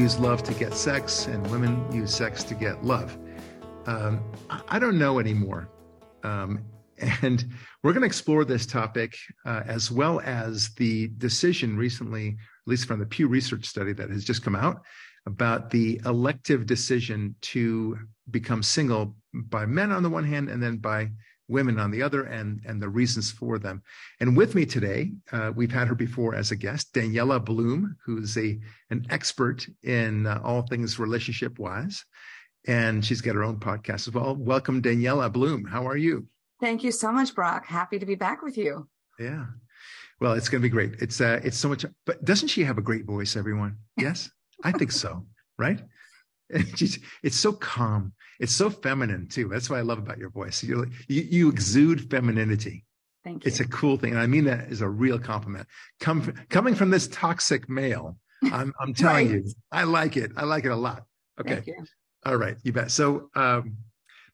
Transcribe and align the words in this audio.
use 0.00 0.18
love 0.18 0.42
to 0.42 0.54
get 0.54 0.72
sex, 0.72 1.26
and 1.26 1.46
women 1.50 1.84
use 1.92 2.14
sex 2.14 2.42
to 2.42 2.54
get 2.54 2.82
love. 2.82 3.18
Um, 3.84 4.24
I 4.48 4.78
don't 4.78 4.98
know 4.98 5.18
anymore. 5.18 5.68
Um, 6.22 6.64
and 7.22 7.44
we're 7.82 7.92
going 7.92 8.00
to 8.00 8.06
explore 8.06 8.46
this 8.46 8.64
topic 8.64 9.14
uh, 9.44 9.62
as 9.66 9.90
well 9.90 10.20
as 10.20 10.70
the 10.76 11.08
decision 11.18 11.76
recently, 11.76 12.28
at 12.28 12.36
least 12.66 12.86
from 12.86 12.98
the 12.98 13.04
Pew 13.04 13.28
Research 13.28 13.66
study 13.66 13.92
that 13.92 14.08
has 14.08 14.24
just 14.24 14.42
come 14.42 14.56
out, 14.56 14.80
about 15.26 15.68
the 15.68 16.00
elective 16.06 16.64
decision 16.64 17.34
to 17.42 17.98
become 18.30 18.62
single 18.62 19.14
by 19.34 19.66
men 19.66 19.92
on 19.92 20.02
the 20.02 20.08
one 20.08 20.24
hand 20.24 20.48
and 20.48 20.62
then 20.62 20.78
by 20.78 21.10
women 21.50 21.78
on 21.78 21.90
the 21.90 22.02
other 22.02 22.22
and 22.22 22.60
and 22.64 22.80
the 22.80 22.88
reasons 22.88 23.30
for 23.30 23.58
them. 23.58 23.82
And 24.20 24.36
with 24.36 24.54
me 24.54 24.64
today 24.64 25.12
uh, 25.32 25.52
we've 25.54 25.72
had 25.72 25.88
her 25.88 25.94
before 25.94 26.34
as 26.34 26.50
a 26.50 26.56
guest 26.56 26.94
daniela 26.94 27.44
bloom 27.44 27.96
who's 28.04 28.38
a 28.38 28.58
an 28.90 29.06
expert 29.10 29.66
in 29.82 30.26
uh, 30.26 30.40
all 30.44 30.62
things 30.62 30.98
relationship 30.98 31.58
wise 31.58 32.04
and 32.66 33.04
she's 33.04 33.20
got 33.20 33.34
her 33.34 33.42
own 33.42 33.56
podcast 33.56 34.06
as 34.08 34.12
well. 34.12 34.36
Welcome 34.36 34.80
daniela 34.80 35.32
bloom. 35.32 35.64
How 35.64 35.86
are 35.86 35.96
you? 35.96 36.26
Thank 36.60 36.84
you 36.84 36.92
so 36.92 37.10
much 37.10 37.34
brock. 37.34 37.66
Happy 37.66 37.98
to 37.98 38.06
be 38.06 38.14
back 38.14 38.42
with 38.42 38.56
you. 38.56 38.88
Yeah. 39.18 39.46
Well 40.20 40.32
it's 40.34 40.48
going 40.48 40.62
to 40.62 40.66
be 40.66 40.72
great. 40.72 40.94
It's 41.00 41.20
uh 41.20 41.40
it's 41.42 41.58
so 41.58 41.68
much 41.68 41.84
but 42.06 42.24
doesn't 42.24 42.48
she 42.48 42.64
have 42.64 42.78
a 42.78 42.82
great 42.82 43.04
voice 43.04 43.36
everyone? 43.36 43.76
Yes? 43.96 44.30
I 44.62 44.72
think 44.72 44.92
so 44.92 45.26
right 45.58 45.80
it's 47.22 47.36
so 47.36 47.52
calm. 47.52 48.12
It's 48.38 48.54
so 48.54 48.70
feminine 48.70 49.28
too. 49.28 49.48
That's 49.48 49.68
what 49.68 49.78
I 49.78 49.82
love 49.82 49.98
about 49.98 50.18
your 50.18 50.30
voice. 50.30 50.62
You're, 50.64 50.86
you 51.08 51.22
you 51.22 51.48
exude 51.48 52.10
femininity. 52.10 52.84
Thank 53.22 53.44
you. 53.44 53.48
It's 53.48 53.60
a 53.60 53.68
cool 53.68 53.96
thing, 53.96 54.12
and 54.12 54.20
I 54.20 54.26
mean 54.26 54.44
that 54.44 54.70
as 54.70 54.80
a 54.80 54.88
real 54.88 55.18
compliment. 55.18 55.66
Come 56.00 56.32
coming 56.48 56.74
from 56.74 56.90
this 56.90 57.08
toxic 57.08 57.68
male, 57.68 58.16
I'm 58.44 58.72
I'm 58.80 58.94
telling 58.94 59.28
right. 59.30 59.44
you, 59.44 59.52
I 59.70 59.84
like 59.84 60.16
it. 60.16 60.32
I 60.36 60.44
like 60.44 60.64
it 60.64 60.70
a 60.70 60.76
lot. 60.76 61.04
Okay. 61.38 61.62
All 62.26 62.36
right, 62.36 62.56
you 62.62 62.72
bet. 62.72 62.90
So 62.90 63.30
um, 63.34 63.76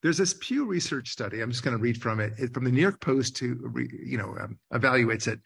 there's 0.02 0.18
this 0.18 0.34
Pew 0.40 0.66
Research 0.66 1.08
study. 1.08 1.40
I'm 1.40 1.50
just 1.50 1.62
going 1.62 1.76
to 1.76 1.82
read 1.82 2.00
from 2.00 2.20
it. 2.20 2.32
it. 2.38 2.54
From 2.54 2.64
the 2.64 2.70
New 2.70 2.80
York 2.80 3.00
Post 3.00 3.36
to 3.36 3.72
you 4.04 4.18
know 4.18 4.36
um, 4.40 4.58
evaluates 4.72 5.28
it. 5.28 5.40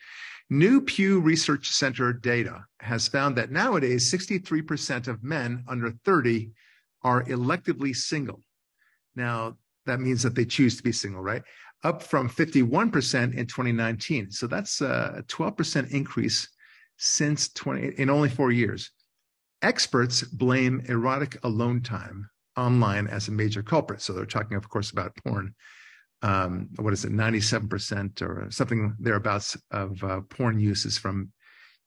New 0.52 0.80
Pew 0.80 1.20
Research 1.20 1.70
Center 1.70 2.12
data 2.12 2.64
has 2.80 3.06
found 3.06 3.36
that 3.36 3.52
nowadays 3.52 4.12
63% 4.12 5.06
of 5.06 5.22
men 5.22 5.62
under 5.68 5.92
30 6.04 6.50
are 7.04 7.22
electively 7.24 7.94
single. 7.94 8.42
Now, 9.14 9.56
that 9.86 10.00
means 10.00 10.24
that 10.24 10.34
they 10.34 10.44
choose 10.44 10.76
to 10.76 10.82
be 10.82 10.90
single, 10.90 11.22
right? 11.22 11.42
Up 11.84 12.02
from 12.02 12.28
51% 12.28 13.34
in 13.34 13.46
2019. 13.46 14.32
So 14.32 14.48
that's 14.48 14.80
a 14.80 15.24
12% 15.28 15.90
increase 15.92 16.48
since 16.96 17.48
20 17.50 17.94
in 18.00 18.10
only 18.10 18.28
4 18.28 18.50
years. 18.50 18.90
Experts 19.62 20.22
blame 20.22 20.82
erotic 20.86 21.38
alone 21.44 21.80
time 21.80 22.28
online 22.56 23.06
as 23.06 23.28
a 23.28 23.32
major 23.32 23.62
culprit. 23.62 24.02
So 24.02 24.12
they're 24.12 24.26
talking 24.26 24.56
of 24.56 24.68
course 24.68 24.90
about 24.90 25.16
porn 25.24 25.54
um, 26.22 26.68
what 26.76 26.92
is 26.92 27.04
it, 27.04 27.12
97% 27.12 28.22
or 28.22 28.50
something 28.50 28.94
thereabouts 28.98 29.56
of 29.70 30.02
uh, 30.04 30.20
porn 30.28 30.60
uses 30.60 30.98
from 30.98 31.32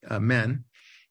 uh, 0.10 0.20
men. 0.20 0.64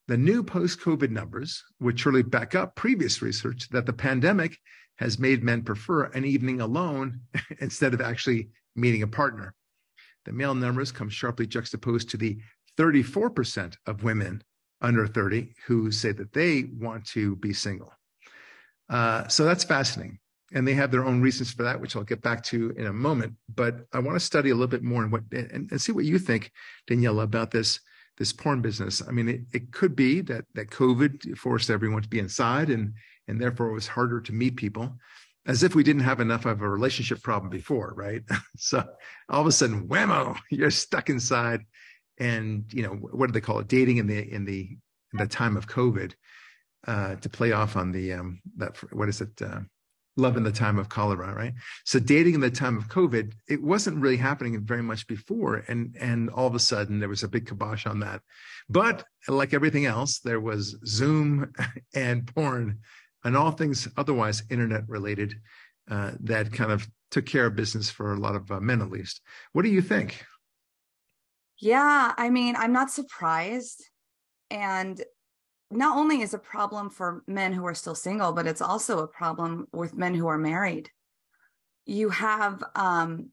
The 0.08 0.16
new 0.16 0.42
post 0.42 0.80
COVID 0.80 1.10
numbers 1.10 1.62
would 1.80 1.98
surely 1.98 2.22
back 2.22 2.54
up 2.54 2.74
previous 2.74 3.22
research 3.22 3.68
that 3.70 3.86
the 3.86 3.92
pandemic 3.92 4.58
has 4.96 5.18
made 5.18 5.42
men 5.42 5.62
prefer 5.62 6.04
an 6.04 6.24
evening 6.24 6.60
alone 6.60 7.20
instead 7.60 7.94
of 7.94 8.00
actually 8.00 8.48
meeting 8.74 9.02
a 9.02 9.08
partner. 9.08 9.54
The 10.24 10.32
male 10.32 10.54
numbers 10.54 10.92
come 10.92 11.08
sharply 11.08 11.46
juxtaposed 11.46 12.10
to 12.10 12.16
the 12.16 12.38
34% 12.78 13.76
of 13.86 14.02
women 14.02 14.42
under 14.80 15.06
30 15.06 15.54
who 15.66 15.90
say 15.92 16.12
that 16.12 16.32
they 16.32 16.64
want 16.78 17.06
to 17.06 17.36
be 17.36 17.52
single. 17.52 17.92
Uh, 18.88 19.28
so 19.28 19.44
that's 19.44 19.64
fascinating 19.64 20.18
and 20.54 20.66
they 20.66 20.74
have 20.74 20.90
their 20.90 21.04
own 21.04 21.20
reasons 21.20 21.52
for 21.52 21.62
that, 21.62 21.80
which 21.80 21.96
I'll 21.96 22.04
get 22.04 22.22
back 22.22 22.42
to 22.44 22.70
in 22.76 22.86
a 22.86 22.92
moment. 22.92 23.34
But 23.54 23.86
I 23.92 23.98
want 23.98 24.16
to 24.16 24.24
study 24.24 24.50
a 24.50 24.54
little 24.54 24.68
bit 24.68 24.82
more 24.82 25.02
and 25.02 25.12
what 25.12 25.22
and, 25.32 25.70
and 25.70 25.80
see 25.80 25.92
what 25.92 26.04
you 26.04 26.18
think, 26.18 26.50
Daniela, 26.88 27.22
about 27.22 27.50
this 27.50 27.80
this 28.18 28.32
porn 28.32 28.60
business. 28.60 29.02
I 29.06 29.10
mean, 29.10 29.28
it, 29.28 29.40
it 29.52 29.72
could 29.72 29.96
be 29.96 30.20
that 30.22 30.44
that 30.54 30.70
COVID 30.70 31.36
forced 31.38 31.70
everyone 31.70 32.02
to 32.02 32.08
be 32.08 32.18
inside, 32.18 32.70
and 32.70 32.92
and 33.28 33.40
therefore 33.40 33.68
it 33.68 33.74
was 33.74 33.86
harder 33.86 34.20
to 34.20 34.32
meet 34.32 34.56
people, 34.56 34.98
as 35.46 35.62
if 35.62 35.74
we 35.74 35.82
didn't 35.82 36.02
have 36.02 36.20
enough 36.20 36.44
of 36.44 36.60
a 36.60 36.68
relationship 36.68 37.22
problem 37.22 37.50
before, 37.50 37.94
right? 37.96 38.22
so 38.56 38.84
all 39.28 39.40
of 39.40 39.46
a 39.46 39.52
sudden, 39.52 39.88
whammo, 39.88 40.38
you're 40.50 40.70
stuck 40.70 41.08
inside, 41.08 41.60
and 42.18 42.64
you 42.72 42.82
know 42.82 42.90
what 42.90 43.26
do 43.26 43.32
they 43.32 43.40
call 43.40 43.58
it? 43.58 43.68
Dating 43.68 43.96
in 43.96 44.06
the 44.06 44.32
in 44.32 44.44
the 44.44 44.76
in 45.12 45.18
the 45.18 45.26
time 45.26 45.56
of 45.56 45.66
COVID. 45.66 46.12
Uh, 46.84 47.14
to 47.14 47.28
play 47.28 47.52
off 47.52 47.76
on 47.76 47.92
the 47.92 48.12
um, 48.12 48.40
that 48.56 48.76
what 48.92 49.08
is 49.08 49.20
it? 49.20 49.40
Uh, 49.40 49.60
love 50.16 50.36
in 50.36 50.42
the 50.42 50.52
time 50.52 50.78
of 50.78 50.88
cholera, 50.88 51.34
right? 51.34 51.54
So 51.84 51.98
dating 51.98 52.34
in 52.34 52.40
the 52.40 52.50
time 52.50 52.76
of 52.76 52.88
COVID, 52.88 53.32
it 53.48 53.62
wasn't 53.62 54.00
really 54.00 54.16
happening 54.16 54.60
very 54.64 54.82
much 54.82 55.06
before. 55.06 55.64
And, 55.68 55.96
and 55.98 56.28
all 56.30 56.46
of 56.46 56.54
a 56.54 56.58
sudden 56.58 57.00
there 57.00 57.08
was 57.08 57.22
a 57.22 57.28
big 57.28 57.46
kibosh 57.46 57.86
on 57.86 58.00
that. 58.00 58.20
But 58.68 59.04
like 59.28 59.54
everything 59.54 59.86
else, 59.86 60.18
there 60.20 60.40
was 60.40 60.76
Zoom 60.86 61.52
and 61.94 62.26
porn 62.34 62.80
and 63.24 63.36
all 63.36 63.52
things 63.52 63.88
otherwise 63.96 64.42
internet 64.50 64.88
related 64.88 65.34
uh, 65.90 66.12
that 66.20 66.52
kind 66.52 66.72
of 66.72 66.86
took 67.10 67.26
care 67.26 67.46
of 67.46 67.56
business 67.56 67.90
for 67.90 68.12
a 68.12 68.18
lot 68.18 68.34
of 68.34 68.50
uh, 68.50 68.60
men, 68.60 68.80
at 68.82 68.90
least. 68.90 69.20
What 69.52 69.62
do 69.62 69.68
you 69.68 69.82
think? 69.82 70.24
Yeah, 71.58 72.12
I 72.16 72.30
mean, 72.30 72.56
I'm 72.56 72.72
not 72.72 72.90
surprised. 72.90 73.84
And 74.50 75.00
not 75.72 75.96
only 75.96 76.20
is 76.20 76.34
a 76.34 76.38
problem 76.38 76.90
for 76.90 77.22
men 77.26 77.52
who 77.52 77.66
are 77.66 77.74
still 77.74 77.94
single, 77.94 78.32
but 78.32 78.46
it's 78.46 78.60
also 78.60 79.00
a 79.00 79.06
problem 79.06 79.66
with 79.72 79.94
men 79.94 80.14
who 80.14 80.26
are 80.26 80.38
married. 80.38 80.90
You 81.86 82.10
have, 82.10 82.62
um, 82.74 83.30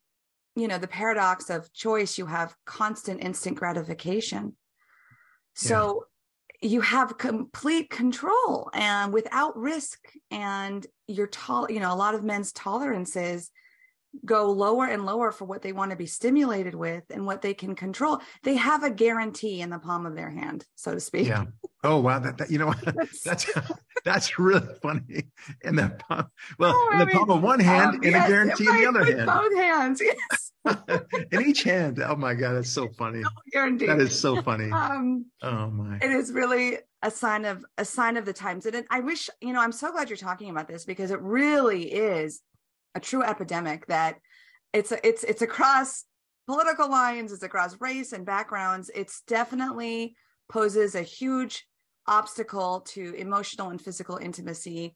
you 0.56 0.68
know, 0.68 0.78
the 0.78 0.88
paradox 0.88 1.50
of 1.50 1.72
choice. 1.74 2.18
You 2.18 2.26
have 2.26 2.56
constant 2.66 3.24
instant 3.24 3.58
gratification. 3.58 4.56
So 5.54 6.06
yeah. 6.62 6.70
you 6.70 6.82
have 6.82 7.18
complete 7.18 7.90
control 7.90 8.70
and 8.74 9.14
without 9.14 9.58
risk. 9.58 10.00
And 10.32 10.86
you're 11.08 11.28
tall, 11.28 11.70
you 11.70 11.80
know, 11.80 11.94
a 11.94 11.96
lot 11.96 12.16
of 12.16 12.24
men's 12.24 12.52
tolerances 12.52 13.52
go 14.26 14.52
lower 14.52 14.86
and 14.86 15.06
lower 15.06 15.32
for 15.32 15.46
what 15.46 15.62
they 15.62 15.72
want 15.72 15.92
to 15.92 15.98
be 15.98 16.06
stimulated 16.06 16.76
with 16.76 17.04
and 17.10 17.26
what 17.26 17.42
they 17.42 17.54
can 17.54 17.76
control. 17.76 18.20
They 18.44 18.56
have 18.56 18.84
a 18.84 18.90
guarantee 18.90 19.62
in 19.62 19.70
the 19.70 19.80
palm 19.80 20.06
of 20.06 20.16
their 20.16 20.30
hand, 20.30 20.66
so 20.76 20.94
to 20.94 21.00
speak. 21.00 21.28
Yeah. 21.28 21.46
Oh 21.84 22.00
wow, 22.00 22.20
that, 22.20 22.38
that 22.40 22.52
you 22.52 22.58
know 22.58 22.74
that's 23.26 23.50
that's 24.04 24.38
really 24.38 24.68
funny. 24.82 25.24
In 25.64 25.76
the 25.76 25.98
palm, 26.08 26.28
well, 26.58 26.74
oh, 26.76 26.90
in 26.94 27.00
the 27.00 27.06
mean, 27.06 27.18
palm 27.18 27.32
of 27.32 27.42
one 27.42 27.60
hand, 27.60 27.96
um, 27.96 27.96
and 27.96 28.12
yes, 28.12 28.26
a 28.26 28.30
guarantee 28.30 28.68
in 28.68 28.76
the 28.76 28.88
other 28.88 29.06
hand. 29.06 29.26
Both 29.26 29.56
hands, 29.56 30.02
yes. 30.02 30.52
in 31.32 31.42
each 31.48 31.64
hand. 31.64 32.04
Oh 32.06 32.16
my 32.16 32.34
god, 32.34 32.54
that's 32.54 32.70
so 32.70 32.90
funny. 32.90 33.22
No 33.22 33.30
guarantee. 33.52 33.86
That 33.86 34.02
is 34.02 34.20
so 34.20 34.42
funny. 34.42 34.70
Um, 34.72 35.26
oh 35.42 35.70
my. 35.70 35.98
It 36.02 36.12
is 36.12 36.34
really 36.34 36.80
a 37.02 37.10
sign 37.10 37.46
of 37.46 37.64
a 37.78 37.86
sign 37.86 38.18
of 38.18 38.26
the 38.26 38.34
times. 38.34 38.66
And 38.66 38.86
I 38.90 39.00
wish, 39.00 39.30
you 39.42 39.54
know, 39.54 39.62
I'm 39.62 39.72
so 39.72 39.92
glad 39.92 40.10
you're 40.10 40.18
talking 40.18 40.50
about 40.50 40.68
this 40.68 40.86
because 40.86 41.12
it 41.12 41.22
really 41.22 41.84
is 41.84 42.42
a 42.96 43.00
true 43.00 43.24
epidemic 43.24 43.88
that 43.88 44.18
it's 44.74 44.92
it's 45.04 45.24
it's 45.24 45.42
across 45.42 46.06
political 46.48 46.90
lines, 46.90 47.32
it's 47.32 47.44
across 47.44 47.80
race 47.80 48.12
and 48.12 48.26
backgrounds. 48.26 48.90
It's 48.94 49.22
definitely 49.28 50.16
poses 50.50 50.96
a 50.96 51.02
huge 51.02 51.66
obstacle 52.08 52.82
to 52.82 53.14
emotional 53.14 53.70
and 53.70 53.82
physical 53.82 54.18
intimacy. 54.18 54.96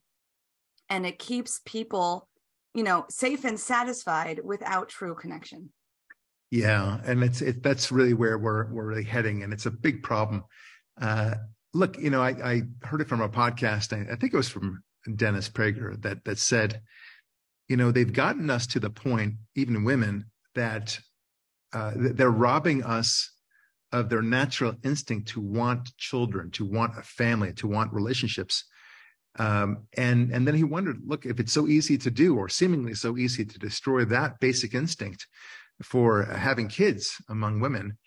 And 0.90 1.06
it 1.06 1.20
keeps 1.20 1.62
people 1.66 2.28
you 2.74 2.84
know 2.84 3.06
safe 3.10 3.46
and 3.46 3.60
satisfied 3.60 4.42
without 4.44 4.90
true 4.90 5.16
connection. 5.16 5.70
Yeah 6.52 7.00
and 7.06 7.24
it's 7.24 7.42
it, 7.42 7.64
that's 7.64 7.92
really 7.92 8.14
where 8.14 8.38
we're 8.38 8.72
we're 8.72 8.86
really 8.86 9.04
heading 9.04 9.44
and 9.44 9.54
it's 9.54 9.66
a 9.66 9.72
big 9.72 10.04
problem. 10.04 10.44
Uh 11.00 11.36
look 11.74 11.98
you 11.98 12.10
know 12.10 12.22
i 12.22 12.30
i 12.30 12.62
heard 12.84 13.02
it 13.02 13.10
from 13.10 13.22
a 13.22 13.30
podcast 13.30 13.94
i, 13.94 14.12
I 14.12 14.16
think 14.16 14.34
it 14.34 14.38
was 14.38 14.50
from 14.50 14.84
dennis 15.16 15.50
prager 15.50 16.02
that 16.04 16.24
that 16.26 16.38
said 16.38 16.82
you 17.68 17.78
know 17.78 17.92
they've 17.92 18.14
gotten 18.14 18.50
us 18.50 18.68
to 18.68 18.80
the 18.80 18.90
point 18.90 19.36
even 19.56 19.84
women 19.84 20.26
that 20.56 21.00
uh, 21.74 21.92
they're 21.96 22.30
robbing 22.30 22.84
us 22.84 23.32
of 23.92 24.10
their 24.10 24.22
natural 24.22 24.74
instinct 24.84 25.28
to 25.30 25.42
want 25.42 25.96
children 25.98 26.52
to 26.52 26.66
want 26.66 26.98
a 26.98 27.02
family 27.02 27.54
to 27.54 27.68
want 27.68 27.94
relationships. 27.94 28.66
Um, 29.40 29.88
and 29.98 30.32
and 30.32 30.48
then 30.48 30.54
he 30.54 30.64
wondered 30.64 30.98
look 31.06 31.26
if 31.26 31.40
it's 31.40 31.54
so 31.54 31.68
easy 31.68 31.98
to 31.98 32.12
do 32.12 32.38
or 32.38 32.50
seemingly 32.50 32.94
so 32.94 33.18
easy 33.18 33.44
to 33.44 33.60
destroy 33.60 34.06
that 34.06 34.40
basic 34.40 34.76
instinct 34.76 35.26
for 35.82 36.24
having 36.26 36.68
kids 36.68 37.16
among 37.30 37.60
women 37.60 37.98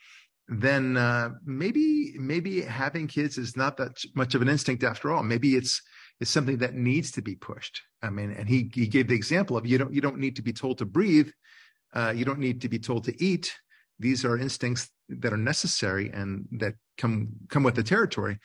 then 0.49 0.97
uh, 0.97 1.31
maybe 1.45 2.15
maybe 2.19 2.61
having 2.61 3.09
kids 3.09 3.39
is 3.39 3.57
not 3.57 3.77
that 3.79 3.97
much 4.15 4.35
of 4.35 4.43
an 4.43 4.49
instinct 4.49 4.85
after 4.85 5.13
all. 5.13 5.23
Maybe 5.23 5.57
it's 5.57 5.83
is 6.21 6.29
something 6.29 6.59
that 6.59 6.75
needs 6.75 7.11
to 7.13 7.23
be 7.23 7.35
pushed. 7.35 7.83
I 8.03 8.11
mean, 8.11 8.31
and 8.33 8.49
he 8.49 8.71
he 8.75 8.87
gave 8.87 9.09
the 9.09 9.15
example 9.15 9.57
of 9.57 9.67
you 9.67 9.79
don't 9.79 9.93
you 9.93 10.01
don't 10.01 10.19
need 10.19 10.37
to 10.37 10.43
be 10.43 10.53
told 10.53 10.79
to 10.79 10.87
breathe, 10.87 11.31
uh, 11.95 12.13
you 12.15 12.25
don't 12.25 12.39
need 12.39 12.61
to 12.63 12.69
be 12.69 12.79
told 12.79 13.05
to 13.05 13.23
eat. 13.23 13.53
These 13.99 14.25
are 14.25 14.37
instincts 14.37 14.91
that 15.09 15.33
are 15.33 15.39
necessary 15.39 16.11
and 16.13 16.47
that 16.53 16.75
come 16.99 17.29
come 17.49 17.63
with 17.63 17.75
the 17.75 17.83
territory. 17.83 18.39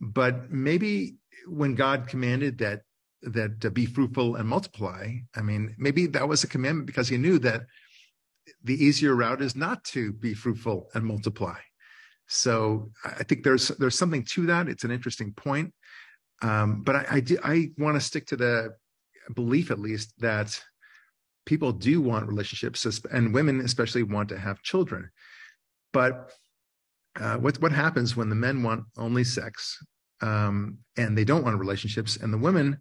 But 0.00 0.50
maybe 0.50 1.16
when 1.46 1.74
God 1.74 2.08
commanded 2.08 2.58
that 2.58 2.82
that 3.22 3.60
to 3.60 3.70
be 3.70 3.86
fruitful 3.86 4.36
and 4.36 4.48
multiply, 4.48 5.14
I 5.34 5.42
mean, 5.42 5.74
maybe 5.78 6.06
that 6.08 6.28
was 6.28 6.44
a 6.44 6.48
commandment 6.48 6.86
because 6.86 7.08
he 7.08 7.16
knew 7.16 7.38
that 7.40 7.62
the 8.62 8.84
easier 8.84 9.14
route 9.14 9.40
is 9.40 9.56
not 9.56 9.84
to 9.84 10.12
be 10.12 10.34
fruitful 10.34 10.88
and 10.94 11.04
multiply. 11.04 11.58
So 12.26 12.90
I 13.04 13.22
think 13.22 13.44
there's 13.44 13.68
there's 13.68 13.98
something 13.98 14.24
to 14.30 14.46
that. 14.46 14.68
It's 14.68 14.84
an 14.84 14.90
interesting 14.90 15.32
point, 15.32 15.72
um, 16.42 16.82
but 16.82 16.96
I 16.96 17.06
I, 17.10 17.20
do, 17.20 17.38
I 17.42 17.70
want 17.78 17.96
to 17.96 18.00
stick 18.00 18.26
to 18.26 18.36
the 18.36 18.76
belief 19.34 19.70
at 19.70 19.78
least 19.78 20.12
that 20.18 20.60
people 21.46 21.72
do 21.72 22.00
want 22.00 22.26
relationships, 22.26 22.86
and 23.10 23.34
women 23.34 23.60
especially 23.60 24.02
want 24.02 24.28
to 24.30 24.38
have 24.38 24.62
children. 24.62 25.10
But 25.92 26.30
uh, 27.20 27.36
what 27.36 27.60
what 27.60 27.72
happens 27.72 28.16
when 28.16 28.28
the 28.28 28.34
men 28.34 28.62
want 28.62 28.84
only 28.96 29.24
sex 29.24 29.78
um, 30.20 30.78
and 30.96 31.16
they 31.16 31.24
don't 31.24 31.44
want 31.44 31.58
relationships, 31.58 32.16
and 32.16 32.32
the 32.32 32.38
women 32.38 32.80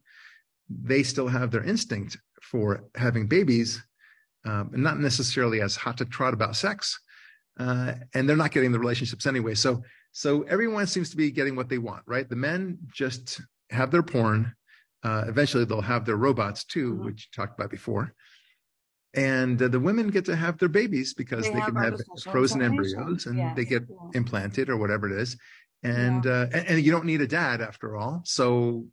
they 0.69 1.03
still 1.03 1.27
have 1.27 1.51
their 1.51 1.63
instinct 1.63 2.17
for 2.41 2.85
having 2.95 3.27
babies, 3.27 3.81
um, 4.45 4.71
and 4.73 4.83
not 4.83 4.99
necessarily 4.99 5.61
as 5.61 5.75
hot 5.75 5.97
to 5.97 6.05
trot 6.05 6.33
about 6.33 6.55
sex, 6.55 6.99
uh, 7.59 7.93
and 8.13 8.27
they're 8.27 8.35
not 8.35 8.51
getting 8.51 8.71
the 8.71 8.79
relationships 8.79 9.25
anyway. 9.25 9.53
So 9.53 9.83
so 10.13 10.43
everyone 10.43 10.87
seems 10.87 11.09
to 11.09 11.17
be 11.17 11.31
getting 11.31 11.55
what 11.55 11.69
they 11.69 11.79
want, 11.79 12.03
right? 12.05 12.29
The 12.29 12.35
men 12.35 12.77
just 12.93 13.41
have 13.71 13.91
their 13.91 14.03
porn. 14.03 14.53
Uh, 15.03 15.25
eventually, 15.27 15.65
they'll 15.65 15.81
have 15.81 16.05
their 16.05 16.15
robots 16.15 16.63
too, 16.63 16.93
mm-hmm. 16.93 17.05
which 17.05 17.31
talked 17.31 17.59
about 17.59 17.71
before. 17.71 18.13
And 19.15 19.61
uh, 19.61 19.67
the 19.67 19.79
women 19.79 20.09
get 20.09 20.25
to 20.25 20.35
have 20.35 20.57
their 20.59 20.69
babies 20.69 21.13
because 21.13 21.43
they, 21.43 21.53
they 21.53 21.59
have 21.59 21.73
can 21.73 21.83
have 21.83 21.99
frozen 22.31 22.61
embryos 22.61 23.25
and 23.25 23.37
yes. 23.37 23.55
they 23.55 23.65
get 23.65 23.83
yeah. 23.89 23.95
implanted 24.13 24.69
or 24.69 24.77
whatever 24.77 25.11
it 25.11 25.19
is. 25.19 25.35
And, 25.83 26.25
yeah. 26.25 26.31
uh, 26.31 26.47
and, 26.53 26.67
and 26.67 26.83
you 26.83 26.91
don't 26.91 27.05
need 27.05 27.21
a 27.21 27.27
dad 27.27 27.61
after 27.61 27.97
all. 27.97 28.21
So, 28.23 28.85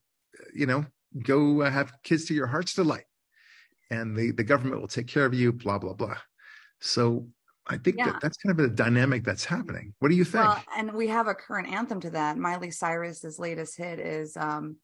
you 0.54 0.66
know, 0.66 0.84
go 1.22 1.62
uh, 1.62 1.70
have 1.70 1.92
kids 2.02 2.24
to 2.26 2.34
your 2.34 2.46
heart's 2.46 2.74
delight 2.74 3.04
and 3.90 4.16
the, 4.16 4.30
the 4.32 4.44
government 4.44 4.80
will 4.80 4.88
take 4.88 5.06
care 5.06 5.24
of 5.24 5.34
you, 5.34 5.52
blah, 5.52 5.78
blah, 5.78 5.94
blah. 5.94 6.16
So 6.80 7.28
I 7.70 7.78
think 7.78 7.96
yeah. 7.96 8.06
that 8.06 8.20
that's 8.20 8.36
kind 8.38 8.58
of 8.58 8.64
a 8.64 8.68
dynamic 8.68 9.24
that's 9.24 9.44
happening. 9.44 9.94
What 10.00 10.10
do 10.10 10.16
you 10.16 10.24
think? 10.24 10.44
Well, 10.44 10.62
and 10.76 10.92
we 10.92 11.06
have 11.06 11.28
a 11.28 11.34
current 11.34 11.68
anthem 11.68 12.00
to 12.00 12.10
that. 12.10 12.36
Miley 12.36 12.70
Cyrus's 12.70 13.38
latest 13.38 13.76
hit 13.78 14.00
is 14.00 14.36
um, 14.36 14.76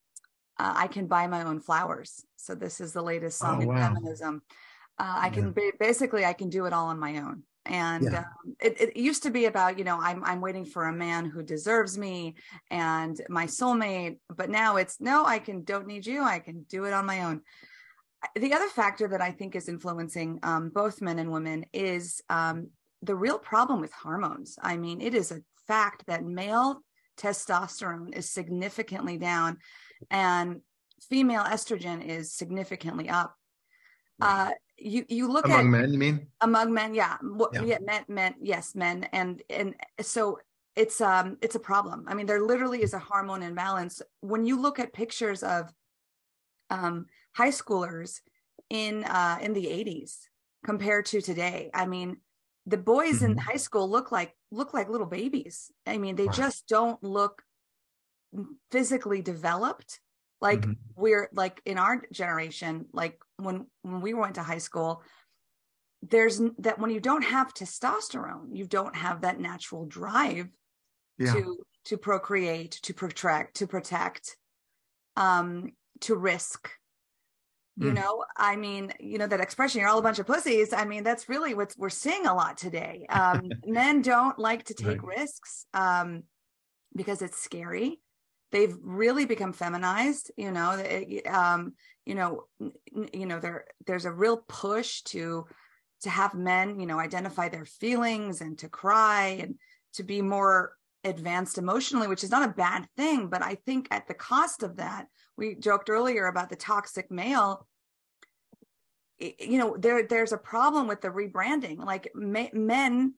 uh, 0.58 0.72
"I 0.76 0.86
Can 0.86 1.06
Buy 1.06 1.26
My 1.26 1.42
Own 1.42 1.60
Flowers." 1.60 2.24
So 2.36 2.54
this 2.54 2.80
is 2.80 2.92
the 2.92 3.02
latest 3.02 3.38
song 3.38 3.58
oh, 3.58 3.70
in 3.70 3.76
feminism. 3.76 4.42
Uh, 4.98 5.16
I 5.18 5.30
can 5.30 5.52
yeah. 5.56 5.70
basically 5.78 6.24
I 6.24 6.32
can 6.32 6.48
do 6.48 6.66
it 6.66 6.72
all 6.72 6.86
on 6.86 6.98
my 6.98 7.18
own. 7.18 7.42
And 7.66 8.04
yeah. 8.04 8.18
um, 8.18 8.56
it, 8.60 8.80
it, 8.80 8.96
used 8.96 9.24
to 9.24 9.30
be 9.30 9.46
about 9.46 9.76
you 9.76 9.84
know 9.84 9.98
I'm 10.00 10.22
I'm 10.24 10.40
waiting 10.40 10.64
for 10.64 10.84
a 10.84 10.92
man 10.92 11.24
who 11.24 11.42
deserves 11.42 11.98
me 11.98 12.36
and 12.70 13.20
my 13.28 13.46
soulmate, 13.46 14.18
but 14.34 14.48
now 14.48 14.76
it's 14.76 15.00
no 15.00 15.26
I 15.26 15.40
can 15.40 15.64
don't 15.64 15.88
need 15.88 16.06
you 16.06 16.22
I 16.22 16.38
can 16.38 16.64
do 16.68 16.84
it 16.84 16.92
on 16.92 17.04
my 17.04 17.24
own 17.24 17.42
the 18.34 18.54
other 18.54 18.68
factor 18.68 19.08
that 19.08 19.20
I 19.20 19.30
think 19.30 19.54
is 19.54 19.68
influencing 19.68 20.38
um, 20.42 20.70
both 20.70 21.00
men 21.00 21.18
and 21.18 21.30
women 21.30 21.66
is 21.72 22.22
um, 22.28 22.68
the 23.02 23.14
real 23.14 23.38
problem 23.38 23.80
with 23.80 23.92
hormones. 23.92 24.58
I 24.62 24.76
mean, 24.76 25.00
it 25.00 25.14
is 25.14 25.30
a 25.30 25.42
fact 25.66 26.06
that 26.06 26.24
male 26.24 26.82
testosterone 27.18 28.14
is 28.14 28.30
significantly 28.30 29.18
down 29.18 29.58
and 30.10 30.60
female 31.08 31.44
estrogen 31.44 32.04
is 32.04 32.32
significantly 32.32 33.08
up. 33.08 33.34
Uh, 34.20 34.50
you 34.78 35.04
you 35.08 35.30
look 35.30 35.44
among 35.44 35.58
at, 35.58 35.60
among 35.60 35.70
men, 35.70 35.92
you 35.92 35.98
mean 35.98 36.26
among 36.40 36.72
men, 36.72 36.94
yeah, 36.94 37.16
yeah, 37.52 37.62
yeah, 37.62 37.78
men, 37.82 38.04
men, 38.08 38.34
yes, 38.40 38.74
men, 38.74 39.04
and 39.12 39.42
and 39.50 39.74
so 40.00 40.38
it's 40.74 41.00
um 41.00 41.36
it's 41.42 41.54
a 41.54 41.60
problem. 41.60 42.04
I 42.08 42.14
mean, 42.14 42.26
there 42.26 42.42
literally 42.42 42.82
is 42.82 42.94
a 42.94 42.98
hormone 42.98 43.42
imbalance 43.42 44.00
when 44.20 44.44
you 44.44 44.60
look 44.60 44.78
at 44.78 44.92
pictures 44.92 45.42
of 45.42 45.72
um 46.70 47.06
high 47.34 47.50
schoolers 47.50 48.20
in 48.70 49.04
uh, 49.04 49.38
in 49.40 49.52
the 49.52 49.66
80s 49.66 50.18
compared 50.64 51.06
to 51.06 51.20
today. 51.20 51.70
I 51.72 51.86
mean, 51.86 52.18
the 52.66 52.76
boys 52.76 53.16
mm-hmm. 53.16 53.32
in 53.32 53.38
high 53.38 53.56
school 53.56 53.88
look 53.88 54.10
like 54.10 54.34
look 54.50 54.74
like 54.74 54.88
little 54.88 55.06
babies. 55.06 55.70
I 55.86 55.98
mean, 55.98 56.16
they 56.16 56.28
just 56.28 56.66
don't 56.66 57.02
look 57.02 57.42
physically 58.70 59.22
developed 59.22 60.00
like 60.40 60.60
mm-hmm. 60.60 60.72
we're 60.94 61.28
like 61.32 61.60
in 61.64 61.78
our 61.78 62.02
generation 62.12 62.86
like 62.92 63.18
when 63.36 63.66
when 63.82 64.00
we 64.00 64.14
went 64.14 64.34
to 64.34 64.42
high 64.42 64.58
school 64.58 65.02
there's 66.02 66.40
that 66.58 66.78
when 66.78 66.90
you 66.90 67.00
don't 67.00 67.22
have 67.22 67.54
testosterone 67.54 68.48
you 68.52 68.66
don't 68.66 68.94
have 68.94 69.22
that 69.22 69.40
natural 69.40 69.86
drive 69.86 70.48
yeah. 71.18 71.32
to 71.32 71.56
to 71.84 71.96
procreate 71.96 72.72
to 72.82 72.92
protect 72.92 73.56
to 73.56 73.66
protect 73.66 74.36
um 75.16 75.72
to 76.00 76.14
risk 76.14 76.70
you 77.76 77.90
mm. 77.90 77.94
know 77.94 78.24
i 78.36 78.56
mean 78.56 78.92
you 78.98 79.18
know 79.18 79.26
that 79.26 79.40
expression 79.40 79.80
you're 79.80 79.88
all 79.88 79.98
a 79.98 80.02
bunch 80.02 80.18
of 80.18 80.26
pussies 80.26 80.72
i 80.72 80.84
mean 80.84 81.02
that's 81.02 81.28
really 81.28 81.54
what 81.54 81.74
we're 81.76 81.88
seeing 81.88 82.26
a 82.26 82.34
lot 82.34 82.56
today 82.56 83.06
um, 83.10 83.48
men 83.66 84.02
don't 84.02 84.38
like 84.38 84.64
to 84.64 84.74
take 84.74 85.02
right. 85.02 85.18
risks 85.18 85.66
um, 85.74 86.22
because 86.94 87.22
it's 87.22 87.38
scary 87.40 88.00
they've 88.52 88.76
really 88.82 89.26
become 89.26 89.52
feminized 89.52 90.30
you 90.36 90.50
know 90.50 90.82
um, 91.28 91.74
you 92.04 92.14
know 92.14 92.44
you 93.12 93.26
know 93.26 93.38
there 93.40 93.66
there's 93.86 94.04
a 94.04 94.12
real 94.12 94.38
push 94.48 95.02
to 95.02 95.44
to 96.02 96.10
have 96.10 96.34
men 96.34 96.78
you 96.80 96.86
know 96.86 96.98
identify 96.98 97.48
their 97.48 97.64
feelings 97.64 98.40
and 98.40 98.58
to 98.58 98.68
cry 98.68 99.38
and 99.40 99.56
to 99.94 100.02
be 100.02 100.22
more 100.22 100.72
advanced 101.04 101.58
emotionally 101.58 102.08
which 102.08 102.24
is 102.24 102.30
not 102.30 102.48
a 102.48 102.52
bad 102.52 102.86
thing 102.96 103.28
but 103.28 103.42
i 103.42 103.54
think 103.54 103.86
at 103.90 104.08
the 104.08 104.14
cost 104.14 104.62
of 104.62 104.76
that 104.76 105.06
we 105.36 105.54
joked 105.54 105.88
earlier 105.88 106.26
about 106.26 106.48
the 106.48 106.56
toxic 106.56 107.10
male 107.10 107.66
you 109.18 109.58
know 109.58 109.76
there 109.78 110.06
there's 110.06 110.32
a 110.32 110.38
problem 110.38 110.86
with 110.86 111.00
the 111.00 111.08
rebranding 111.08 111.78
like 111.78 112.10
men 112.14 113.14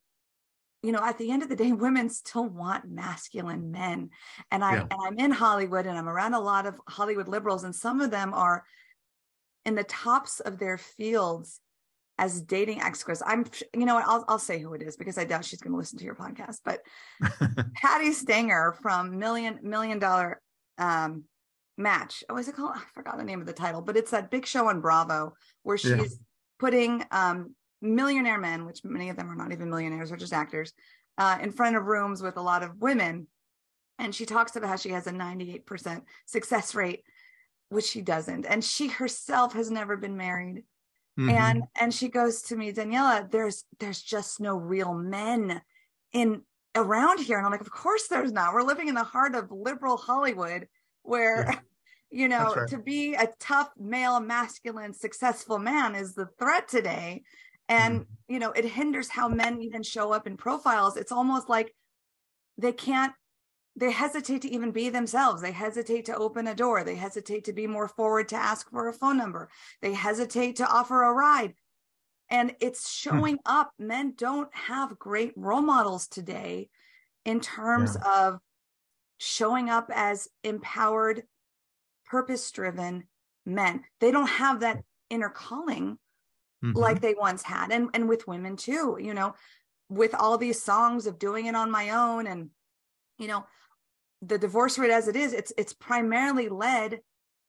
you 0.82 0.92
know 0.92 1.04
at 1.04 1.18
the 1.18 1.30
end 1.30 1.42
of 1.42 1.48
the 1.48 1.56
day 1.56 1.72
women 1.72 2.08
still 2.08 2.46
want 2.46 2.88
masculine 2.88 3.70
men 3.70 4.10
and 4.50 4.64
i 4.64 4.74
yeah. 4.74 4.86
and 4.90 5.00
i'm 5.00 5.18
in 5.18 5.30
hollywood 5.30 5.86
and 5.86 5.98
i'm 5.98 6.08
around 6.08 6.34
a 6.34 6.40
lot 6.40 6.66
of 6.66 6.74
hollywood 6.88 7.28
liberals 7.28 7.64
and 7.64 7.74
some 7.74 8.00
of 8.00 8.10
them 8.10 8.32
are 8.34 8.64
in 9.64 9.74
the 9.74 9.84
tops 9.84 10.40
of 10.40 10.58
their 10.58 10.78
fields 10.78 11.60
as 12.18 12.40
dating 12.42 12.80
experts 12.82 13.22
i'm 13.26 13.44
you 13.74 13.86
know 13.86 13.96
I'll, 14.04 14.24
I'll 14.28 14.38
say 14.38 14.58
who 14.58 14.74
it 14.74 14.82
is 14.82 14.96
because 14.96 15.18
i 15.18 15.24
doubt 15.24 15.44
she's 15.44 15.60
going 15.60 15.72
to 15.72 15.78
listen 15.78 15.98
to 15.98 16.04
your 16.04 16.16
podcast 16.16 16.58
but 16.64 16.80
patti 17.74 18.12
stanger 18.12 18.74
from 18.82 19.18
million 19.18 19.60
million 19.62 19.98
dollar 19.98 20.40
um 20.78 21.24
match. 21.78 22.24
Oh, 22.28 22.36
is 22.36 22.48
it 22.48 22.56
called? 22.56 22.72
I 22.74 22.82
forgot 22.92 23.16
the 23.16 23.24
name 23.24 23.40
of 23.40 23.46
the 23.46 23.52
title, 23.52 23.80
but 23.80 23.96
it's 23.96 24.10
that 24.10 24.30
big 24.30 24.44
show 24.44 24.68
on 24.68 24.80
Bravo 24.80 25.34
where 25.62 25.78
she's 25.78 25.90
yeah. 25.92 26.04
putting 26.58 27.04
um, 27.10 27.54
millionaire 27.80 28.38
men, 28.38 28.66
which 28.66 28.84
many 28.84 29.08
of 29.08 29.16
them 29.16 29.30
are 29.30 29.36
not 29.36 29.52
even 29.52 29.70
millionaires, 29.70 30.12
or 30.12 30.16
just 30.16 30.32
actors, 30.32 30.72
uh, 31.16 31.38
in 31.40 31.52
front 31.52 31.76
of 31.76 31.84
rooms 31.84 32.20
with 32.20 32.36
a 32.36 32.42
lot 32.42 32.62
of 32.62 32.76
women. 32.78 33.28
And 33.98 34.14
she 34.14 34.26
talks 34.26 34.54
about 34.54 34.68
how 34.68 34.76
she 34.76 34.90
has 34.90 35.06
a 35.06 35.12
98% 35.12 36.02
success 36.26 36.74
rate, 36.74 37.02
which 37.68 37.86
she 37.86 38.02
doesn't. 38.02 38.44
And 38.44 38.62
she 38.62 38.88
herself 38.88 39.54
has 39.54 39.70
never 39.70 39.96
been 39.96 40.16
married. 40.16 40.64
Mm-hmm. 41.18 41.30
And 41.30 41.62
and 41.80 41.92
she 41.92 42.08
goes 42.08 42.42
to 42.42 42.56
me, 42.56 42.72
Daniela, 42.72 43.30
there's 43.30 43.64
there's 43.80 44.00
just 44.00 44.40
no 44.40 44.56
real 44.56 44.94
men 44.94 45.60
in 46.12 46.42
around 46.76 47.18
here. 47.18 47.38
And 47.38 47.46
I'm 47.46 47.52
like, 47.52 47.60
of 47.60 47.70
course 47.70 48.06
there's 48.08 48.32
not. 48.32 48.54
We're 48.54 48.62
living 48.62 48.88
in 48.88 48.94
the 48.94 49.02
heart 49.02 49.34
of 49.34 49.50
liberal 49.50 49.96
Hollywood 49.96 50.68
where 51.02 51.44
yeah. 51.48 51.58
you 52.10 52.28
know 52.28 52.54
right. 52.54 52.68
to 52.68 52.78
be 52.78 53.14
a 53.14 53.28
tough 53.40 53.70
male 53.78 54.20
masculine 54.20 54.94
successful 54.94 55.58
man 55.58 55.94
is 55.94 56.14
the 56.14 56.28
threat 56.38 56.68
today 56.68 57.22
and 57.68 58.00
mm. 58.00 58.06
you 58.28 58.38
know 58.38 58.50
it 58.52 58.64
hinders 58.64 59.08
how 59.10 59.28
men 59.28 59.60
even 59.60 59.82
show 59.82 60.10
up 60.12 60.26
in 60.26 60.34
profiles 60.36 60.96
it's 60.96 61.12
almost 61.12 61.50
like 61.50 61.74
they 62.56 62.72
can't 62.72 63.12
they 63.78 63.90
hesitate 63.90 64.42
to 64.42 64.50
even 64.50 64.70
be 64.70 64.88
themselves 64.88 65.42
they 65.42 65.52
hesitate 65.52 66.04
to 66.04 66.16
open 66.16 66.46
a 66.46 66.54
door 66.54 66.84
they 66.84 66.96
hesitate 66.96 67.44
to 67.44 67.52
be 67.52 67.66
more 67.66 67.88
forward 67.88 68.28
to 68.28 68.36
ask 68.36 68.70
for 68.70 68.88
a 68.88 68.92
phone 68.92 69.16
number 69.16 69.48
they 69.80 69.92
hesitate 69.92 70.56
to 70.56 70.68
offer 70.68 71.02
a 71.02 71.12
ride 71.12 71.54
and 72.30 72.54
it's 72.60 72.82
hmm. 72.82 73.10
showing 73.10 73.38
up 73.46 73.72
men 73.78 74.14
don't 74.16 74.54
have 74.54 74.98
great 74.98 75.32
role 75.36 75.62
models 75.62 76.08
today 76.08 76.68
in 77.24 77.40
terms 77.40 77.96
yeah. 78.00 78.28
of 78.28 78.40
showing 79.18 79.68
up 79.68 79.90
as 79.92 80.28
empowered, 80.44 81.24
purpose 82.06 82.50
driven 82.50 83.04
men. 83.44 83.84
They 84.00 84.10
don't 84.10 84.28
have 84.28 84.60
that 84.60 84.82
inner 85.10 85.28
calling 85.28 85.98
mm-hmm. 86.64 86.72
like 86.72 87.00
they 87.00 87.14
once 87.14 87.42
had. 87.42 87.70
And, 87.70 87.90
and 87.94 88.08
with 88.08 88.26
women 88.26 88.56
too, 88.56 88.96
you 89.00 89.12
know, 89.12 89.34
with 89.88 90.14
all 90.14 90.38
these 90.38 90.62
songs 90.62 91.06
of 91.06 91.18
doing 91.18 91.46
it 91.46 91.56
on 91.56 91.70
my 91.70 91.90
own 91.90 92.26
and, 92.26 92.50
you 93.18 93.26
know, 93.26 93.44
the 94.22 94.38
divorce 94.38 94.78
rate 94.78 94.90
as 94.90 95.08
it 95.08 95.16
is, 95.16 95.32
it's 95.32 95.52
it's 95.56 95.72
primarily 95.72 96.48
led 96.48 97.00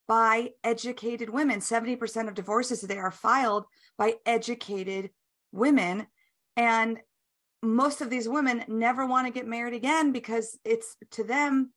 by 0.07 0.49
educated 0.63 1.29
women. 1.29 1.59
70% 1.59 2.27
of 2.27 2.33
divorces 2.33 2.81
today 2.81 2.97
are 2.97 3.11
filed 3.11 3.65
by 3.95 4.15
educated 4.25 5.11
women. 5.51 6.07
And 6.57 6.99
most 7.61 8.01
of 8.01 8.09
these 8.09 8.27
women 8.27 8.63
never 8.67 9.05
want 9.05 9.27
to 9.27 9.33
get 9.33 9.47
married 9.47 9.75
again 9.75 10.11
because 10.11 10.57
it's 10.65 10.95
to 11.11 11.23
them 11.23 11.71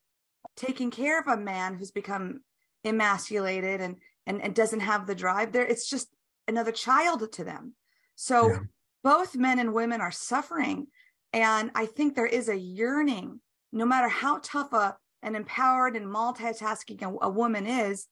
taking 0.57 0.91
care 0.91 1.21
of 1.21 1.27
a 1.27 1.37
man 1.37 1.75
who's 1.75 1.91
become 1.91 2.41
emasculated 2.85 3.81
and 3.81 3.97
and, 4.27 4.41
and 4.41 4.55
doesn't 4.55 4.81
have 4.81 5.07
the 5.07 5.15
drive 5.15 5.53
there 5.53 5.65
it's 5.65 5.89
just 5.89 6.09
another 6.49 6.73
child 6.73 7.31
to 7.33 7.45
them 7.45 7.75
so 8.15 8.49
yeah. 8.49 8.59
both 9.03 9.37
men 9.37 9.59
and 9.59 9.73
women 9.73 10.01
are 10.01 10.11
suffering 10.11 10.87
and 11.33 11.71
i 11.75 11.87
think 11.87 12.15
there 12.15 12.27
is 12.27 12.49
a 12.49 12.57
yearning 12.57 13.41
no 13.73 13.87
matter 13.87 14.09
how 14.09 14.39
tough 14.43 14.73
a 14.73 14.97
and 15.23 15.37
empowered 15.37 15.97
and 15.97 16.07
multitasking 16.07 17.03
a, 17.03 17.27
a 17.27 17.31
woman 17.31 17.67
is 17.67 18.07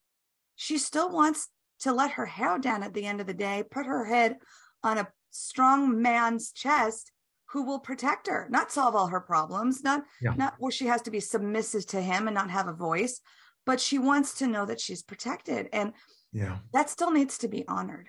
she 0.56 0.78
still 0.78 1.10
wants 1.10 1.48
to 1.80 1.92
let 1.92 2.12
her 2.12 2.26
hair 2.26 2.58
down 2.58 2.82
at 2.82 2.92
the 2.92 3.06
end 3.06 3.20
of 3.20 3.26
the 3.26 3.34
day 3.34 3.64
put 3.70 3.86
her 3.86 4.04
head 4.04 4.36
on 4.82 4.98
a 4.98 5.08
strong 5.30 6.02
man's 6.02 6.52
chest 6.52 7.12
who 7.52 7.64
will 7.64 7.78
protect 7.78 8.28
her, 8.28 8.46
not 8.50 8.70
solve 8.70 8.94
all 8.94 9.08
her 9.08 9.20
problems, 9.20 9.82
not 9.82 10.04
yeah. 10.20 10.34
not 10.36 10.54
where 10.58 10.70
she 10.70 10.86
has 10.86 11.02
to 11.02 11.10
be 11.10 11.18
submissive 11.18 11.86
to 11.86 12.00
him 12.00 12.28
and 12.28 12.34
not 12.34 12.50
have 12.50 12.68
a 12.68 12.72
voice, 12.72 13.20
but 13.66 13.80
she 13.80 13.98
wants 13.98 14.34
to 14.34 14.46
know 14.46 14.64
that 14.66 14.80
she's 14.80 15.02
protected. 15.02 15.68
And 15.72 15.92
yeah, 16.32 16.58
that 16.72 16.90
still 16.90 17.10
needs 17.10 17.38
to 17.38 17.48
be 17.48 17.66
honored. 17.66 18.08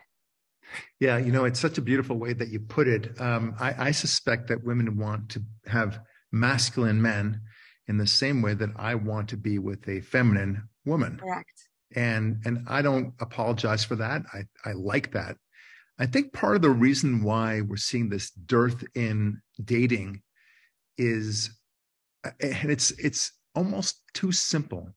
Yeah, 0.99 1.17
you 1.17 1.31
know, 1.31 1.45
it's 1.45 1.59
such 1.59 1.77
a 1.77 1.81
beautiful 1.81 2.17
way 2.17 2.33
that 2.33 2.49
you 2.49 2.59
put 2.59 2.87
it. 2.87 3.19
Um, 3.19 3.55
I, 3.59 3.87
I 3.87 3.91
suspect 3.91 4.47
that 4.49 4.63
women 4.63 4.97
want 4.97 5.29
to 5.29 5.41
have 5.65 5.99
masculine 6.31 7.01
men 7.01 7.41
in 7.87 7.97
the 7.97 8.07
same 8.07 8.41
way 8.41 8.53
that 8.53 8.69
I 8.75 8.95
want 8.95 9.29
to 9.29 9.37
be 9.37 9.59
with 9.59 9.87
a 9.87 10.01
feminine 10.01 10.69
woman. 10.85 11.17
Correct. 11.17 11.51
And 11.95 12.41
and 12.45 12.65
I 12.67 12.81
don't 12.81 13.13
apologize 13.19 13.83
for 13.83 13.97
that. 13.97 14.23
I 14.33 14.43
I 14.63 14.73
like 14.73 15.11
that. 15.11 15.35
I 15.99 16.05
think 16.05 16.33
part 16.33 16.55
of 16.55 16.61
the 16.61 16.69
reason 16.69 17.23
why 17.23 17.61
we're 17.61 17.75
seeing 17.75 18.09
this 18.09 18.31
dearth 18.31 18.83
in 18.95 19.41
dating 19.63 20.21
is, 20.97 21.51
and 22.23 22.71
it's 22.71 22.91
it's 22.91 23.33
almost 23.55 24.01
too 24.13 24.31
simple, 24.31 24.95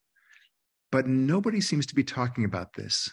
but 0.93 1.07
nobody 1.07 1.61
seems 1.61 1.87
to 1.87 1.95
be 1.95 2.05
talking 2.05 2.45
about 2.45 2.75
this. 2.75 3.11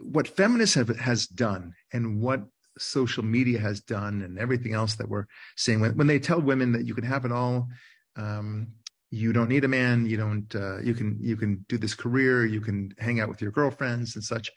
What 0.00 0.26
feminists 0.26 0.74
have 0.76 0.88
has 0.98 1.26
done, 1.26 1.74
and 1.92 2.20
what 2.20 2.42
social 2.78 3.22
media 3.22 3.58
has 3.58 3.80
done, 3.80 4.22
and 4.22 4.38
everything 4.38 4.74
else 4.74 4.94
that 4.96 5.08
we're 5.08 5.26
seeing 5.56 5.80
when, 5.80 5.96
when 5.96 6.06
they 6.06 6.18
tell 6.18 6.40
women 6.40 6.72
that 6.72 6.86
you 6.86 6.94
can 6.94 7.04
have 7.04 7.24
it 7.24 7.32
all. 7.32 7.68
Um, 8.16 8.68
you 9.14 9.34
don't 9.34 9.50
need 9.50 9.64
a 9.64 9.68
man 9.68 10.06
you 10.06 10.16
don't 10.16 10.54
uh, 10.54 10.80
you 10.80 10.94
can 10.94 11.18
you 11.20 11.36
can 11.36 11.66
do 11.68 11.76
this 11.76 11.94
career 11.94 12.46
you 12.46 12.62
can 12.62 12.94
hang 12.98 13.20
out 13.20 13.28
with 13.28 13.42
your 13.42 13.50
girlfriends 13.50 14.14
and 14.14 14.24
such 14.24 14.50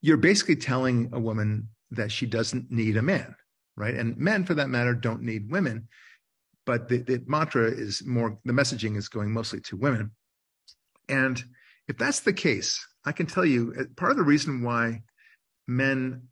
you're 0.00 0.16
basically 0.16 0.56
telling 0.56 1.10
a 1.12 1.20
woman 1.20 1.68
that 1.90 2.12
she 2.12 2.26
doesn't 2.26 2.70
need 2.70 2.96
a 2.96 3.02
man, 3.02 3.34
right? 3.76 3.94
And 3.94 4.16
men, 4.16 4.44
for 4.44 4.54
that 4.54 4.68
matter, 4.68 4.94
don't 4.94 5.22
need 5.22 5.50
women. 5.50 5.88
But 6.66 6.88
the, 6.88 6.98
the 6.98 7.22
mantra 7.26 7.70
is 7.70 8.04
more, 8.06 8.38
the 8.44 8.52
messaging 8.52 8.96
is 8.96 9.08
going 9.08 9.32
mostly 9.32 9.60
to 9.62 9.76
women. 9.76 10.12
And 11.08 11.42
if 11.88 11.98
that's 11.98 12.20
the 12.20 12.32
case, 12.32 12.86
I 13.04 13.12
can 13.12 13.26
tell 13.26 13.44
you 13.44 13.74
uh, 13.78 13.84
part 13.96 14.12
of 14.12 14.16
the 14.16 14.22
reason 14.22 14.62
why 14.62 15.02
men 15.66 16.28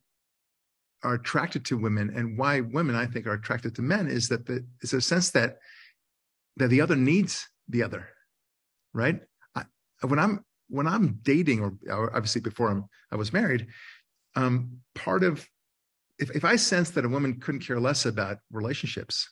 are 1.02 1.14
attracted 1.14 1.64
to 1.66 1.78
women 1.78 2.10
and 2.14 2.36
why 2.36 2.60
women, 2.60 2.96
I 2.96 3.06
think, 3.06 3.26
are 3.26 3.34
attracted 3.34 3.74
to 3.76 3.82
men 3.82 4.08
is 4.08 4.28
that 4.28 4.46
the, 4.46 4.64
is 4.82 4.92
a 4.92 5.00
sense 5.00 5.30
that 5.30 5.58
that 6.56 6.68
the 6.68 6.80
other 6.80 6.96
needs 6.96 7.48
the 7.68 7.84
other, 7.84 8.08
right? 8.92 9.20
I, 9.54 9.64
when 10.04 10.18
I'm 10.18 10.44
when 10.68 10.86
I'm 10.86 11.20
dating, 11.22 11.60
or, 11.60 11.74
or 11.90 12.14
obviously 12.14 12.40
before 12.40 12.68
I'm, 12.68 12.84
I 13.10 13.16
was 13.16 13.32
married, 13.32 13.68
um, 14.36 14.78
part 14.94 15.24
of 15.24 15.46
if, 16.18 16.30
if 16.34 16.44
I 16.44 16.56
sense 16.56 16.90
that 16.90 17.04
a 17.04 17.08
woman 17.08 17.40
couldn't 17.40 17.66
care 17.66 17.80
less 17.80 18.04
about 18.06 18.38
relationships 18.50 19.28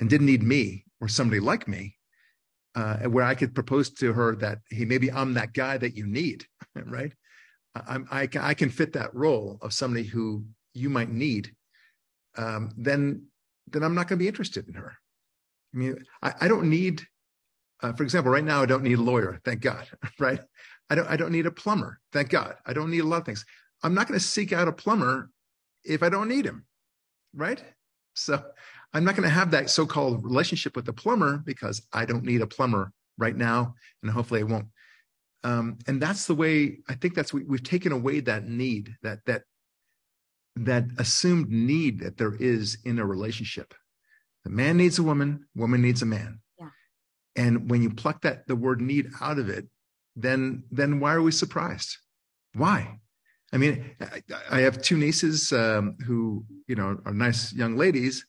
and 0.00 0.08
didn't 0.08 0.26
need 0.26 0.42
me 0.42 0.84
or 1.00 1.08
somebody 1.08 1.40
like 1.40 1.68
me, 1.68 1.96
uh, 2.74 2.98
where 3.04 3.24
I 3.24 3.34
could 3.34 3.54
propose 3.54 3.90
to 3.90 4.12
her 4.12 4.36
that, 4.36 4.58
hey, 4.70 4.84
maybe 4.84 5.10
I'm 5.10 5.34
that 5.34 5.52
guy 5.52 5.78
that 5.78 5.96
you 5.96 6.06
need, 6.06 6.44
right? 6.74 7.12
I'm, 7.74 8.06
I, 8.10 8.28
I 8.40 8.54
can 8.54 8.70
fit 8.70 8.94
that 8.94 9.14
role 9.14 9.58
of 9.60 9.72
somebody 9.72 10.04
who 10.04 10.44
you 10.76 10.90
might 10.90 11.10
need. 11.10 11.52
Um, 12.36 12.72
then, 12.76 13.26
then 13.68 13.82
I'm 13.82 13.94
not 13.94 14.08
going 14.08 14.18
to 14.18 14.22
be 14.22 14.28
interested 14.28 14.68
in 14.68 14.74
her. 14.74 14.96
I 15.74 15.76
mean, 15.76 16.04
I, 16.22 16.34
I 16.42 16.48
don't 16.48 16.70
need 16.70 17.02
uh, 17.82 17.92
for 17.92 18.02
example, 18.02 18.32
right 18.32 18.44
now 18.44 18.62
I 18.62 18.66
don't 18.66 18.82
need 18.82 18.98
a 18.98 19.02
lawyer, 19.02 19.40
thank 19.44 19.60
God. 19.60 19.86
Right? 20.18 20.40
I 20.88 20.94
don't. 20.94 21.08
I 21.08 21.16
don't 21.16 21.32
need 21.32 21.46
a 21.46 21.50
plumber, 21.50 21.98
thank 22.12 22.30
God. 22.30 22.54
I 22.64 22.72
don't 22.72 22.90
need 22.90 23.00
a 23.00 23.04
lot 23.04 23.18
of 23.18 23.26
things. 23.26 23.44
I'm 23.82 23.92
not 23.92 24.06
going 24.06 24.18
to 24.18 24.24
seek 24.24 24.52
out 24.52 24.68
a 24.68 24.72
plumber 24.72 25.30
if 25.84 26.02
I 26.02 26.08
don't 26.08 26.28
need 26.28 26.46
him, 26.46 26.64
right? 27.34 27.62
So 28.14 28.42
I'm 28.94 29.04
not 29.04 29.16
going 29.16 29.28
to 29.28 29.34
have 29.34 29.50
that 29.50 29.68
so-called 29.68 30.24
relationship 30.24 30.76
with 30.76 30.86
the 30.86 30.92
plumber 30.92 31.38
because 31.38 31.82
I 31.92 32.04
don't 32.06 32.24
need 32.24 32.40
a 32.40 32.46
plumber 32.46 32.92
right 33.18 33.36
now, 33.36 33.74
and 34.02 34.10
hopefully 34.10 34.40
I 34.40 34.44
won't. 34.44 34.68
Um, 35.44 35.78
and 35.86 36.00
that's 36.00 36.26
the 36.26 36.34
way 36.34 36.78
I 36.88 36.94
think 36.94 37.14
that's 37.14 37.32
we, 37.32 37.42
we've 37.42 37.62
taken 37.62 37.92
away 37.92 38.20
that 38.20 38.46
need, 38.48 38.94
that 39.02 39.18
that 39.26 39.42
that 40.56 40.84
assumed 40.98 41.50
need 41.50 42.00
that 42.00 42.16
there 42.16 42.34
is 42.34 42.78
in 42.84 42.98
a 42.98 43.06
relationship. 43.06 43.74
The 44.44 44.50
man 44.50 44.76
needs 44.78 44.98
a 44.98 45.02
woman, 45.02 45.46
woman 45.54 45.82
needs 45.82 46.02
a 46.02 46.06
man. 46.06 46.40
And 47.36 47.70
when 47.70 47.82
you 47.82 47.90
pluck 47.90 48.22
that 48.22 48.46
the 48.46 48.56
word 48.56 48.80
need 48.80 49.10
out 49.20 49.38
of 49.38 49.50
it, 49.50 49.66
then 50.16 50.64
then 50.70 50.98
why 51.00 51.12
are 51.12 51.20
we 51.20 51.30
surprised? 51.30 51.98
Why? 52.54 52.98
I 53.52 53.58
mean, 53.58 53.94
I, 54.00 54.22
I 54.50 54.60
have 54.60 54.80
two 54.80 54.96
nieces 54.96 55.52
um, 55.52 55.96
who 56.06 56.44
you 56.66 56.74
know 56.74 56.98
are 57.04 57.12
nice 57.12 57.52
young 57.52 57.76
ladies, 57.76 58.24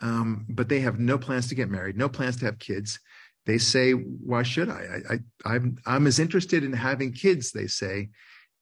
um, 0.00 0.46
but 0.48 0.70
they 0.70 0.80
have 0.80 0.98
no 0.98 1.18
plans 1.18 1.48
to 1.48 1.54
get 1.54 1.68
married, 1.68 1.96
no 1.98 2.08
plans 2.08 2.36
to 2.38 2.46
have 2.46 2.58
kids. 2.58 2.98
They 3.44 3.58
say, 3.58 3.92
"Why 3.92 4.42
should 4.42 4.70
I? 4.70 5.00
I, 5.10 5.14
I 5.14 5.18
I'm 5.54 5.76
I'm 5.84 6.06
as 6.06 6.18
interested 6.18 6.64
in 6.64 6.72
having 6.72 7.12
kids," 7.12 7.52
they 7.52 7.66
say, 7.66 8.08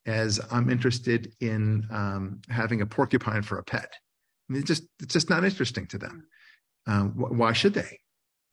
as 0.05 0.39
I'm 0.51 0.69
interested 0.69 1.33
in 1.39 1.87
um, 1.91 2.41
having 2.49 2.81
a 2.81 2.85
porcupine 2.85 3.41
for 3.41 3.57
a 3.57 3.63
pet. 3.63 3.91
I 4.49 4.53
mean, 4.53 4.61
it's 4.61 4.67
just 4.67 4.83
it's 5.01 5.13
just 5.13 5.29
not 5.29 5.43
interesting 5.43 5.87
to 5.87 5.97
them. 5.97 6.27
Um, 6.87 7.13
why 7.15 7.53
should 7.53 7.73
they? 7.73 7.99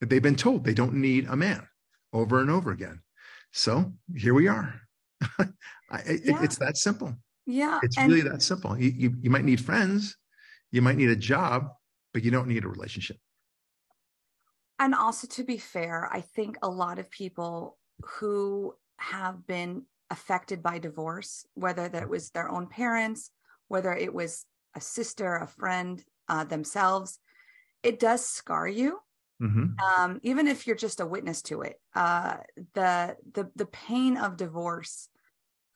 they've 0.09 0.21
been 0.21 0.35
told 0.35 0.63
they 0.63 0.73
don't 0.73 0.95
need 0.95 1.27
a 1.27 1.35
man 1.35 1.67
over 2.11 2.39
and 2.39 2.49
over 2.49 2.71
again. 2.71 3.01
So 3.51 3.93
here 4.15 4.33
we 4.33 4.47
are. 4.47 4.81
I, 5.91 6.19
yeah. 6.23 6.43
it's 6.43 6.57
that 6.57 6.77
simple. 6.77 7.15
Yeah. 7.45 7.79
It's 7.83 7.97
and- 7.97 8.11
really 8.11 8.27
that 8.29 8.41
simple. 8.41 8.77
You, 8.77 8.91
you, 8.95 9.13
you 9.21 9.29
might 9.29 9.45
need 9.45 9.61
friends, 9.61 10.17
you 10.71 10.81
might 10.81 10.97
need 10.97 11.09
a 11.09 11.15
job, 11.15 11.69
but 12.13 12.23
you 12.23 12.31
don't 12.31 12.47
need 12.47 12.63
a 12.63 12.67
relationship. 12.67 13.17
And 14.79 14.95
also, 14.95 15.27
to 15.27 15.43
be 15.43 15.57
fair, 15.57 16.09
I 16.11 16.21
think 16.21 16.57
a 16.61 16.67
lot 16.67 16.99
of 16.99 17.09
people 17.09 17.77
who 18.01 18.73
have 18.97 19.45
been 19.45 19.83
affected 20.09 20.61
by 20.61 20.79
divorce, 20.79 21.45
whether 21.53 21.87
that 21.89 22.09
was 22.09 22.29
their 22.29 22.49
own 22.49 22.67
parents, 22.67 23.31
whether 23.67 23.93
it 23.93 24.13
was 24.13 24.45
a 24.75 24.81
sister, 24.81 25.35
a 25.35 25.47
friend, 25.47 26.03
uh, 26.29 26.43
themselves, 26.43 27.19
it 27.83 27.99
does 27.99 28.25
scar 28.25 28.67
you 28.67 28.99
Mm-hmm. 29.43 30.01
Um, 30.01 30.19
even 30.23 30.47
if 30.47 30.65
you're 30.65 30.75
just 30.75 31.01
a 31.01 31.05
witness 31.05 31.41
to 31.43 31.61
it, 31.63 31.79
uh, 31.95 32.37
the 32.73 33.17
the 33.33 33.49
the 33.55 33.65
pain 33.65 34.15
of 34.17 34.37
divorce 34.37 35.09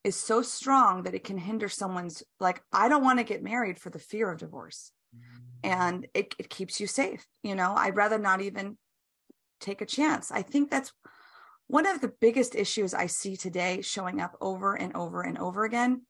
is 0.03 0.15
so 0.15 0.41
strong 0.41 1.03
that 1.03 1.15
it 1.15 1.25
can 1.25 1.37
hinder 1.37 1.67
someone's 1.67 2.23
like 2.39 2.61
I 2.71 2.87
don't 2.87 3.03
want 3.03 3.19
to 3.19 3.25
get 3.25 3.43
married 3.43 3.77
for 3.77 3.89
the 3.89 3.99
fear 3.99 4.31
of 4.31 4.39
divorce, 4.39 4.91
mm-hmm. 5.13 5.69
and 5.69 6.07
it 6.13 6.33
it 6.39 6.49
keeps 6.49 6.79
you 6.79 6.87
safe. 6.87 7.25
You 7.43 7.55
know, 7.55 7.73
I'd 7.75 7.97
rather 7.97 8.17
not 8.17 8.41
even 8.41 8.77
take 9.59 9.81
a 9.81 9.85
chance. 9.85 10.31
I 10.31 10.43
think 10.43 10.69
that's 10.69 10.93
one 11.67 11.85
of 11.85 12.01
the 12.01 12.13
biggest 12.21 12.55
issues 12.55 12.93
I 12.93 13.07
see 13.07 13.35
today 13.35 13.81
showing 13.81 14.21
up 14.21 14.37
over 14.41 14.75
and 14.75 14.95
over 14.95 15.21
and 15.21 15.37
over 15.37 15.65
again, 15.65 16.01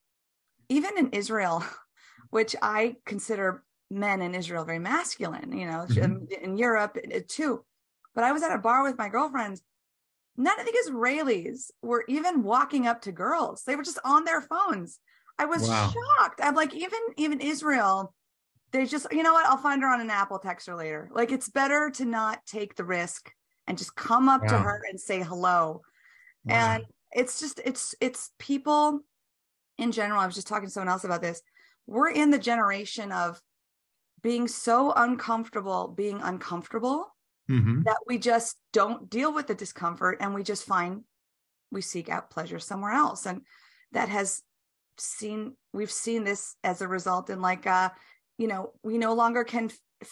even 0.70 0.98
in 0.98 1.10
Israel, 1.10 1.64
which 2.30 2.56
I 2.62 2.96
consider 3.06 3.64
men 3.90 4.22
in 4.22 4.36
Israel 4.36 4.66
very 4.66 4.80
masculine, 4.80 5.58
you 5.58 5.66
know, 5.66 5.86
mm-hmm. 5.90 6.26
in 6.44 6.58
Europe 6.58 6.98
too. 7.28 7.64
But 8.14 8.24
I 8.24 8.32
was 8.32 8.44
at 8.44 8.54
a 8.54 8.60
bar 8.60 8.84
with 8.84 8.98
my 8.98 9.10
girlfriends. 9.10 9.62
None 10.36 10.60
of 10.60 10.66
the 10.66 10.84
Israelis 10.86 11.72
were 11.82 12.04
even 12.08 12.44
walking 12.44 12.86
up 12.86 13.02
to 13.02 13.12
girls. 13.12 13.64
They 13.66 13.76
were 13.76 13.84
just 13.84 14.00
on 14.06 14.26
their 14.26 14.42
phones. 14.42 15.00
I 15.40 15.46
was 15.46 15.68
wow. 15.68 15.92
shocked. 15.92 16.40
I'm 16.44 16.56
like, 16.56 16.76
even 16.76 17.00
even 17.16 17.40
Israel, 17.40 18.14
they 18.72 18.86
just, 18.86 19.08
you 19.12 19.24
know 19.24 19.34
what? 19.34 19.46
I'll 19.46 19.58
find 19.58 19.82
her 19.82 19.88
on 19.88 20.02
an 20.02 20.10
Apple 20.10 20.40
text 20.40 20.68
her 20.68 20.76
later. 20.76 21.10
Like 21.12 21.32
it's 21.32 21.50
better 21.50 21.90
to 21.96 22.06
not 22.06 22.46
take 22.46 22.76
the 22.76 22.84
risk 22.84 23.32
and 23.68 23.78
just 23.78 23.96
come 23.96 24.30
up 24.30 24.46
to 24.48 24.58
her 24.58 24.82
and 24.90 25.00
say 25.00 25.22
hello. 25.22 25.82
Wow. 26.46 26.56
And 26.56 26.86
it's 27.12 27.40
just 27.40 27.60
it's 27.66 27.96
it's 28.00 28.32
people 28.40 29.02
in 29.78 29.92
general. 29.92 30.20
I 30.20 30.26
was 30.26 30.36
just 30.36 30.48
talking 30.48 30.68
to 30.68 30.72
someone 30.72 30.90
else 30.90 31.04
about 31.04 31.22
this. 31.22 31.42
We're 31.86 32.10
in 32.10 32.32
the 32.32 32.40
generation 32.40 33.12
of 33.12 33.42
being 34.22 34.48
so 34.48 34.94
uncomfortable 34.96 35.88
being 35.88 36.22
uncomfortable 36.22 37.16
mm-hmm. 37.50 37.84
that 37.84 37.98
we 38.08 38.18
just 38.18 38.58
don't 38.74 39.10
deal 39.10 39.34
with 39.34 39.48
the 39.48 39.56
discomfort 39.56 40.18
and 40.20 40.34
we 40.34 40.44
just 40.44 40.66
find 40.66 41.04
we 41.72 41.82
seek 41.82 42.10
out 42.10 42.30
pleasure 42.30 42.60
somewhere 42.60 42.94
else 42.94 43.26
and 43.26 43.42
that 43.92 44.10
has 44.10 44.42
seen 44.98 45.56
we've 45.74 45.92
seen 45.92 46.24
this 46.24 46.56
as 46.64 46.82
a 46.82 46.88
result 46.88 47.30
in 47.30 47.42
like 47.42 47.68
uh 47.68 47.90
you 48.38 48.48
know 48.48 48.74
we 48.84 48.98
no 48.98 49.14
longer 49.14 49.44
can 49.44 49.70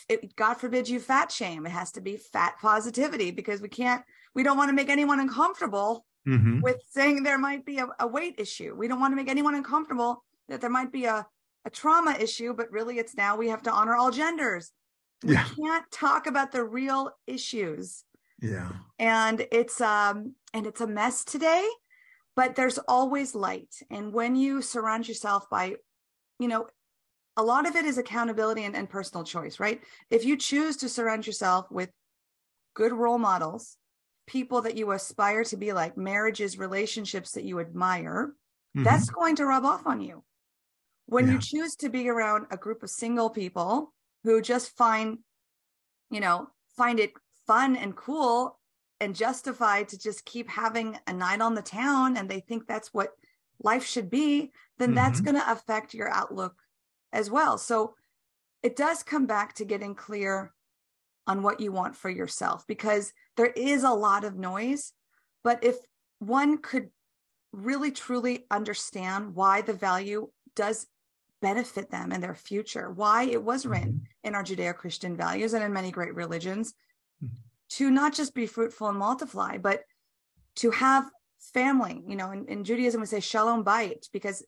it, 0.09 0.35
God 0.35 0.55
forbid 0.55 0.89
you 0.89 0.99
fat 0.99 1.31
shame. 1.31 1.65
It 1.65 1.71
has 1.71 1.91
to 1.93 2.01
be 2.01 2.17
fat 2.17 2.55
positivity 2.59 3.31
because 3.31 3.61
we 3.61 3.69
can't, 3.69 4.03
we 4.33 4.43
don't 4.43 4.57
want 4.57 4.69
to 4.69 4.75
make 4.75 4.89
anyone 4.89 5.19
uncomfortable 5.19 6.05
mm-hmm. 6.27 6.61
with 6.61 6.77
saying 6.89 7.23
there 7.23 7.37
might 7.37 7.65
be 7.65 7.79
a, 7.79 7.87
a, 7.99 8.07
weight 8.07 8.35
issue. 8.37 8.75
We 8.75 8.87
don't 8.87 8.99
want 8.99 9.11
to 9.11 9.15
make 9.15 9.29
anyone 9.29 9.55
uncomfortable 9.55 10.23
that 10.49 10.61
there 10.61 10.69
might 10.69 10.91
be 10.91 11.05
a, 11.05 11.25
a 11.65 11.69
trauma 11.69 12.15
issue, 12.19 12.53
but 12.53 12.71
really 12.71 12.97
it's 12.97 13.15
now 13.15 13.35
we 13.35 13.49
have 13.49 13.63
to 13.63 13.71
honor 13.71 13.95
all 13.95 14.11
genders. 14.11 14.71
We 15.23 15.33
yeah. 15.33 15.45
can't 15.55 15.89
talk 15.91 16.27
about 16.27 16.51
the 16.51 16.63
real 16.63 17.11
issues. 17.27 18.03
Yeah. 18.41 18.69
And 18.99 19.47
it's 19.51 19.81
um 19.81 20.35
and 20.53 20.67
it's 20.67 20.81
a 20.81 20.87
mess 20.87 21.23
today, 21.23 21.67
but 22.35 22.55
there's 22.55 22.77
always 22.87 23.33
light. 23.33 23.73
And 23.89 24.13
when 24.13 24.35
you 24.35 24.61
surround 24.61 25.07
yourself 25.07 25.49
by, 25.49 25.75
you 26.39 26.47
know, 26.47 26.67
a 27.37 27.43
lot 27.43 27.67
of 27.67 27.75
it 27.75 27.85
is 27.85 27.97
accountability 27.97 28.63
and, 28.63 28.75
and 28.75 28.89
personal 28.89 29.23
choice, 29.23 29.59
right? 29.59 29.81
If 30.09 30.25
you 30.25 30.37
choose 30.37 30.77
to 30.77 30.89
surround 30.89 31.27
yourself 31.27 31.69
with 31.69 31.89
good 32.73 32.93
role 32.93 33.17
models, 33.17 33.77
people 34.27 34.61
that 34.61 34.77
you 34.77 34.91
aspire 34.91 35.43
to 35.45 35.57
be 35.57 35.73
like, 35.73 35.97
marriages, 35.97 36.57
relationships 36.57 37.31
that 37.31 37.43
you 37.43 37.59
admire, 37.59 38.33
mm-hmm. 38.75 38.83
that's 38.83 39.09
going 39.09 39.35
to 39.37 39.45
rub 39.45 39.65
off 39.65 39.85
on 39.85 40.01
you. 40.01 40.23
When 41.07 41.27
yeah. 41.27 41.33
you 41.33 41.39
choose 41.39 41.75
to 41.77 41.89
be 41.89 42.09
around 42.09 42.47
a 42.51 42.57
group 42.57 42.83
of 42.83 42.89
single 42.89 43.29
people 43.29 43.93
who 44.23 44.41
just 44.41 44.75
find, 44.75 45.19
you 46.09 46.19
know, 46.19 46.47
find 46.75 46.99
it 46.99 47.11
fun 47.45 47.75
and 47.75 47.95
cool 47.95 48.59
and 48.99 49.15
justified 49.15 49.89
to 49.89 49.99
just 49.99 50.25
keep 50.25 50.49
having 50.49 50.97
a 51.05 51.13
night 51.13 51.41
on 51.41 51.53
the 51.53 51.61
town 51.61 52.17
and 52.17 52.29
they 52.29 52.39
think 52.39 52.65
that's 52.65 52.93
what 52.93 53.09
life 53.61 53.85
should 53.85 54.09
be, 54.09 54.51
then 54.79 54.89
mm-hmm. 54.89 54.95
that's 54.95 55.21
going 55.21 55.35
to 55.35 55.51
affect 55.51 55.93
your 55.93 56.09
outlook 56.09 56.55
as 57.15 57.31
well. 57.31 57.57
So 57.57 57.95
it 58.61 58.75
does 58.75 59.03
come 59.03 59.25
back 59.25 59.53
to 59.55 59.65
getting 59.65 59.95
clear 59.95 60.53
on 61.27 61.41
what 61.41 61.59
you 61.59 61.71
want 61.71 61.95
for 61.95 62.09
yourself 62.09 62.65
because 62.67 63.13
there 63.37 63.47
is 63.55 63.83
a 63.83 63.89
lot 63.89 64.23
of 64.23 64.35
noise. 64.35 64.93
But 65.43 65.63
if 65.63 65.77
one 66.19 66.59
could 66.59 66.89
really 67.51 67.91
truly 67.91 68.45
understand 68.51 69.35
why 69.35 69.61
the 69.61 69.73
value 69.73 70.29
does 70.55 70.87
benefit 71.41 71.89
them 71.91 72.11
in 72.11 72.21
their 72.21 72.35
future, 72.35 72.91
why 72.91 73.23
it 73.23 73.43
was 73.43 73.65
written 73.65 73.93
mm-hmm. 73.93 74.27
in 74.27 74.35
our 74.35 74.43
Judeo 74.43 74.75
Christian 74.75 75.15
values 75.15 75.53
and 75.53 75.63
in 75.63 75.73
many 75.73 75.91
great 75.91 76.15
religions, 76.15 76.73
mm-hmm. 77.23 77.35
to 77.69 77.91
not 77.91 78.13
just 78.13 78.33
be 78.33 78.47
fruitful 78.47 78.89
and 78.89 78.97
multiply, 78.97 79.57
but 79.57 79.83
to 80.57 80.71
have 80.71 81.09
family. 81.53 82.03
You 82.07 82.15
know, 82.15 82.31
in, 82.31 82.45
in 82.47 82.63
Judaism, 82.63 83.01
we 83.01 83.07
say 83.07 83.19
shalom 83.19 83.63
bayit 83.63 84.09
because 84.11 84.43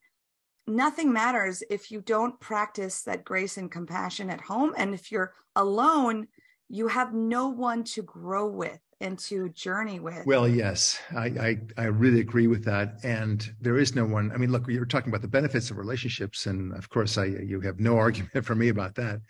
nothing 0.68 1.12
matters 1.14 1.64
if 1.70 1.92
you 1.92 2.02
don't 2.02 2.40
practice 2.40 3.04
that 3.04 3.24
grace 3.24 3.58
and 3.58 3.72
compassion 3.72 4.30
at 4.30 4.42
home. 4.42 4.74
And 4.78 4.94
if 4.94 5.12
you're 5.12 5.34
alone, 5.56 6.28
you 6.70 6.88
have 6.88 7.14
no 7.14 7.48
one 7.48 7.84
to 7.86 8.02
grow 8.04 8.48
with 8.48 8.80
and 9.00 9.18
to 9.20 9.50
journey 9.50 10.00
with. 10.00 10.26
Well, 10.26 10.48
yes, 10.48 11.00
I, 11.16 11.26
I, 11.26 11.58
I 11.78 11.84
really 11.86 12.20
agree 12.20 12.48
with 12.48 12.66
that. 12.66 12.96
And 13.04 13.48
there 13.62 13.78
is 13.78 13.96
no 13.96 14.06
one. 14.06 14.32
I 14.34 14.38
mean, 14.38 14.52
look, 14.52 14.68
you're 14.68 14.86
talking 14.86 15.10
about 15.10 15.22
the 15.22 15.28
benefits 15.28 15.72
of 15.72 15.78
relationships, 15.78 16.46
and 16.46 16.74
of 16.74 16.90
course, 16.90 17.18
I 17.18 17.26
you 17.26 17.62
have 17.62 17.80
no 17.80 17.98
argument 18.06 18.46
for 18.46 18.56
me 18.56 18.70
about 18.70 18.96
that. 18.96 19.22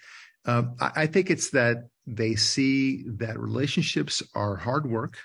Um, 0.46 0.76
I, 0.80 0.92
I 0.96 1.06
think 1.08 1.30
it's 1.30 1.50
that 1.52 1.90
they 2.06 2.36
see 2.36 3.04
that 3.18 3.38
relationships 3.38 4.24
are 4.34 4.56
hard 4.56 4.90
work, 4.90 5.18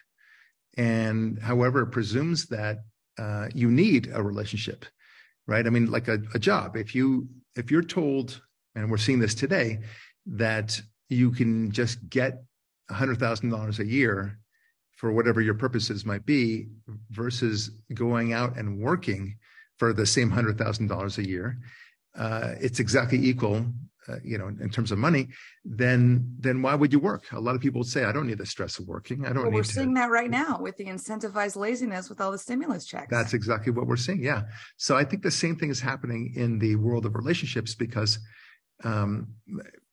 and 0.77 1.39
however, 1.39 1.83
it 1.83 1.93
presumes 1.93 2.47
that 2.47 2.79
uh, 3.19 3.49
you 3.55 3.71
need 3.71 4.11
a 4.13 4.23
relationship 4.23 4.85
right? 5.47 5.67
I 5.67 5.71
mean, 5.71 5.91
like 5.91 6.09
a, 6.09 6.23
a 6.35 6.39
job. 6.39 6.77
If 6.77 6.95
you 6.95 7.29
if 7.57 7.71
you're 7.71 7.83
told, 7.83 8.41
and 8.75 8.91
we're 8.91 8.97
seeing 8.97 9.19
this 9.19 9.35
today, 9.35 9.81
that 10.27 10.81
you 11.09 11.31
can 11.31 11.71
just 11.71 12.09
get 12.09 12.43
a 12.91 12.95
hundred 12.95 13.19
thousand 13.19 13.51
dollars 13.51 13.79
a 13.79 13.87
year 13.87 14.39
for 14.97 15.13
whatever 15.13 15.41
your 15.41 15.55
purposes 15.55 16.05
might 16.05 16.25
be, 16.25 16.69
versus 17.11 17.71
going 17.95 18.33
out 18.33 18.57
and 18.57 18.79
working 18.79 19.37
for 19.79 19.93
the 19.93 20.07
same 20.07 20.31
hundred 20.31 20.57
thousand 20.57 20.87
dollars 20.87 21.19
a 21.19 21.27
year, 21.27 21.59
uh, 22.17 22.55
it's 22.61 22.79
exactly 22.79 23.19
equal 23.19 23.67
uh, 24.09 24.17
you 24.25 24.37
know, 24.39 24.49
in 24.49 24.71
terms 24.71 24.91
of 24.91 24.99
money, 24.99 25.29
then 25.65 26.35
then 26.39 26.63
why 26.63 26.75
would 26.75 26.93
you 26.93 26.99
work? 26.99 27.25
A 27.33 27.41
lot 27.41 27.55
of 27.55 27.61
people 27.61 27.81
would 27.81 27.89
say, 27.89 28.05
I 28.05 28.13
don't 28.13 28.27
need 28.27 28.39
the 28.39 28.47
stress 28.47 28.79
of 28.79 28.87
working. 28.87 29.25
I 29.25 29.29
don't 29.29 29.43
well, 29.43 29.51
need. 29.51 29.57
We're 29.57 29.63
to... 29.63 29.69
seeing 29.73 29.95
that 29.95 30.11
right 30.11 30.31
now 30.31 30.59
with 30.61 30.77
the 30.77 30.87
incentivized 30.87 31.57
laziness 31.57 32.09
with 32.09 32.21
all 32.21 32.33
the 32.33 32.39
stimulus 32.39 32.87
checks. 32.87 33.09
That's 33.11 33.35
exactly 33.35 33.73
what 33.73 33.87
we're 33.87 33.97
seeing. 33.97 34.23
Yeah. 34.23 34.43
So 34.77 34.97
I 34.97 35.05
think 35.05 35.23
the 35.23 35.31
same 35.31 35.57
thing 35.57 35.71
is 35.71 35.81
happening 35.81 36.33
in 36.37 36.59
the 36.59 36.77
world 36.77 37.07
of 37.07 37.15
relationships 37.15 37.75
because 37.75 38.19
um, 38.85 39.29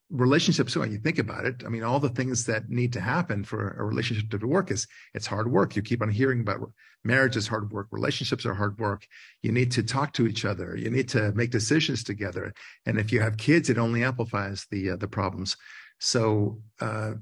relationships 0.10 0.76
when 0.76 0.92
you 0.92 0.98
think 0.98 1.20
about 1.20 1.46
it 1.46 1.64
i 1.66 1.70
mean 1.70 1.84
all 1.84 2.00
the 2.00 2.10
things 2.10 2.46
that 2.46 2.68
need 2.68 2.92
to 2.92 3.00
happen 3.00 3.44
for 3.44 3.72
a 3.80 3.84
relationship 3.84 4.30
to 4.30 4.48
work 4.48 4.72
is 4.72 4.88
it's 5.14 5.28
hard 5.28 5.52
work. 5.52 5.76
You 5.76 5.82
keep 5.82 6.02
on 6.02 6.10
hearing 6.10 6.42
about 6.42 6.72
marriage 7.04 7.38
is 7.38 7.48
hard 7.48 7.72
work 7.72 7.88
relationships 7.92 8.46
are 8.46 8.54
hard 8.54 8.80
work. 8.80 9.06
You 9.42 9.52
need 9.52 9.72
to 9.72 9.84
talk 9.84 10.14
to 10.14 10.28
each 10.28 10.46
other. 10.46 10.76
You 10.76 10.90
need 10.90 11.10
to 11.10 11.32
make 11.34 11.52
decisions 11.52 12.04
together. 12.04 12.54
And 12.86 13.00
if 13.00 13.12
you 13.12 13.22
have 13.22 13.38
kids 13.38 13.70
it 13.70 13.78
only 13.78 14.04
amplifies 14.04 14.66
the 14.72 14.92
uh, 14.92 14.96
the 14.96 15.08
problems. 15.08 15.56
So 16.00 16.62
uh, 16.82 17.14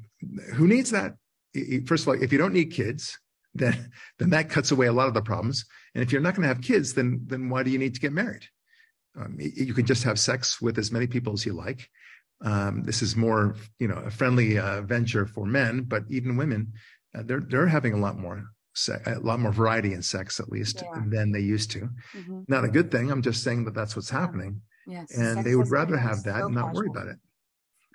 who 0.54 0.68
needs 0.68 0.92
that? 0.92 1.16
First 1.86 2.04
of 2.04 2.10
all 2.10 2.24
if 2.24 2.32
you 2.32 2.38
don't 2.38 2.54
need 2.54 2.72
kids 2.72 3.20
then 3.54 3.92
then 4.20 4.30
that 4.30 4.50
cuts 4.50 4.72
away 4.72 4.88
a 4.88 4.94
lot 4.94 5.08
of 5.08 5.14
the 5.14 5.22
problems. 5.22 5.66
And 5.94 6.04
if 6.04 6.12
you're 6.12 6.22
not 6.22 6.36
going 6.36 6.48
to 6.48 6.54
have 6.54 6.62
kids 6.62 6.94
then 6.94 7.22
then 7.26 7.50
why 7.50 7.64
do 7.64 7.72
you 7.72 7.80
need 7.80 7.96
to 7.96 8.02
get 8.02 8.14
married? 8.14 8.46
Um, 9.20 9.36
you 9.40 9.74
can 9.74 9.86
just 9.86 10.04
have 10.04 10.20
sex 10.20 10.62
with 10.62 10.78
as 10.78 10.92
many 10.92 11.08
people 11.08 11.34
as 11.34 11.46
you 11.46 11.54
like 11.54 11.90
um, 12.42 12.84
this 12.84 13.02
is 13.02 13.16
more, 13.16 13.56
you 13.80 13.88
know, 13.88 13.96
a 14.06 14.12
friendly 14.12 14.60
uh, 14.60 14.82
venture 14.82 15.26
for 15.26 15.46
men, 15.46 15.84
but 15.84 16.04
even 16.10 16.38
women, 16.38 16.74
uh, 17.16 17.24
they're 17.26 17.40
they're 17.40 17.68
having 17.68 17.94
a 17.94 17.98
lot 17.98 18.18
more 18.18 18.44
se- 18.76 19.02
a 19.06 19.20
lot 19.20 19.40
more 19.40 19.52
variety 19.52 19.94
in 19.94 20.02
sex, 20.02 20.40
at 20.40 20.50
least 20.50 20.84
yeah. 20.84 21.02
than 21.08 21.32
they 21.32 21.40
used 21.40 21.72
to. 21.72 21.90
Mm-hmm. 22.16 22.42
Not 22.48 22.64
a 22.64 22.70
good 22.70 22.92
thing. 22.92 23.12
I'm 23.12 23.22
just 23.22 23.44
saying 23.44 23.66
that 23.66 23.74
that's 23.74 23.96
what's 23.96 24.10
happening. 24.10 24.62
Yes, 24.86 25.18
and 25.18 25.44
they 25.44 25.56
would 25.56 25.72
rather 25.72 25.98
have 25.98 26.24
that 26.24 26.40
so 26.40 26.46
and 26.46 26.56
not 26.56 26.74
worry 26.74 26.88
about 26.90 27.08
it. 27.08 27.18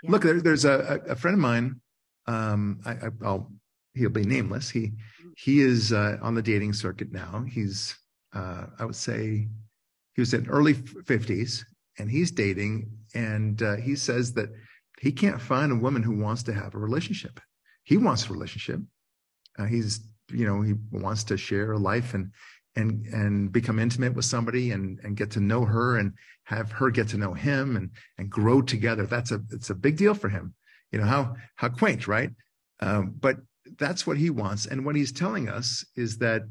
Yeah. 0.03 0.11
Look, 0.11 0.23
there, 0.23 0.41
there's 0.41 0.65
a, 0.65 1.01
a 1.09 1.17
friend 1.17 1.35
of 1.35 1.41
mine. 1.41 1.81
Um, 2.27 2.81
I, 2.85 3.09
will 3.21 3.51
he'll 3.95 4.11
be 4.11 4.25
nameless. 4.25 4.69
He 4.69 4.89
mm-hmm. 4.89 5.29
he 5.37 5.61
is 5.61 5.93
uh, 5.93 6.19
on 6.21 6.35
the 6.35 6.43
dating 6.43 6.73
circuit 6.73 7.13
now. 7.13 7.45
He's 7.49 7.97
uh, 8.35 8.67
I 8.79 8.85
would 8.85 8.97
say 8.97 9.49
he 10.15 10.21
was 10.21 10.35
in 10.35 10.49
early 10.49 10.75
50s 10.75 11.65
and 11.99 12.11
he's 12.11 12.31
dating 12.31 12.91
and 13.15 13.63
uh, 13.63 13.77
he 13.77 13.97
says 13.97 14.33
that 14.35 14.51
he 15.01 15.13
can't 15.13 15.41
find 15.41 15.73
a 15.73 15.77
woman 15.77 16.03
who 16.03 16.19
wants 16.19 16.43
to 16.45 16.53
have 16.53 16.75
a 16.75 16.79
relationship. 16.79 17.41
He 17.85 17.97
wants 17.97 18.29
a 18.29 18.33
relationship. 18.33 18.81
Uh, 19.59 19.65
he's 19.65 20.01
you 20.31 20.47
know 20.47 20.63
he 20.63 20.75
wants 20.91 21.25
to 21.25 21.37
share 21.37 21.73
a 21.73 21.79
life 21.79 22.15
and 22.15 22.31
and 22.77 23.07
and 23.07 23.53
become 23.53 23.79
intimate 23.79 24.15
with 24.15 24.25
somebody 24.25 24.71
and 24.71 24.99
and 25.03 25.17
get 25.17 25.31
to 25.33 25.41
know 25.41 25.65
her 25.65 25.99
and 25.99 26.13
have 26.45 26.71
her 26.73 26.91
get 26.91 27.09
to 27.09 27.19
know 27.19 27.35
him 27.35 27.77
and 27.77 27.91
and 28.19 28.31
grow 28.31 28.63
together. 28.63 29.07
That's 29.07 29.33
a 29.33 29.41
it's 29.51 29.71
a 29.71 29.75
big 29.75 29.97
deal 29.97 30.15
for 30.15 30.29
him. 30.29 30.55
You 30.91 31.01
know 31.01 31.07
how 31.07 31.35
how 31.57 31.69
quaint 31.69 32.07
right? 32.07 32.31
Um, 32.81 33.15
but 33.19 33.39
that's 33.79 34.07
what 34.07 34.17
he 34.17 34.31
wants. 34.31 34.67
And 34.67 34.85
what 34.85 34.97
he's 34.97 35.13
telling 35.13 35.49
us 35.49 35.85
is 35.97 36.19
that 36.19 36.43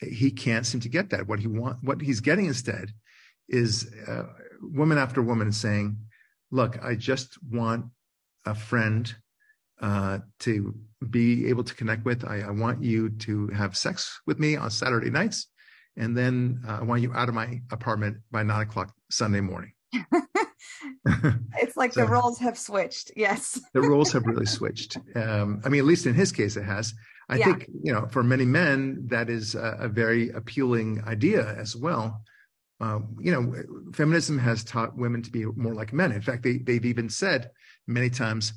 he 0.00 0.30
can't 0.30 0.66
seem 0.66 0.80
to 0.80 0.88
get 0.88 1.10
that. 1.10 1.26
What 1.26 1.40
he 1.40 1.46
want 1.46 1.82
what 1.82 2.00
he's 2.00 2.20
getting 2.20 2.46
instead 2.46 2.92
is 3.48 3.90
uh, 4.06 4.24
woman 4.60 4.98
after 4.98 5.22
woman 5.22 5.52
saying, 5.52 5.96
look, 6.50 6.82
I 6.82 6.94
just 6.94 7.38
want 7.50 7.86
a 8.44 8.54
friend 8.54 9.12
uh, 9.80 10.18
to 10.40 10.74
be 11.10 11.48
able 11.48 11.64
to 11.64 11.74
connect 11.74 12.04
with. 12.04 12.24
I, 12.24 12.40
I, 12.40 12.50
want 12.50 12.82
you 12.82 13.10
to 13.10 13.48
have 13.48 13.76
sex 13.76 14.20
with 14.26 14.38
me 14.38 14.56
on 14.56 14.70
Saturday 14.70 15.10
nights. 15.10 15.48
And 15.98 16.16
then 16.16 16.62
uh, 16.66 16.78
I 16.80 16.82
want 16.82 17.02
you 17.02 17.12
out 17.12 17.28
of 17.28 17.34
my 17.34 17.60
apartment 17.70 18.18
by 18.30 18.42
nine 18.42 18.62
o'clock 18.62 18.92
Sunday 19.10 19.40
morning. 19.40 19.72
it's 21.58 21.76
like 21.76 21.92
so, 21.92 22.00
the 22.00 22.06
roles 22.06 22.38
have 22.38 22.58
switched. 22.58 23.12
Yes. 23.16 23.60
the 23.74 23.82
roles 23.82 24.12
have 24.12 24.26
really 24.26 24.46
switched. 24.46 24.98
Um, 25.14 25.60
I 25.64 25.68
mean, 25.68 25.80
at 25.80 25.86
least 25.86 26.06
in 26.06 26.14
his 26.14 26.32
case, 26.32 26.56
it 26.56 26.64
has. 26.64 26.94
I 27.28 27.36
yeah. 27.36 27.44
think, 27.46 27.66
you 27.82 27.92
know, 27.92 28.06
for 28.06 28.22
many 28.22 28.44
men, 28.44 29.06
that 29.08 29.28
is 29.28 29.54
a, 29.54 29.76
a 29.80 29.88
very 29.88 30.30
appealing 30.30 31.02
idea 31.06 31.54
as 31.58 31.76
well 31.76 32.22
uh, 32.80 33.00
you 33.18 33.32
know, 33.32 33.54
feminism 33.94 34.38
has 34.38 34.62
taught 34.62 34.96
women 34.96 35.22
to 35.22 35.30
be 35.30 35.44
more 35.44 35.74
like 35.74 35.92
men. 35.92 36.12
In 36.12 36.20
fact, 36.20 36.42
they, 36.42 36.58
they've 36.58 36.84
even 36.84 37.08
said 37.08 37.50
many 37.86 38.10
times 38.10 38.52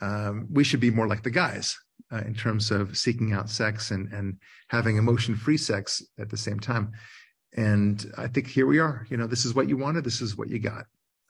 um, 0.00 0.46
we 0.50 0.62
should 0.62 0.80
be 0.80 0.90
more 0.90 1.08
like 1.08 1.22
the 1.22 1.30
guys 1.30 1.76
uh, 2.12 2.18
in 2.18 2.34
terms 2.34 2.70
of 2.70 2.96
seeking 2.96 3.32
out 3.32 3.50
sex 3.50 3.90
and, 3.90 4.12
and 4.12 4.38
having 4.68 4.96
emotion 4.96 5.34
free 5.34 5.56
sex 5.56 6.02
at 6.18 6.30
the 6.30 6.36
same 6.36 6.60
time. 6.60 6.92
And 7.56 8.12
I 8.16 8.28
think 8.28 8.46
here 8.46 8.66
we 8.66 8.78
are. 8.78 9.06
You 9.10 9.16
know, 9.16 9.26
this 9.26 9.44
is 9.44 9.54
what 9.54 9.68
you 9.68 9.76
wanted. 9.76 10.04
This 10.04 10.20
is 10.20 10.36
what 10.36 10.48
you 10.48 10.58
got. 10.58 10.84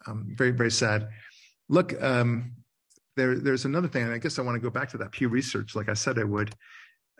Um, 0.06 0.34
very, 0.36 0.50
very 0.50 0.70
sad. 0.70 1.08
Look, 1.68 2.00
um, 2.02 2.52
there, 3.16 3.38
there's 3.38 3.64
another 3.64 3.88
thing. 3.88 4.04
And 4.04 4.12
I 4.12 4.18
guess 4.18 4.38
I 4.38 4.42
want 4.42 4.56
to 4.56 4.60
go 4.60 4.70
back 4.70 4.90
to 4.90 4.98
that 4.98 5.12
Pew 5.12 5.28
Research, 5.28 5.74
like 5.74 5.88
I 5.88 5.94
said 5.94 6.18
I 6.18 6.24
would, 6.24 6.54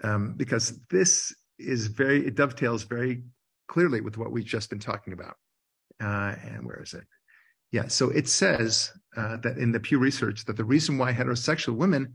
um, 0.02 0.34
because 0.36 0.78
this 0.90 1.34
is 1.58 1.86
very, 1.86 2.26
it 2.26 2.34
dovetails 2.34 2.82
very 2.82 3.22
clearly 3.68 4.00
with 4.00 4.18
what 4.18 4.32
we've 4.32 4.44
just 4.44 4.70
been 4.70 4.78
talking 4.78 5.12
about. 5.12 5.36
Uh, 6.02 6.34
and 6.44 6.66
where 6.66 6.82
is 6.82 6.94
it? 6.94 7.04
Yeah. 7.72 7.88
So 7.88 8.10
it 8.10 8.28
says 8.28 8.92
uh, 9.16 9.38
that 9.38 9.58
in 9.58 9.72
the 9.72 9.80
Pew 9.80 9.98
Research 9.98 10.44
that 10.44 10.56
the 10.56 10.64
reason 10.64 10.98
why 10.98 11.12
heterosexual 11.12 11.76
women 11.76 12.14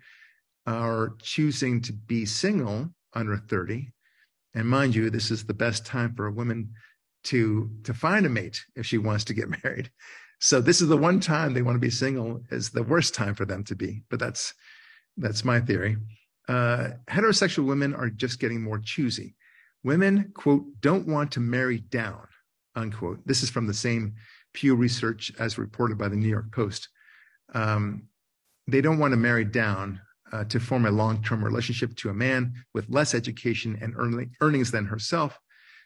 are 0.65 1.13
choosing 1.21 1.81
to 1.81 1.93
be 1.93 2.25
single 2.25 2.89
under 3.13 3.37
30, 3.37 3.91
and 4.53 4.67
mind 4.67 4.95
you, 4.95 5.09
this 5.09 5.31
is 5.31 5.45
the 5.45 5.53
best 5.53 5.85
time 5.85 6.13
for 6.15 6.27
a 6.27 6.31
woman 6.31 6.71
to 7.23 7.69
to 7.83 7.93
find 7.93 8.25
a 8.25 8.29
mate 8.29 8.63
if 8.75 8.85
she 8.85 8.97
wants 8.97 9.23
to 9.25 9.33
get 9.33 9.49
married. 9.63 9.91
So 10.39 10.59
this 10.59 10.81
is 10.81 10.87
the 10.87 10.97
one 10.97 11.19
time 11.19 11.53
they 11.53 11.61
want 11.61 11.75
to 11.75 11.79
be 11.79 11.91
single 11.91 12.41
is 12.49 12.71
the 12.71 12.83
worst 12.83 13.13
time 13.13 13.35
for 13.35 13.45
them 13.45 13.63
to 13.65 13.75
be. 13.75 14.03
But 14.09 14.19
that's 14.19 14.53
that's 15.17 15.45
my 15.45 15.59
theory. 15.59 15.97
Uh, 16.47 16.89
heterosexual 17.09 17.65
women 17.65 17.93
are 17.93 18.09
just 18.09 18.39
getting 18.39 18.61
more 18.61 18.79
choosy. 18.79 19.35
Women, 19.83 20.31
quote, 20.33 20.65
don't 20.79 21.07
want 21.07 21.31
to 21.33 21.39
marry 21.39 21.79
down, 21.79 22.27
unquote. 22.75 23.25
This 23.25 23.43
is 23.43 23.49
from 23.49 23.67
the 23.67 23.73
same 23.73 24.15
Pew 24.53 24.75
Research 24.75 25.31
as 25.39 25.57
reported 25.57 25.97
by 25.97 26.07
the 26.07 26.15
New 26.15 26.27
York 26.27 26.51
Post. 26.51 26.89
Um, 27.53 28.03
they 28.67 28.81
don't 28.81 28.99
want 28.99 29.11
to 29.11 29.17
marry 29.17 29.45
down 29.45 29.99
uh, 30.31 30.43
to 30.45 30.59
form 30.59 30.85
a 30.85 30.91
long 30.91 31.21
term 31.23 31.43
relationship 31.43 31.95
to 31.97 32.09
a 32.09 32.13
man 32.13 32.53
with 32.73 32.89
less 32.89 33.13
education 33.13 33.77
and 33.81 33.93
earning, 33.97 34.31
earnings 34.41 34.71
than 34.71 34.85
herself, 34.85 35.37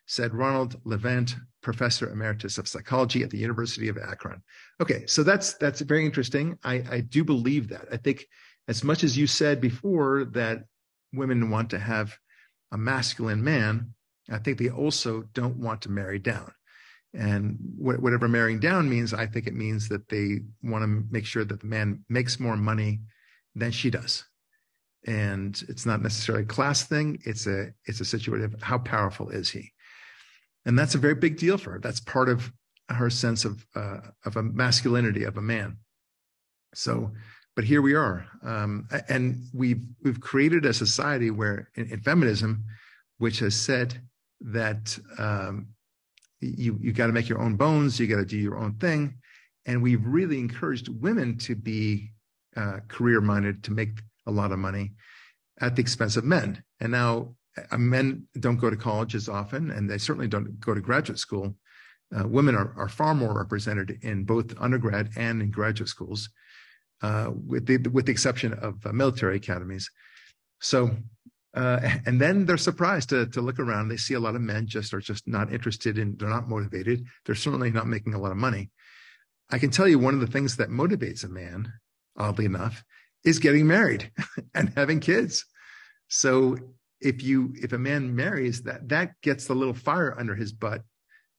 said 0.08 0.34
Ronald 0.34 0.80
Levant, 0.84 1.36
professor 1.62 2.10
emeritus 2.12 2.58
of 2.58 2.68
psychology 2.68 3.24
at 3.24 3.30
the 3.30 3.40
University 3.40 3.88
of 3.88 3.98
Akron. 3.98 4.42
Okay, 4.82 5.06
so 5.08 5.24
that's 5.24 5.54
that's 5.56 5.82
very 5.82 6.06
interesting. 6.06 6.58
I, 6.64 6.84
I 6.92 7.00
do 7.02 7.24
believe 7.24 7.70
that. 7.70 7.88
I 7.92 7.98
think 7.98 8.26
as 8.68 8.84
much 8.84 9.04
as 9.04 9.18
you 9.18 9.26
said 9.26 9.62
before 9.62 10.26
that 10.26 10.66
women 11.14 11.50
want 11.50 11.70
to 11.72 11.80
have 11.80 12.16
a 12.72 12.78
masculine 12.78 13.44
man, 13.44 13.94
I 14.30 14.40
think 14.40 14.58
they 14.58 14.70
also 14.70 15.24
don't 15.34 15.58
want 15.58 15.82
to 15.84 15.92
marry 15.92 16.20
down. 16.20 16.52
And 17.14 17.58
wh- 17.78 18.02
whatever 18.02 18.28
marrying 18.28 18.60
down 18.60 18.90
means, 18.90 19.14
I 19.14 19.26
think 19.26 19.48
it 19.48 19.56
means 19.56 19.88
that 19.90 20.10
they 20.10 20.40
want 20.62 20.84
to 20.84 21.04
make 21.10 21.26
sure 21.26 21.46
that 21.46 21.62
the 21.62 21.68
man 21.68 22.04
makes 22.10 22.40
more 22.40 22.58
money 22.58 23.02
than 23.56 23.72
she 23.72 23.90
does. 23.90 24.26
And 25.08 25.62
it's 25.70 25.86
not 25.86 26.02
necessarily 26.02 26.44
a 26.44 26.48
class 26.48 26.84
thing. 26.84 27.20
It's 27.26 27.46
a 27.46 27.70
it's 27.86 28.02
a 28.02 28.06
situation 28.06 28.54
of 28.54 28.62
how 28.62 28.80
powerful 28.80 29.30
is 29.30 29.52
he, 29.52 29.72
and 30.66 30.78
that's 30.78 30.96
a 30.96 30.98
very 31.00 31.14
big 31.14 31.38
deal 31.38 31.60
for 31.60 31.74
her. 31.74 31.80
That's 31.80 32.00
part 32.00 32.28
of 32.28 32.52
her 32.90 33.12
sense 33.12 33.46
of 33.46 33.66
uh, 33.76 34.00
of 34.26 34.36
a 34.36 34.42
masculinity 34.42 35.24
of 35.24 35.38
a 35.38 35.44
man. 35.44 35.78
So, 36.74 37.12
but 37.56 37.64
here 37.64 37.82
we 37.82 37.94
are, 37.94 38.26
um, 38.44 38.88
and 39.08 39.46
we've 39.54 39.82
we've 40.04 40.20
created 40.20 40.66
a 40.66 40.74
society 40.74 41.32
where 41.32 41.70
in, 41.76 41.88
in 41.90 42.02
feminism, 42.02 42.66
which 43.18 43.40
has 43.40 43.56
said 43.56 44.02
that 44.42 44.98
um, 45.18 45.68
you 46.42 46.78
you 46.82 46.92
got 46.92 47.08
to 47.08 47.14
make 47.14 47.30
your 47.30 47.42
own 47.42 47.56
bones, 47.56 48.00
you 48.00 48.08
got 48.08 48.18
to 48.18 48.26
do 48.26 48.38
your 48.38 48.58
own 48.58 48.74
thing, 48.76 49.16
and 49.66 49.82
we've 49.82 50.06
really 50.06 50.40
encouraged 50.40 50.90
women 50.90 51.38
to 51.40 51.56
be 51.56 52.12
uh, 52.56 52.80
career 52.88 53.22
minded, 53.22 53.64
to 53.64 53.72
make 53.72 54.02
a 54.28 54.32
lot 54.32 54.52
of 54.52 54.60
money 54.60 54.92
at 55.62 55.76
the 55.76 55.82
expense 55.82 56.18
of 56.18 56.24
men. 56.24 56.62
And 56.80 56.92
now 56.92 57.36
uh, 57.72 57.78
men 57.78 58.28
don't 58.40 58.58
go 58.58 58.70
to 58.70 58.76
college 58.76 59.16
as 59.16 59.30
often, 59.30 59.72
and 59.72 59.90
they 59.90 59.98
certainly 59.98 60.28
don't 60.28 60.60
go 60.60 60.74
to 60.74 60.82
graduate 60.82 61.20
school. 61.20 61.56
Uh, 62.16 62.28
women 62.28 62.56
are, 62.56 62.74
are 62.78 62.90
far 62.90 63.16
more 63.16 63.34
represented 63.34 63.98
in 64.02 64.24
both 64.24 64.54
undergrad 64.60 65.10
and 65.16 65.42
in 65.42 65.52
graduate 65.52 65.90
schools, 65.90 66.30
uh, 67.02 67.32
with 67.48 67.66
the 67.66 67.78
with 67.90 68.06
the 68.06 68.12
exception 68.12 68.54
of 68.54 68.86
uh, 68.86 68.92
military 68.92 69.38
academies. 69.38 69.90
So 70.62 70.92
uh, 71.56 71.80
and 72.06 72.20
then 72.20 72.46
they're 72.46 72.58
surprised 72.58 73.10
to, 73.10 73.26
to 73.28 73.42
look 73.42 73.60
around. 73.60 73.88
They 73.88 73.98
see 73.98 74.14
a 74.14 74.20
lot 74.20 74.36
of 74.36 74.42
men 74.42 74.68
just 74.68 74.94
are 74.94 75.00
just 75.00 75.28
not 75.28 75.52
interested 75.52 75.98
in, 75.98 76.16
they're 76.18 76.30
not 76.30 76.50
motivated. 76.50 77.06
They're 77.26 77.36
certainly 77.36 77.72
not 77.72 77.88
making 77.88 78.14
a 78.14 78.20
lot 78.20 78.32
of 78.32 78.38
money. 78.38 78.70
I 79.50 79.60
can 79.60 79.70
tell 79.70 79.88
you 79.88 80.00
one 80.00 80.14
of 80.14 80.20
the 80.20 80.28
things 80.28 80.58
that 80.58 80.70
motivates 80.70 81.24
a 81.24 81.30
man, 81.30 81.72
oddly 82.18 82.46
enough, 82.46 82.84
is 83.24 83.40
getting 83.40 83.68
married 83.68 84.12
and 84.56 84.74
having 84.76 85.00
kids. 85.00 85.46
So 86.08 86.58
if 87.02 87.24
you 87.24 87.54
if 87.56 87.74
a 87.74 87.78
man 87.78 88.16
marries, 88.16 88.64
that 88.64 88.88
that 88.90 89.14
gets 89.22 89.46
the 89.46 89.56
little 89.56 89.74
fire 89.74 90.16
under 90.18 90.36
his 90.36 90.52
butt 90.52 90.82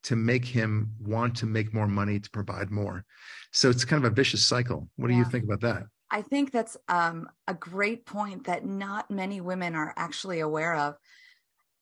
to 0.07 0.15
make 0.15 0.45
him 0.45 0.91
want 1.01 1.35
to 1.35 1.45
make 1.45 1.73
more 1.73 1.87
money 1.87 2.17
to 2.17 2.29
provide 2.29 2.71
more. 2.71 3.03
So 3.51 3.69
it's 3.69 3.83
kind 3.83 4.05
of 4.05 4.09
a 4.09 4.15
vicious 4.15 4.47
cycle. 4.47 4.87
What 4.95 5.09
yeah. 5.09 5.15
do 5.15 5.19
you 5.19 5.25
think 5.25 5.43
about 5.43 5.61
that? 5.61 5.83
I 6.09 6.21
think 6.21 6.53
that's 6.53 6.77
um, 6.87 7.27
a 7.45 7.53
great 7.53 8.05
point 8.05 8.45
that 8.45 8.65
not 8.65 9.11
many 9.11 9.41
women 9.41 9.75
are 9.75 9.93
actually 9.97 10.39
aware 10.39 10.75
of. 10.75 10.95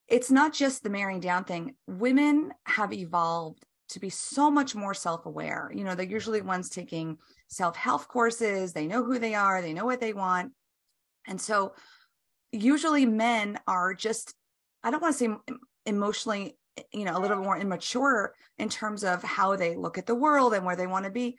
It's 0.08 0.32
not 0.32 0.54
just 0.54 0.82
the 0.82 0.90
marrying 0.90 1.20
down 1.20 1.44
thing. 1.44 1.76
Women 1.86 2.52
have 2.66 2.92
evolved 2.92 3.64
to 3.90 4.00
be 4.00 4.10
so 4.10 4.50
much 4.50 4.74
more 4.74 4.96
self-aware. 4.96 5.72
You 5.76 5.84
know, 5.84 5.94
they're 5.94 6.06
usually 6.08 6.42
ones 6.42 6.70
taking 6.70 7.20
self-help 7.50 8.08
courses. 8.08 8.74
They 8.74 8.88
know 8.88 9.04
who 9.04 9.20
they 9.20 9.36
are. 9.36 9.62
They 9.62 9.74
know 9.74 9.86
what 9.86 10.02
they 10.02 10.14
want. 10.14 10.52
And 11.28 11.40
so 11.40 11.76
usually 12.52 13.06
men 13.06 13.60
are 13.68 13.94
just, 13.94 14.34
I 14.84 14.90
don't 14.90 15.04
want 15.04 15.16
to 15.16 15.20
say 15.20 15.56
emotionally, 15.86 16.58
you 16.94 17.06
know, 17.06 17.18
a 17.18 17.20
little 17.20 17.38
more 17.38 17.58
immature 17.58 18.34
in 18.58 18.70
terms 18.70 19.04
of 19.04 19.24
how 19.24 19.56
they 19.56 19.76
look 19.76 19.98
at 19.98 20.06
the 20.06 20.16
world 20.16 20.54
and 20.54 20.66
where 20.66 20.76
they 20.76 20.88
want 20.88 21.06
to 21.06 21.12
be 21.12 21.38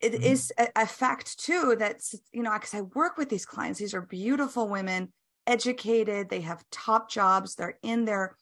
it 0.00 0.12
mm-hmm. 0.12 0.22
is 0.22 0.52
a, 0.58 0.68
a, 0.76 0.86
fact 0.86 1.38
too 1.38 1.74
that 1.78 2.00
you 2.32 2.42
know 2.42 2.52
because 2.52 2.74
i 2.74 2.82
work 2.82 3.16
with 3.16 3.28
these 3.28 3.46
clients 3.46 3.78
these 3.78 3.94
are 3.94 4.02
beautiful 4.02 4.68
women 4.68 5.12
educated 5.46 6.28
they 6.28 6.40
have 6.40 6.64
top 6.70 7.10
jobs 7.10 7.54
they're 7.54 7.78
in 7.82 8.04
their 8.04 8.36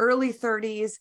early 0.00 0.32
30s 0.32 0.92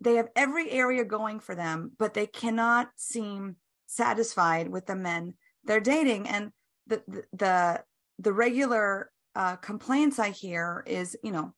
they 0.00 0.16
have 0.16 0.28
every 0.34 0.70
area 0.70 1.04
going 1.04 1.40
for 1.40 1.54
them 1.54 1.92
but 1.98 2.14
they 2.14 2.26
cannot 2.26 2.88
seem 2.96 3.56
satisfied 3.86 4.68
with 4.68 4.86
the 4.86 4.96
men 4.96 5.34
they're 5.64 5.80
dating 5.80 6.26
and 6.28 6.50
the 6.86 7.02
the 7.06 7.24
the, 7.32 7.84
the 8.18 8.32
regular 8.32 9.10
uh, 9.34 9.56
complaints 9.56 10.18
i 10.18 10.30
hear 10.30 10.82
is 10.86 11.16
you 11.22 11.32
know 11.32 11.52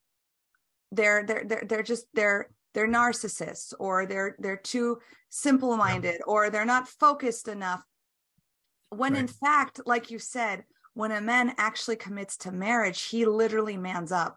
they're 0.94 1.24
they're 1.24 1.44
they're, 1.44 1.64
they're 1.68 1.82
just 1.82 2.06
they're 2.14 2.48
they're 2.72 2.88
narcissists 2.88 3.72
or 3.78 4.06
they're 4.06 4.36
they're 4.38 4.56
too 4.56 4.98
simple 5.30 5.76
minded 5.76 6.16
yeah. 6.18 6.26
or 6.26 6.50
they're 6.50 6.64
not 6.64 6.88
focused 6.88 7.48
enough 7.48 7.82
when 8.90 9.12
right. 9.12 9.20
in 9.20 9.26
fact 9.26 9.80
like 9.86 10.10
you 10.10 10.18
said 10.18 10.64
when 10.94 11.10
a 11.10 11.20
man 11.20 11.52
actually 11.58 11.96
commits 11.96 12.36
to 12.36 12.52
marriage 12.52 13.02
he 13.02 13.24
literally 13.24 13.76
mans 13.76 14.12
up 14.12 14.36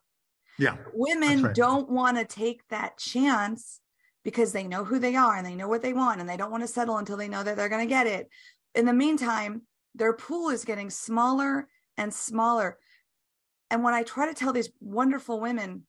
yeah 0.57 0.75
women 0.93 1.43
right. 1.43 1.55
don't 1.55 1.89
want 1.89 2.17
to 2.17 2.25
take 2.25 2.61
that 2.69 2.97
chance 2.97 3.79
because 4.23 4.51
they 4.51 4.67
know 4.67 4.83
who 4.83 4.99
they 4.99 5.15
are 5.15 5.35
and 5.35 5.45
they 5.45 5.55
know 5.55 5.67
what 5.67 5.81
they 5.81 5.93
want 5.93 6.19
and 6.19 6.29
they 6.29 6.37
don't 6.37 6.51
want 6.51 6.63
to 6.63 6.67
settle 6.67 6.97
until 6.97 7.17
they 7.17 7.29
know 7.29 7.43
that 7.43 7.55
they're 7.55 7.69
going 7.69 7.85
to 7.85 7.89
get 7.89 8.07
it 8.07 8.27
in 8.75 8.85
the 8.85 8.93
meantime 8.93 9.61
their 9.95 10.13
pool 10.13 10.49
is 10.49 10.65
getting 10.65 10.89
smaller 10.89 11.67
and 11.97 12.13
smaller 12.13 12.77
and 13.69 13.83
when 13.83 13.93
i 13.93 14.01
try 14.03 14.27
to 14.27 14.33
tell 14.33 14.51
these 14.53 14.71
wonderful 14.79 15.39
women 15.39 15.83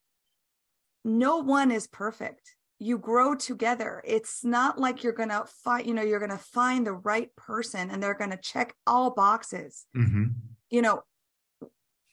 no 1.04 1.38
one 1.38 1.70
is 1.70 1.87
perfect 1.87 2.54
you 2.80 2.96
grow 2.96 3.34
together 3.34 4.02
it's 4.04 4.44
not 4.44 4.78
like 4.78 5.02
you're 5.02 5.12
gonna 5.12 5.44
fight 5.64 5.87
you 5.87 5.94
know 5.94 6.02
you're 6.02 6.20
gonna 6.20 6.38
find 6.38 6.87
the 6.87 6.92
right 6.92 7.34
person 7.37 7.90
and 7.90 8.02
they're 8.02 8.14
gonna 8.14 8.38
check 8.40 8.74
all 8.87 9.11
boxes 9.11 9.87
mm-hmm. 9.96 10.26
you 10.70 10.82
know 10.82 11.02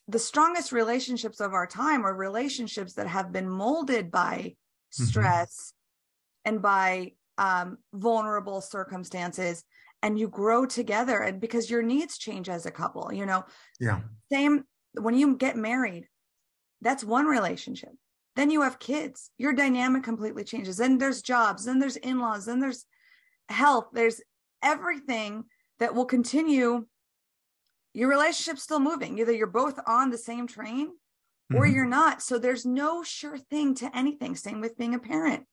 the 0.07 0.19
strongest 0.19 0.71
relationships 0.71 1.39
of 1.39 1.53
our 1.53 1.67
time 1.67 2.05
are 2.05 2.15
relationships 2.15 2.93
that 2.93 3.07
have 3.07 3.31
been 3.31 3.49
molded 3.49 4.11
by 4.11 4.37
mm-hmm. 4.37 5.03
stress 5.03 5.73
mm-hmm. 6.45 6.53
and 6.53 6.61
by 6.61 7.11
um, 7.37 7.77
vulnerable 7.93 8.61
circumstances 8.61 9.63
and 10.01 10.17
you 10.17 10.27
grow 10.27 10.65
together 10.65 11.19
and 11.19 11.41
because 11.41 11.69
your 11.69 11.81
needs 11.83 12.17
change 12.17 12.49
as 12.49 12.65
a 12.65 12.71
couple 12.71 13.11
you 13.13 13.25
know 13.25 13.43
yeah 13.79 13.99
same 14.31 14.63
when 14.99 15.15
you 15.15 15.35
get 15.35 15.57
married 15.57 16.07
that's 16.81 17.03
one 17.03 17.25
relationship 17.25 17.91
then 18.35 18.49
you 18.49 18.61
have 18.61 18.79
kids. 18.79 19.31
Your 19.37 19.53
dynamic 19.53 20.03
completely 20.03 20.43
changes. 20.43 20.77
Then 20.77 20.97
there's 20.97 21.21
jobs, 21.21 21.65
then 21.65 21.79
there's 21.79 21.95
in 21.97 22.19
laws, 22.19 22.45
then 22.45 22.59
there's 22.59 22.85
health, 23.49 23.87
there's 23.93 24.21
everything 24.61 25.45
that 25.79 25.95
will 25.95 26.05
continue. 26.05 26.85
Your 27.93 28.09
relationship's 28.09 28.63
still 28.63 28.79
moving. 28.79 29.17
Either 29.19 29.31
you're 29.31 29.47
both 29.47 29.79
on 29.87 30.09
the 30.09 30.17
same 30.17 30.47
train 30.47 30.89
or 31.53 31.63
mm-hmm. 31.63 31.75
you're 31.75 31.85
not. 31.85 32.21
So 32.21 32.37
there's 32.37 32.65
no 32.65 33.03
sure 33.03 33.37
thing 33.37 33.75
to 33.75 33.95
anything. 33.95 34.35
Same 34.35 34.61
with 34.61 34.77
being 34.77 34.95
a 34.95 34.99
parent. 34.99 35.45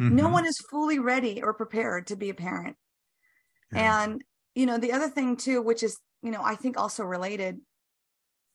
Mm-hmm. 0.00 0.16
No 0.16 0.28
one 0.28 0.46
is 0.46 0.58
fully 0.70 0.98
ready 0.98 1.42
or 1.42 1.54
prepared 1.54 2.08
to 2.08 2.16
be 2.16 2.30
a 2.30 2.34
parent. 2.34 2.76
Yeah. 3.72 4.02
And, 4.02 4.24
you 4.54 4.66
know, 4.66 4.78
the 4.78 4.92
other 4.92 5.08
thing 5.08 5.36
too, 5.36 5.62
which 5.62 5.82
is, 5.82 5.98
you 6.22 6.30
know, 6.30 6.42
I 6.42 6.54
think 6.54 6.76
also 6.76 7.04
related, 7.04 7.60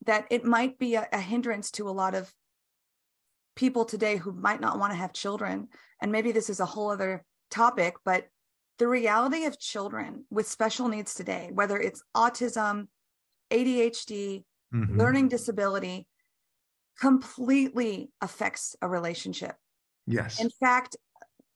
that 0.06 0.26
it 0.30 0.44
might 0.44 0.78
be 0.78 0.96
a, 0.96 1.08
a 1.12 1.20
hindrance 1.20 1.72
to 1.72 1.90
a 1.90 1.92
lot 1.92 2.14
of 2.14 2.32
people 3.56 3.86
today 3.86 4.18
who 4.18 4.32
might 4.32 4.62
not 4.62 4.80
want 4.80 4.92
to 4.92 4.98
have 4.98 5.14
children 5.14 5.68
and 6.02 6.12
maybe 6.12 6.32
this 6.32 6.50
is 6.50 6.60
a 6.60 6.66
whole 6.66 6.90
other 6.90 7.24
topic 7.50 7.96
but 8.04 8.28
the 8.78 8.88
reality 8.88 9.46
of 9.46 9.60
children 9.60 10.26
with 10.30 10.48
special 10.48 10.88
needs 10.88 11.14
today 11.14 11.50
whether 11.54 11.78
it's 11.78 12.04
autism 12.16 12.88
adhd 13.52 14.44
mm-hmm. 14.74 15.00
learning 15.00 15.28
disability 15.28 16.08
completely 17.00 18.10
affects 18.22 18.76
a 18.82 18.88
relationship 18.88 19.56
yes 20.08 20.42
in 20.42 20.50
fact 20.50 20.98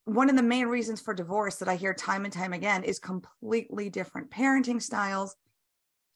one 0.09 0.29
of 0.29 0.35
the 0.35 0.43
main 0.43 0.65
reasons 0.65 0.99
for 0.99 1.13
divorce 1.13 1.57
that 1.57 1.67
I 1.67 1.75
hear 1.75 1.93
time 1.93 2.25
and 2.25 2.33
time 2.33 2.53
again 2.53 2.83
is 2.83 2.97
completely 2.97 3.91
different 3.91 4.31
parenting 4.31 4.81
styles. 4.81 5.35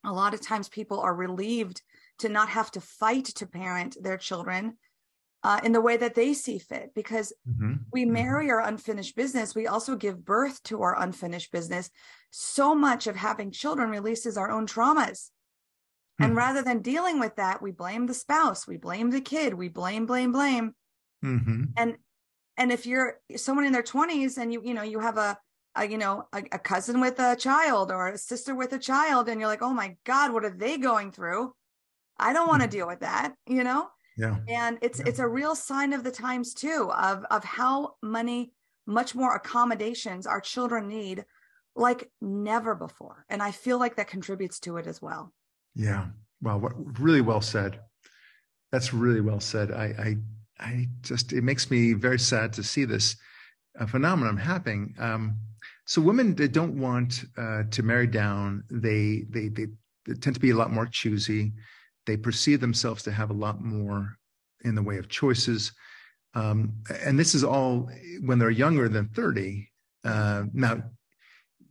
A 0.04 0.12
lot 0.12 0.34
of 0.34 0.42
times 0.42 0.68
people 0.68 1.00
are 1.00 1.14
relieved 1.14 1.82
to 2.20 2.30
not 2.30 2.50
have 2.50 2.72
to 2.72 2.82
fight 2.82 3.26
to 3.26 3.46
parent 3.46 3.98
their 4.02 4.18
children 4.18 4.78
uh, 5.44 5.60
in 5.64 5.74
the 5.74 5.82
way 5.82 5.98
that 5.98 6.16
they 6.16 6.34
see 6.34 6.58
fit 6.58 6.92
because 6.96 7.34
mm-hmm. 7.48 7.74
we 7.92 8.04
mm-hmm. 8.04 8.14
marry 8.14 8.50
our 8.52 8.62
unfinished 8.62 9.16
business. 9.16 9.54
We 9.54 9.68
also 9.68 9.96
give 9.96 10.24
birth 10.24 10.64
to 10.64 10.82
our 10.82 11.00
unfinished 11.02 11.52
business. 11.52 11.90
So 12.32 12.74
much 12.74 13.08
of 13.08 13.16
having 13.16 13.52
children 13.52 13.90
releases 13.90 14.38
our 14.38 14.50
own 14.50 14.68
traumas. 14.68 15.30
Mm-hmm. 16.20 16.24
And 16.24 16.32
hmm. 16.34 16.38
rather 16.38 16.62
than 16.62 16.82
dealing 16.82 17.20
with 17.20 17.36
that, 17.36 17.62
we 17.62 17.72
blame 17.72 18.06
the 18.06 18.14
spouse, 18.14 18.68
we 18.68 18.78
blame 18.78 19.10
the 19.10 19.22
kid, 19.22 19.54
we 19.54 19.68
blame, 19.68 20.06
blame, 20.06 20.32
blame. 20.32 20.76
Mm-hmm. 21.24 21.64
And 21.76 21.98
and 22.58 22.72
if 22.72 22.86
you're 22.86 23.20
someone 23.36 23.66
in 23.66 23.74
their 23.74 23.84
20s 23.84 24.38
and 24.38 24.54
you 24.54 24.62
you 24.64 24.74
know 24.74 24.84
you 24.84 25.00
have 25.00 25.18
a, 25.18 25.38
a 25.76 25.88
you 25.88 25.98
know 25.98 26.28
a, 26.34 26.44
a 26.52 26.60
cousin 26.60 27.02
with 27.02 27.20
a 27.20 27.36
child 27.36 27.92
or 27.92 28.10
a 28.10 28.18
sister 28.18 28.56
with 28.56 28.74
a 28.74 28.80
child 28.80 29.28
and 29.28 29.40
you're 29.40 29.50
like 29.50 29.62
oh 29.62 29.74
my 29.74 29.96
god 30.06 30.32
what 30.32 30.46
are 30.46 30.56
they 30.56 30.78
going 30.78 31.12
through 31.12 31.54
i 32.20 32.34
don't 32.34 32.48
want 32.48 32.62
to 32.62 32.68
mm-hmm. 32.68 32.78
deal 32.78 32.88
with 32.88 33.00
that 33.00 33.34
you 33.48 33.64
know 33.64 33.88
yeah. 34.18 34.38
And 34.48 34.78
it's 34.82 35.00
yeah. 35.00 35.06
it's 35.08 35.20
a 35.20 35.28
real 35.28 35.56
sign 35.56 35.94
of 35.94 36.04
the 36.04 36.12
times 36.12 36.54
too 36.54 36.92
of 36.96 37.26
of 37.32 37.44
how 37.44 37.96
many 38.02 38.54
much 38.86 39.16
more 39.16 39.36
accommodations 39.36 40.28
our 40.28 40.42
children 40.42 40.88
need 40.88 41.26
like 41.76 42.10
never 42.22 42.76
before. 42.76 43.26
And 43.30 43.42
i 43.42 43.52
feel 43.52 43.80
like 43.80 43.96
that 43.96 44.08
contributes 44.08 44.60
to 44.62 44.78
it 44.78 44.88
as 44.88 45.02
well. 45.02 45.34
Yeah. 45.76 46.08
Well 46.42 46.60
what 46.60 47.00
really 47.00 47.22
well 47.22 47.42
said. 47.42 47.80
That's 48.72 48.94
really 48.94 49.22
well 49.22 49.40
said. 49.40 49.72
I 49.72 49.86
i 49.86 50.18
i 50.60 50.88
just 51.02 51.34
it 51.34 51.44
makes 51.44 51.72
me 51.72 51.94
very 51.94 52.20
sad 52.20 52.54
to 52.54 52.64
see 52.64 52.86
this 52.86 53.16
uh, 53.80 53.86
phenomenon 53.86 54.38
happening. 54.38 54.96
Um 55.00 55.38
so 55.86 56.02
women 56.02 56.36
that 56.36 56.54
don't 56.54 56.80
want 56.80 57.26
uh, 57.38 57.64
to 57.72 57.84
marry 57.84 58.08
down. 58.08 58.64
They, 58.72 59.26
they 59.30 59.50
they 59.50 59.68
they 60.06 60.14
tend 60.14 60.36
to 60.36 60.40
be 60.40 60.52
a 60.52 60.56
lot 60.56 60.72
more 60.72 60.86
choosy 60.86 61.54
they 62.06 62.18
perceive 62.18 62.60
themselves 62.60 63.04
to 63.04 63.12
have 63.12 63.30
a 63.30 63.34
lot 63.34 63.62
more 63.62 64.18
in 64.64 64.76
the 64.76 64.84
way 64.84 64.98
of 64.98 65.10
choices. 65.10 65.72
Um, 66.34 66.74
and 67.04 67.20
this 67.20 67.36
is 67.36 67.44
all 67.44 67.90
when 68.22 68.40
they're 68.40 68.50
younger 68.50 68.90
than 68.90 69.08
30. 69.10 69.70
Uh, 70.04 70.44
now, 70.54 70.84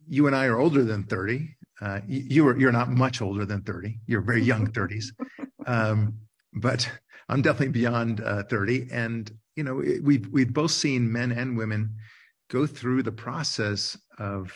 you 0.08 0.26
and 0.26 0.36
I 0.36 0.46
are 0.46 0.58
older 0.58 0.84
than 0.84 1.04
30. 1.04 1.56
Uh, 1.80 2.00
you 2.06 2.46
are, 2.46 2.58
you're 2.58 2.72
not 2.72 2.90
much 2.90 3.20
older 3.20 3.44
than 3.44 3.62
30. 3.62 3.98
You're 4.06 4.20
very 4.20 4.42
young 4.42 4.66
30s. 4.72 5.06
Um, 5.66 6.14
but 6.54 6.88
I'm 7.28 7.42
definitely 7.42 7.72
beyond 7.72 8.20
uh, 8.20 8.44
30. 8.44 8.88
And, 8.92 9.30
you 9.56 9.64
know, 9.64 9.74
we've, 10.02 10.28
we've 10.28 10.52
both 10.52 10.70
seen 10.70 11.10
men 11.10 11.32
and 11.32 11.56
women 11.56 11.96
go 12.50 12.66
through 12.66 13.02
the 13.02 13.12
process 13.12 13.96
of 14.18 14.52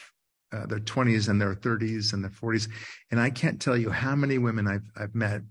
uh, 0.53 0.67
their 0.67 0.81
20s 0.81 1.29
and 1.29 1.41
their 1.41 1.55
30s 1.55 2.13
and 2.13 2.23
their 2.23 2.31
40s. 2.31 2.69
And 3.11 3.19
I 3.19 3.31
can't 3.31 3.61
tell 3.61 3.77
you 3.77 3.91
how 3.91 4.15
many 4.15 4.39
women 4.39 4.69
I've, 4.69 4.89
I've 4.97 5.15
met 5.15 5.43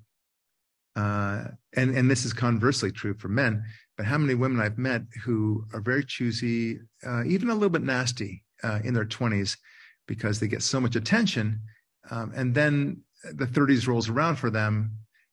uh, 0.95 1.45
and 1.75 1.95
and 1.95 2.09
this 2.09 2.25
is 2.25 2.33
conversely 2.33 2.91
true 2.91 3.13
for 3.13 3.27
men. 3.27 3.63
But 3.97 4.05
how 4.05 4.17
many 4.17 4.35
women 4.35 4.59
I've 4.59 4.77
met 4.77 5.03
who 5.23 5.65
are 5.73 5.81
very 5.81 6.03
choosy, 6.03 6.79
uh, 7.05 7.23
even 7.25 7.49
a 7.49 7.53
little 7.53 7.69
bit 7.69 7.83
nasty 7.83 8.43
uh, 8.63 8.79
in 8.83 8.93
their 8.93 9.05
20s, 9.05 9.57
because 10.07 10.39
they 10.39 10.47
get 10.47 10.63
so 10.63 10.81
much 10.81 10.95
attention, 10.95 11.61
um, 12.11 12.33
and 12.35 12.53
then 12.53 13.01
the 13.23 13.45
30s 13.45 13.87
rolls 13.87 14.09
around 14.09 14.35
for 14.35 14.49
them, 14.49 14.91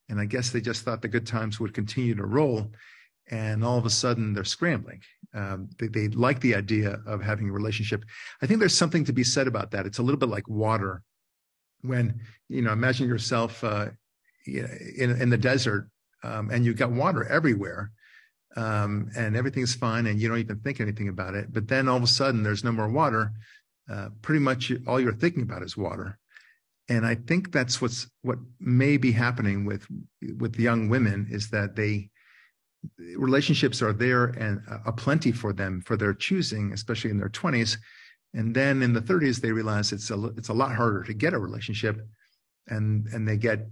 and 0.09 0.21
I 0.21 0.25
guess 0.25 0.51
they 0.51 0.61
just 0.61 0.85
thought 0.85 1.03
the 1.03 1.09
good 1.09 1.27
times 1.27 1.59
would 1.59 1.75
continue 1.75 2.15
to 2.15 2.25
roll, 2.25 2.71
and 3.31 3.65
all 3.65 3.79
of 3.79 3.87
a 3.87 3.91
sudden 3.91 4.33
they're 4.33 4.45
scrambling. 4.45 5.01
Um, 5.35 5.71
they, 5.79 5.89
they 5.89 6.09
like 6.09 6.41
the 6.41 6.55
idea 6.55 7.01
of 7.07 7.23
having 7.23 7.49
a 7.49 7.53
relationship. 7.53 8.05
I 8.43 8.47
think 8.47 8.61
there's 8.61 8.77
something 8.77 9.05
to 9.05 9.13
be 9.13 9.25
said 9.25 9.47
about 9.47 9.71
that. 9.73 9.87
It's 9.87 9.99
a 9.99 10.03
little 10.03 10.19
bit 10.19 10.29
like 10.29 10.49
water 10.49 11.03
when 11.83 12.21
you 12.49 12.63
know 12.63 12.73
imagine 12.73 13.09
yourself 13.09 13.63
uh, 13.65 13.89
in, 14.47 15.11
in 15.21 15.31
the 15.31 15.39
desert 15.39 15.89
um, 16.23 16.51
and 16.51 16.65
you've 16.65 16.77
got 16.77 16.91
water 16.91 17.25
everywhere 17.25 17.91
um, 18.57 19.11
and 19.17 19.37
everything's 19.37 19.75
fine 19.75 20.07
and 20.07 20.21
you 20.21 20.29
don't 20.29 20.39
even 20.39 20.59
think 20.61 20.81
anything 20.81 21.09
about 21.09 21.35
it. 21.35 21.53
But 21.53 21.69
then 21.69 21.89
all 21.89 21.97
of 21.97 22.03
a 22.03 22.09
sudden 22.09 22.43
there's 22.43 22.65
no 22.65 22.73
more 22.73 22.89
water. 22.89 23.33
Uh, 23.91 24.09
pretty 24.21 24.41
much 24.41 24.73
all 24.87 25.01
you're 25.01 25.13
thinking 25.13 25.43
about 25.43 25.63
is 25.63 25.77
water. 25.77 26.19
And 26.89 27.07
I 27.07 27.15
think 27.15 27.53
that's 27.53 27.81
what's 27.81 28.09
what 28.23 28.39
may 28.61 28.97
be 28.97 29.13
happening 29.13 29.65
with 29.65 29.87
with 30.39 30.59
young 30.59 30.89
women 30.89 31.29
is 31.31 31.49
that 31.51 31.77
they 31.77 32.11
relationships 33.17 33.81
are 33.81 33.93
there 33.93 34.27
and 34.27 34.61
a 34.85 34.93
plenty 34.93 35.33
for 35.33 35.53
them 35.53 35.81
for 35.83 35.97
their 35.97 36.13
choosing, 36.13 36.73
especially 36.73 37.11
in 37.11 37.19
their 37.19 37.29
20s. 37.29 37.77
And 38.35 38.55
then 38.55 38.83
in 38.83 38.93
the 38.93 39.01
30s, 39.01 39.41
they 39.41 39.53
realize 39.53 39.93
it's 39.93 40.11
a 40.11 40.25
it's 40.37 40.49
a 40.49 40.55
lot 40.55 40.75
harder 40.75 41.05
to 41.05 41.15
get 41.15 41.35
a 41.35 41.39
relationship, 41.39 42.01
and 42.67 43.07
and 43.09 43.29
they 43.29 43.37
get 43.37 43.69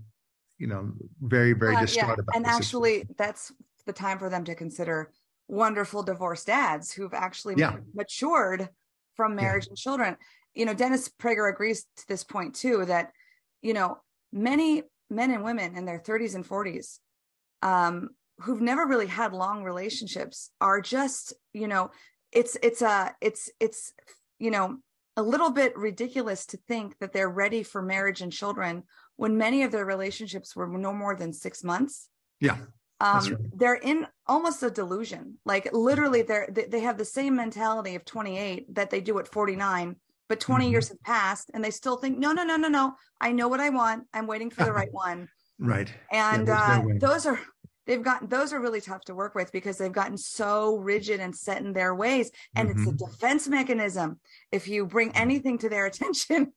you 0.61 0.67
know 0.67 0.93
very 1.23 1.55
very 1.55 1.75
uh, 1.75 1.81
distraught 1.81 2.19
yeah. 2.19 2.23
about 2.23 2.37
and 2.37 2.47
actually 2.47 2.99
situation. 2.99 3.15
that's 3.19 3.53
the 3.87 3.93
time 3.93 4.19
for 4.19 4.29
them 4.29 4.45
to 4.45 4.55
consider 4.55 5.11
wonderful 5.49 6.03
divorced 6.03 6.47
dads 6.47 6.93
who've 6.93 7.15
actually 7.15 7.55
yeah. 7.57 7.77
matured 7.95 8.69
from 9.17 9.35
marriage 9.35 9.65
yeah. 9.65 9.71
and 9.71 9.79
children 9.79 10.17
you 10.55 10.65
know 10.65 10.75
dennis 10.75 11.11
prager 11.21 11.51
agrees 11.51 11.87
to 11.97 12.07
this 12.07 12.23
point 12.23 12.55
too 12.55 12.85
that 12.85 13.11
you 13.63 13.73
know 13.73 13.99
many 14.33 14.83
men 15.09 15.33
and 15.33 15.43
women 15.43 15.77
in 15.77 15.87
their 15.87 15.99
30s 15.99 16.35
and 16.35 16.47
40s 16.47 16.99
um, 17.63 18.11
who've 18.39 18.61
never 18.61 18.87
really 18.87 19.07
had 19.07 19.33
long 19.33 19.65
relationships 19.65 20.51
are 20.61 20.81
just 20.81 21.33
you 21.53 21.67
know 21.67 21.91
it's 22.33 22.57
it's 22.63 22.83
a 22.83 23.15
it's 23.21 23.51
it's 23.59 23.93
you 24.39 24.51
know 24.51 24.79
a 25.21 25.23
little 25.23 25.51
bit 25.51 25.77
ridiculous 25.77 26.47
to 26.47 26.57
think 26.57 26.99
that 26.99 27.13
they're 27.13 27.29
ready 27.29 27.63
for 27.63 27.83
marriage 27.83 28.23
and 28.23 28.33
children 28.33 28.83
when 29.17 29.37
many 29.37 29.63
of 29.63 29.71
their 29.71 29.85
relationships 29.85 30.57
were 30.57 30.67
no 30.67 30.95
more 30.95 31.15
than 31.15 31.35
six 31.35 31.63
months. 31.63 32.09
Yeah. 32.41 32.57
Um, 33.01 33.25
right. 33.25 33.37
they're 33.55 33.75
in 33.75 34.07
almost 34.27 34.63
a 34.63 34.71
delusion. 34.71 35.37
Like 35.45 35.69
literally, 35.73 36.23
they're 36.23 36.49
they 36.51 36.81
have 36.81 36.97
the 36.97 37.05
same 37.05 37.37
mentality 37.37 37.95
of 37.97 38.05
28 38.07 38.75
that 38.75 38.89
they 38.89 39.03
do 39.03 39.19
at 39.19 39.29
49, 39.29 39.97
but 40.29 40.41
20 40.41 40.65
mm-hmm. 40.65 40.73
years 40.73 40.89
have 40.89 41.03
passed, 41.03 41.51
and 41.53 41.63
they 41.63 41.71
still 41.71 41.97
think, 41.97 42.19
no, 42.19 42.33
no, 42.33 42.43
no, 42.43 42.57
no, 42.57 42.69
no. 42.69 42.95
I 43.21 43.33
know 43.33 43.49
what 43.49 43.61
I 43.61 43.69
want. 43.69 44.05
I'm 44.15 44.27
waiting 44.27 44.49
for 44.49 44.65
the 44.65 44.73
right 44.81 44.93
one. 44.93 45.29
right. 45.59 45.93
And 46.11 46.49
yeah, 46.49 46.79
uh, 46.79 46.95
those 46.99 47.27
are 47.27 47.39
they've 47.87 48.03
gotten 48.03 48.29
those 48.29 48.53
are 48.53 48.61
really 48.61 48.81
tough 48.81 49.03
to 49.03 49.15
work 49.15 49.35
with 49.35 49.51
because 49.53 49.79
they've 49.79 49.93
gotten 49.93 50.17
so 50.17 50.77
rigid 50.77 51.21
and 51.21 51.35
set 51.35 51.63
in 51.63 51.73
their 51.73 51.95
ways 51.95 52.31
and 52.55 52.69
mm-hmm. 52.69 52.79
it's 52.79 52.89
a 52.89 52.93
mm-hmm. 52.93 53.11
defense 53.11 53.49
mechanism 53.49 54.19
if 54.53 54.69
you 54.69 54.87
bring 54.87 55.09
mm-hmm. 55.09 55.23
anything 55.23 55.59
to 55.59 55.69
their 55.69 55.87
attention 55.91 56.53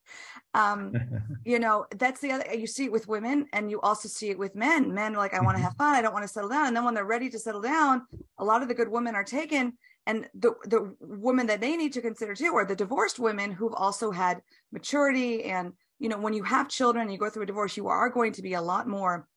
um 0.54 0.94
you 1.46 1.60
know 1.60 1.86
that's 1.98 2.22
the 2.22 2.32
other 2.32 2.46
you 2.54 2.68
see 2.68 2.86
it 2.86 2.92
with 2.92 3.08
women 3.08 3.46
and 3.54 3.70
you 3.70 3.80
also 3.82 4.08
see 4.08 4.30
it 4.30 4.38
with 4.38 4.56
men 4.56 4.94
men 4.94 5.14
like 5.14 5.34
i 5.34 5.40
want 5.40 5.56
to 5.56 5.56
mm-hmm. 5.56 5.64
have 5.64 5.78
fun 5.78 5.96
i 5.96 6.02
don't 6.02 6.14
want 6.14 6.24
to 6.24 6.32
settle 6.32 6.50
down 6.50 6.68
and 6.68 6.76
then 6.76 6.84
when 6.84 6.94
they're 6.94 7.06
ready 7.06 7.30
to 7.30 7.40
settle 7.40 7.62
down 7.62 8.02
a 8.38 8.46
lot 8.46 8.62
of 8.62 8.68
the 8.68 8.74
good 8.74 8.90
women 8.90 9.16
are 9.16 9.24
taken 9.24 9.74
and 10.06 10.28
the 10.34 10.54
the 10.66 10.96
women 11.00 11.48
that 11.48 11.62
they 11.62 11.76
need 11.78 11.94
to 11.94 12.02
consider 12.02 12.36
too 12.36 12.54
are 12.56 12.66
the 12.66 12.76
divorced 12.76 13.20
women 13.20 13.52
who've 13.52 13.74
also 13.74 14.12
had 14.12 14.42
maturity 14.72 15.46
and 15.46 15.74
you 16.00 16.10
know 16.10 16.18
when 16.18 16.34
you 16.34 16.44
have 16.44 16.68
children 16.68 17.04
and 17.04 17.12
you 17.12 17.18
go 17.18 17.30
through 17.30 17.44
a 17.44 17.48
divorce 17.48 17.78
you 17.78 17.88
are 17.88 18.10
going 18.10 18.34
to 18.34 18.42
be 18.42 18.54
a 18.54 18.62
lot 18.62 18.88
more. 18.88 19.28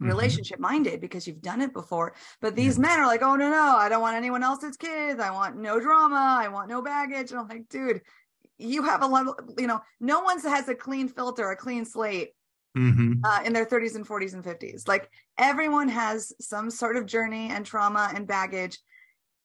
Relationship 0.00 0.58
minded 0.58 1.00
because 1.00 1.26
you've 1.26 1.42
done 1.42 1.60
it 1.60 1.72
before. 1.72 2.14
But 2.40 2.56
these 2.56 2.76
yeah. 2.76 2.82
men 2.82 3.00
are 3.00 3.06
like, 3.06 3.22
oh 3.22 3.36
no, 3.36 3.50
no, 3.50 3.76
I 3.76 3.88
don't 3.88 4.00
want 4.00 4.16
anyone 4.16 4.42
else's 4.42 4.76
kids. 4.76 5.20
I 5.20 5.30
want 5.30 5.56
no 5.56 5.78
drama. 5.80 6.38
I 6.40 6.48
want 6.48 6.68
no 6.68 6.82
baggage. 6.82 7.30
And 7.30 7.40
I'm 7.40 7.48
like, 7.48 7.68
dude, 7.68 8.00
you 8.58 8.82
have 8.82 9.02
a 9.02 9.06
lot 9.06 9.26
of, 9.26 9.36
you 9.58 9.66
know, 9.66 9.80
no 10.00 10.20
one 10.20 10.40
has 10.40 10.68
a 10.68 10.74
clean 10.74 11.08
filter, 11.08 11.50
a 11.50 11.56
clean 11.56 11.84
slate 11.84 12.30
mm-hmm. 12.76 13.24
uh, 13.24 13.42
in 13.44 13.52
their 13.52 13.66
30s 13.66 13.96
and 13.96 14.06
40s 14.06 14.34
and 14.34 14.44
50s. 14.44 14.88
Like 14.88 15.10
everyone 15.38 15.88
has 15.88 16.32
some 16.40 16.70
sort 16.70 16.96
of 16.96 17.06
journey 17.06 17.50
and 17.50 17.64
trauma 17.64 18.10
and 18.14 18.26
baggage. 18.26 18.78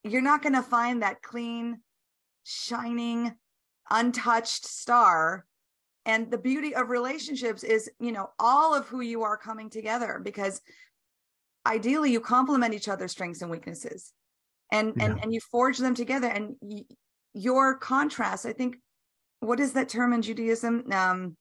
You're 0.03 0.21
not 0.21 0.41
going 0.41 0.53
to 0.53 0.61
find 0.61 1.01
that 1.01 1.21
clean, 1.21 1.79
shining, 2.43 3.33
untouched 3.89 4.65
star 4.65 5.45
and 6.05 6.29
the 6.29 6.37
beauty 6.37 6.75
of 6.75 6.89
relationships 6.89 7.63
is 7.63 7.89
you 7.99 8.11
know 8.11 8.29
all 8.39 8.73
of 8.73 8.87
who 8.87 9.01
you 9.01 9.23
are 9.23 9.37
coming 9.37 9.69
together 9.69 10.21
because 10.23 10.61
ideally 11.65 12.11
you 12.11 12.19
complement 12.19 12.73
each 12.73 12.87
other's 12.87 13.11
strengths 13.11 13.41
and 13.41 13.51
weaknesses 13.51 14.13
and 14.71 14.93
yeah. 14.95 15.05
and 15.05 15.19
and 15.23 15.33
you 15.33 15.39
forge 15.51 15.77
them 15.77 15.95
together 15.95 16.27
and 16.27 16.55
y- 16.61 16.85
your 17.33 17.75
contrast 17.75 18.45
i 18.45 18.53
think 18.53 18.77
what 19.39 19.59
is 19.59 19.73
that 19.73 19.89
term 19.89 20.13
in 20.13 20.21
judaism 20.21 20.83
um 20.91 21.35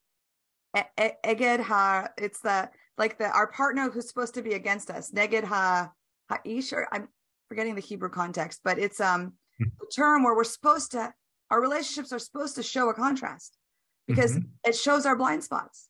eged 0.99 1.61
ha 1.61 2.09
it's 2.19 2.41
the 2.41 2.69
like 2.99 3.19
the 3.19 3.31
our 3.31 3.47
partner 3.49 3.91
who's 3.91 4.09
supposed 4.09 4.35
to 4.35 4.43
be 4.43 4.55
against 4.55 4.91
us 4.91 5.13
neged 5.13 5.45
ha 5.45 5.91
ha'ish 6.31 6.73
or 6.73 6.89
i'm 6.93 7.09
forgetting 7.49 7.75
the 7.75 7.81
hebrew 7.81 8.09
context 8.09 8.61
but 8.65 8.79
it's 8.79 9.01
um 9.01 9.35
hmm. 9.59 9.69
the 9.81 9.87
term 9.95 10.25
where 10.25 10.35
we're 10.35 10.45
supposed 10.45 10.91
to 10.93 11.13
our 11.51 11.61
relationships 11.61 12.13
are 12.13 12.19
supposed 12.19 12.57
to 12.57 12.63
show 12.63 12.89
a 12.89 12.95
contrast 12.95 13.57
because 14.07 14.33
mm-hmm. 14.33 14.49
it 14.65 14.77
shows 14.77 15.07
our 15.07 15.17
blind 15.17 15.45
spots. 15.45 15.89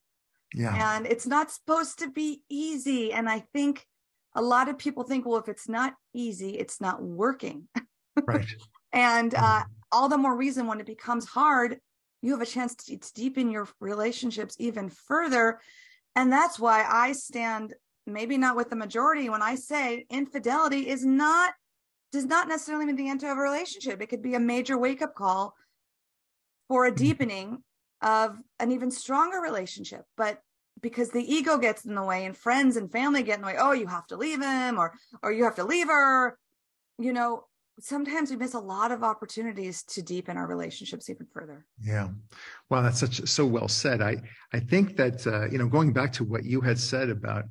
Yeah. 0.53 0.95
And 0.95 1.05
it's 1.05 1.27
not 1.27 1.51
supposed 1.51 1.99
to 1.99 2.09
be 2.09 2.41
easy. 2.49 3.11
And 3.11 3.27
I 3.29 3.43
think 3.53 3.85
a 4.35 4.41
lot 4.41 4.69
of 4.69 4.77
people 4.77 5.03
think, 5.03 5.25
well, 5.25 5.37
if 5.37 5.49
it's 5.49 5.67
not 5.67 5.93
easy, 6.13 6.51
it's 6.51 6.79
not 6.81 7.01
working. 7.01 7.67
Right. 8.25 8.47
and 8.93 9.35
uh, 9.35 9.65
all 9.91 10.07
the 10.07 10.17
more 10.17 10.37
reason 10.37 10.67
when 10.67 10.79
it 10.79 10.85
becomes 10.85 11.25
hard, 11.25 11.81
you 12.21 12.31
have 12.31 12.41
a 12.41 12.45
chance 12.45 12.73
to, 12.75 12.97
to 12.97 13.13
deepen 13.13 13.51
your 13.51 13.67
relationships 13.81 14.55
even 14.57 14.89
further. 14.89 15.59
And 16.15 16.31
that's 16.31 16.57
why 16.57 16.85
I 16.89 17.11
stand 17.11 17.73
maybe 18.07 18.37
not 18.37 18.55
with 18.55 18.69
the 18.69 18.75
majority 18.77 19.29
when 19.29 19.41
I 19.41 19.55
say 19.55 20.05
infidelity 20.09 20.87
is 20.87 21.05
not 21.05 21.53
does 22.11 22.25
not 22.25 22.47
necessarily 22.47 22.85
mean 22.85 22.95
the 22.95 23.09
end 23.09 23.23
of 23.23 23.37
a 23.37 23.41
relationship. 23.41 24.01
It 24.01 24.07
could 24.07 24.21
be 24.21 24.35
a 24.35 24.39
major 24.39 24.77
wake 24.77 25.01
up 25.01 25.13
call 25.13 25.55
for 26.69 26.85
a 26.85 26.89
mm-hmm. 26.89 27.03
deepening 27.03 27.63
of 28.05 28.37
an 28.59 28.71
even 28.71 28.91
stronger 28.91 29.39
relationship. 29.41 30.05
But 30.15 30.39
because 30.81 31.09
the 31.09 31.33
ego 31.33 31.57
gets 31.57 31.83
in 31.83 31.95
the 31.95 32.03
way 32.03 32.25
and 32.25 32.37
friends 32.37 32.77
and 32.77 32.91
family 32.91 33.23
get 33.23 33.35
in 33.35 33.41
the 33.41 33.47
way, 33.47 33.55
oh, 33.59 33.71
you 33.73 33.87
have 33.87 34.07
to 34.07 34.15
leave 34.15 34.41
him 34.41 34.79
or 34.79 34.93
or 35.21 35.33
you 35.33 35.43
have 35.43 35.55
to 35.55 35.65
leave 35.65 35.87
her, 35.87 36.37
you 36.99 37.11
know, 37.11 37.45
sometimes 37.79 38.29
we 38.29 38.37
miss 38.37 38.53
a 38.53 38.59
lot 38.59 38.91
of 38.91 39.03
opportunities 39.03 39.83
to 39.83 40.01
deepen 40.01 40.37
our 40.37 40.47
relationships 40.47 41.09
even 41.09 41.25
further. 41.33 41.65
Yeah. 41.81 42.09
Wow, 42.69 42.83
that's 42.83 42.99
such 42.99 43.27
so 43.27 43.45
well 43.45 43.67
said. 43.67 44.01
I 44.01 44.17
I 44.53 44.59
think 44.59 44.95
that 44.97 45.25
uh, 45.25 45.49
you 45.49 45.57
know, 45.57 45.67
going 45.67 45.91
back 45.91 46.13
to 46.13 46.23
what 46.23 46.45
you 46.45 46.61
had 46.61 46.79
said 46.79 47.09
about 47.09 47.45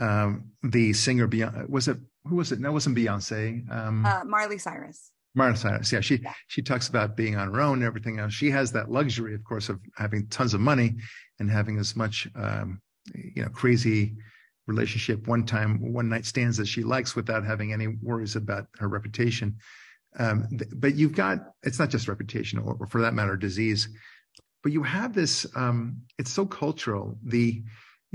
um, 0.00 0.50
the 0.62 0.92
singer 0.92 1.28
Beyonce. 1.28 1.68
Was 1.68 1.88
it 1.88 1.98
who 2.24 2.36
was 2.36 2.52
it? 2.52 2.58
No, 2.58 2.70
it 2.70 2.72
wasn't 2.72 2.96
Beyonce. 2.96 3.70
Um, 3.70 4.04
uh, 4.04 4.24
Miley 4.24 4.58
Cyrus. 4.58 5.12
Miley 5.36 5.56
Cyrus. 5.56 5.92
Yeah, 5.92 6.00
she 6.00 6.20
she 6.48 6.62
talks 6.62 6.88
about 6.88 7.16
being 7.16 7.36
on 7.36 7.52
her 7.52 7.60
own 7.60 7.78
and 7.78 7.84
everything 7.84 8.18
else. 8.18 8.32
She 8.32 8.50
has 8.50 8.72
that 8.72 8.90
luxury, 8.90 9.34
of 9.34 9.44
course, 9.44 9.68
of 9.68 9.80
having 9.96 10.26
tons 10.28 10.54
of 10.54 10.60
money 10.60 10.96
and 11.38 11.50
having 11.50 11.78
as 11.78 11.94
much 11.94 12.28
um, 12.34 12.80
you 13.14 13.42
know 13.42 13.48
crazy 13.50 14.14
relationship 14.66 15.28
one 15.28 15.44
time 15.44 15.92
one 15.92 16.08
night 16.08 16.26
stands 16.26 16.56
that 16.56 16.66
she 16.66 16.82
likes 16.82 17.14
without 17.14 17.44
having 17.44 17.72
any 17.72 17.86
worries 18.02 18.34
about 18.34 18.66
her 18.80 18.88
reputation 18.88 19.54
um, 20.18 20.48
th- 20.50 20.68
but 20.74 20.96
you've 20.96 21.14
got 21.14 21.52
it's 21.62 21.78
not 21.78 21.88
just 21.88 22.08
reputation 22.08 22.58
or, 22.58 22.76
or, 22.80 22.86
for 22.88 23.00
that 23.00 23.14
matter 23.14 23.36
disease 23.36 23.88
but 24.64 24.72
you 24.72 24.82
have 24.82 25.14
this 25.14 25.46
um, 25.54 25.96
it's 26.18 26.32
so 26.32 26.44
cultural 26.44 27.16
the 27.22 27.62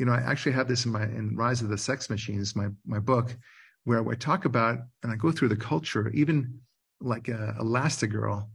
you 0.01 0.05
know, 0.05 0.13
I 0.13 0.21
actually 0.21 0.53
have 0.53 0.67
this 0.67 0.85
in 0.85 0.91
my 0.91 1.03
in 1.03 1.35
Rise 1.35 1.61
of 1.61 1.69
the 1.69 1.77
Sex 1.77 2.09
Machines, 2.09 2.55
my 2.55 2.69
my 2.85 2.99
book, 2.99 3.35
where 3.83 4.07
I 4.09 4.15
talk 4.15 4.45
about 4.45 4.79
and 5.03 5.11
I 5.11 5.15
go 5.15 5.31
through 5.31 5.49
the 5.49 5.55
culture, 5.55 6.09
even 6.09 6.59
like 7.01 7.29
uh, 7.29 7.53
Elastigirl, 7.59 8.47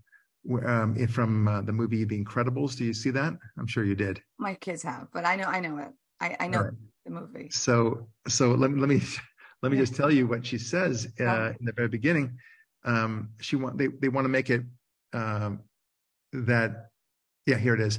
um, 0.65 1.07
from 1.09 1.49
uh, 1.49 1.63
the 1.63 1.73
movie 1.73 2.05
The 2.05 2.23
Incredibles. 2.23 2.77
Do 2.77 2.85
you 2.85 2.95
see 2.95 3.11
that? 3.11 3.35
I'm 3.59 3.67
sure 3.67 3.85
you 3.85 3.95
did. 3.95 4.21
My 4.39 4.55
kids 4.55 4.83
have, 4.83 5.09
but 5.13 5.25
I 5.25 5.37
know 5.37 5.45
I 5.45 5.61
know 5.61 5.79
it. 5.79 5.93
I, 6.21 6.37
I 6.41 6.49
know 6.49 6.63
right. 6.63 6.73
the 7.05 7.11
movie. 7.11 7.49
So 7.51 8.09
so 8.29 8.51
let 8.53 8.71
me 8.71 8.81
let 8.81 8.89
me 8.89 9.03
let 9.63 9.73
me 9.73 9.79
yeah. 9.79 9.85
just 9.85 9.95
tell 9.95 10.13
you 10.13 10.27
what 10.27 10.47
she 10.47 10.59
says 10.59 11.09
uh, 11.21 11.53
in 11.59 11.67
the 11.67 11.73
very 11.73 11.89
beginning. 11.89 12.39
Um, 12.85 13.31
she 13.41 13.57
want 13.57 13.79
they 13.79 13.89
they 13.89 14.09
want 14.09 14.25
to 14.25 14.29
make 14.29 14.51
it 14.51 14.63
um, 15.13 15.61
that 16.33 16.91
yeah 17.47 17.57
here 17.57 17.75
it 17.75 17.81
is 17.81 17.99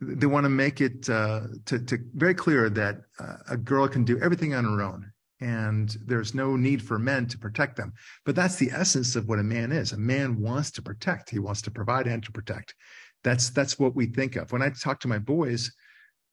they 0.00 0.26
want 0.26 0.44
to 0.44 0.50
make 0.50 0.80
it 0.80 1.08
uh, 1.08 1.42
to, 1.66 1.78
to, 1.78 1.98
very 2.14 2.34
clear 2.34 2.68
that 2.68 3.02
uh, 3.20 3.36
a 3.50 3.56
girl 3.56 3.86
can 3.86 4.04
do 4.04 4.18
everything 4.20 4.54
on 4.54 4.64
her 4.64 4.82
own 4.82 5.10
and 5.44 5.98
there's 6.06 6.34
no 6.34 6.56
need 6.56 6.82
for 6.82 6.98
men 6.98 7.26
to 7.26 7.36
protect 7.36 7.76
them. 7.76 7.92
But 8.24 8.34
that's 8.34 8.56
the 8.56 8.70
essence 8.70 9.14
of 9.14 9.28
what 9.28 9.38
a 9.38 9.42
man 9.42 9.72
is. 9.72 9.92
A 9.92 9.98
man 9.98 10.40
wants 10.40 10.70
to 10.72 10.82
protect. 10.82 11.28
He 11.28 11.38
wants 11.38 11.60
to 11.62 11.70
provide 11.70 12.06
and 12.06 12.22
to 12.24 12.32
protect. 12.32 12.74
That's 13.22 13.50
that's 13.50 13.78
what 13.78 13.94
we 13.94 14.06
think 14.06 14.36
of. 14.36 14.52
When 14.52 14.62
i 14.62 14.70
talk 14.70 15.00
to 15.00 15.08
my 15.08 15.18
boys 15.18 15.70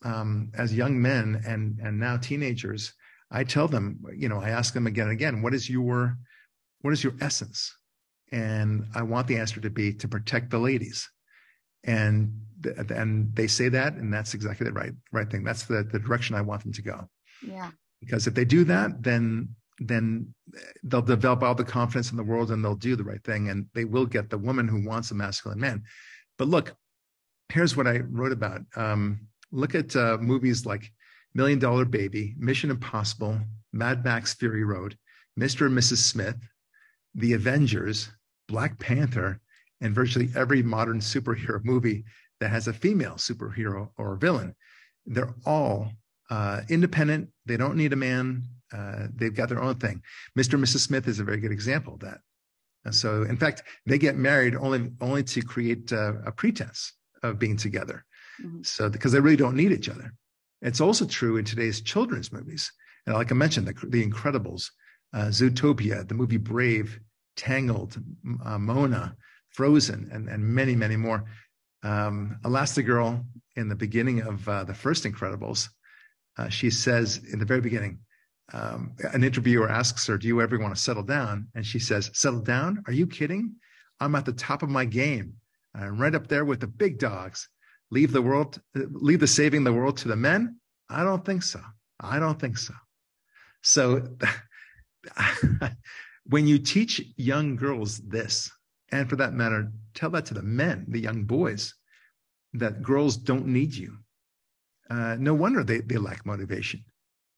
um, 0.05 0.49
as 0.57 0.73
young 0.73 1.01
men 1.01 1.41
and 1.45 1.77
and 1.79 1.99
now 1.99 2.17
teenagers 2.17 2.93
i 3.31 3.43
tell 3.43 3.67
them 3.67 3.99
you 4.15 4.29
know 4.29 4.39
i 4.39 4.49
ask 4.49 4.73
them 4.73 4.87
again 4.87 5.07
and 5.07 5.13
again 5.13 5.41
what 5.41 5.53
is 5.53 5.69
your 5.69 6.17
what 6.81 6.93
is 6.93 7.03
your 7.03 7.13
essence? 7.19 7.75
And 8.31 8.85
i 8.95 9.01
want 9.01 9.27
the 9.27 9.37
answer 9.37 9.59
to 9.59 9.69
be 9.69 9.93
to 9.95 10.07
protect 10.07 10.51
the 10.51 10.59
ladies. 10.59 11.09
And 11.83 12.31
and 12.89 13.35
they 13.35 13.47
say 13.47 13.67
that 13.69 13.95
and 13.95 14.13
that's 14.13 14.33
exactly 14.33 14.65
the 14.67 14.73
right 14.73 14.93
right 15.11 15.29
thing. 15.29 15.43
That's 15.43 15.65
the, 15.65 15.83
the 15.83 15.99
direction 15.99 16.37
i 16.37 16.41
want 16.41 16.63
them 16.63 16.73
to 16.73 16.81
go. 16.81 17.09
Yeah 17.45 17.71
because 18.01 18.27
if 18.27 18.33
they 18.33 18.45
do 18.45 18.63
that 18.63 19.01
then 19.01 19.47
then 19.79 20.33
they'll 20.83 21.01
develop 21.01 21.41
all 21.41 21.55
the 21.55 21.63
confidence 21.63 22.11
in 22.11 22.17
the 22.17 22.23
world 22.23 22.51
and 22.51 22.63
they'll 22.63 22.75
do 22.75 22.95
the 22.95 23.03
right 23.03 23.23
thing 23.23 23.49
and 23.49 23.65
they 23.73 23.85
will 23.85 24.05
get 24.05 24.29
the 24.29 24.37
woman 24.37 24.67
who 24.67 24.85
wants 24.85 25.11
a 25.11 25.15
masculine 25.15 25.59
man 25.59 25.81
but 26.37 26.47
look 26.47 26.75
here's 27.49 27.75
what 27.77 27.87
i 27.87 27.99
wrote 27.99 28.31
about 28.31 28.61
um, 28.75 29.19
look 29.51 29.75
at 29.75 29.95
uh, 29.95 30.17
movies 30.19 30.65
like 30.65 30.91
million 31.33 31.59
dollar 31.59 31.85
baby 31.85 32.35
mission 32.37 32.69
impossible 32.69 33.39
mad 33.71 34.03
max 34.03 34.33
fury 34.33 34.63
road 34.63 34.97
mr 35.39 35.65
and 35.65 35.77
mrs 35.77 35.97
smith 35.97 36.37
the 37.15 37.33
avengers 37.33 38.09
black 38.47 38.77
panther 38.79 39.39
and 39.81 39.95
virtually 39.95 40.29
every 40.35 40.61
modern 40.61 40.99
superhero 40.99 41.63
movie 41.63 42.03
that 42.39 42.49
has 42.49 42.67
a 42.67 42.73
female 42.73 43.15
superhero 43.15 43.89
or 43.97 44.15
villain. 44.15 44.55
They're 45.05 45.33
all 45.45 45.91
uh, 46.31 46.61
independent. 46.69 47.29
They 47.45 47.57
don't 47.57 47.75
need 47.75 47.93
a 47.93 47.97
man. 47.97 48.43
Uh, 48.73 49.07
they've 49.13 49.35
got 49.35 49.49
their 49.49 49.61
own 49.61 49.75
thing. 49.75 50.01
Mr. 50.39 50.53
and 50.53 50.63
Mrs. 50.63 50.79
Smith 50.79 51.07
is 51.07 51.19
a 51.19 51.23
very 51.23 51.37
good 51.37 51.51
example 51.51 51.95
of 51.95 51.99
that. 51.99 52.19
And 52.85 52.95
so, 52.95 53.23
in 53.23 53.37
fact, 53.37 53.63
they 53.85 53.99
get 53.99 54.15
married 54.15 54.55
only 54.55 54.91
only 55.01 55.23
to 55.23 55.41
create 55.41 55.91
uh, 55.93 56.13
a 56.25 56.31
pretense 56.31 56.93
of 57.21 57.37
being 57.37 57.57
together. 57.57 58.05
Mm-hmm. 58.41 58.63
So, 58.63 58.89
because 58.89 59.11
they 59.11 59.19
really 59.19 59.35
don't 59.35 59.55
need 59.55 59.71
each 59.71 59.89
other. 59.89 60.13
It's 60.61 60.81
also 60.81 61.05
true 61.05 61.37
in 61.37 61.45
today's 61.45 61.81
children's 61.81 62.31
movies. 62.31 62.71
And 63.05 63.15
like 63.15 63.31
I 63.31 63.35
mentioned, 63.35 63.67
the, 63.67 63.73
the 63.87 64.07
Incredibles, 64.07 64.69
uh, 65.13 65.25
Zootopia, 65.25 66.07
the 66.07 66.15
movie 66.15 66.37
Brave, 66.37 66.99
Tangled, 67.35 68.01
uh, 68.45 68.57
Moana, 68.57 69.15
Frozen, 69.49 70.09
and, 70.11 70.29
and 70.29 70.43
many, 70.43 70.75
many 70.75 70.95
more. 70.95 71.25
Um, 71.83 72.37
Elastigirl, 72.43 73.23
in 73.55 73.69
the 73.69 73.75
beginning 73.75 74.21
of 74.21 74.47
uh, 74.47 74.63
the 74.63 74.73
first 74.73 75.03
Incredibles, 75.03 75.69
uh, 76.37 76.49
she 76.49 76.69
says 76.69 77.21
in 77.31 77.39
the 77.39 77.45
very 77.45 77.61
beginning, 77.61 77.99
um, 78.53 78.93
an 79.13 79.23
interviewer 79.23 79.69
asks 79.69 80.07
her, 80.07 80.17
Do 80.17 80.27
you 80.27 80.41
ever 80.41 80.59
want 80.59 80.75
to 80.75 80.81
settle 80.81 81.03
down? 81.03 81.47
And 81.55 81.65
she 81.65 81.79
says, 81.79 82.11
Settle 82.13 82.41
down? 82.41 82.83
Are 82.87 82.93
you 82.93 83.07
kidding? 83.07 83.55
I'm 83.99 84.15
at 84.15 84.25
the 84.25 84.33
top 84.33 84.63
of 84.63 84.69
my 84.69 84.85
game. 84.85 85.33
I'm 85.73 85.99
right 85.99 86.15
up 86.15 86.27
there 86.27 86.43
with 86.43 86.59
the 86.59 86.67
big 86.67 86.99
dogs. 86.99 87.47
Leave 87.91 88.11
the 88.11 88.21
world, 88.21 88.59
leave 88.73 89.19
the 89.19 89.27
saving 89.27 89.63
the 89.63 89.73
world 89.73 89.97
to 89.97 90.07
the 90.07 90.15
men? 90.15 90.57
I 90.89 91.03
don't 91.03 91.25
think 91.25 91.43
so. 91.43 91.61
I 91.99 92.19
don't 92.19 92.39
think 92.39 92.57
so. 92.57 92.73
So 93.61 94.07
when 96.25 96.47
you 96.47 96.57
teach 96.57 97.01
young 97.17 97.55
girls 97.55 97.99
this, 97.99 98.51
and 98.91 99.09
for 99.09 99.17
that 99.17 99.33
matter, 99.33 99.71
tell 99.93 100.09
that 100.11 100.25
to 100.27 100.33
the 100.33 100.41
men, 100.41 100.85
the 100.87 100.99
young 100.99 101.23
boys, 101.23 101.73
that 102.53 102.81
girls 102.81 103.17
don't 103.17 103.47
need 103.47 103.73
you. 103.73 103.97
Uh, 104.91 105.15
no 105.17 105.33
wonder 105.33 105.63
they, 105.63 105.79
they 105.79 105.97
lack 105.97 106.25
motivation. 106.25 106.83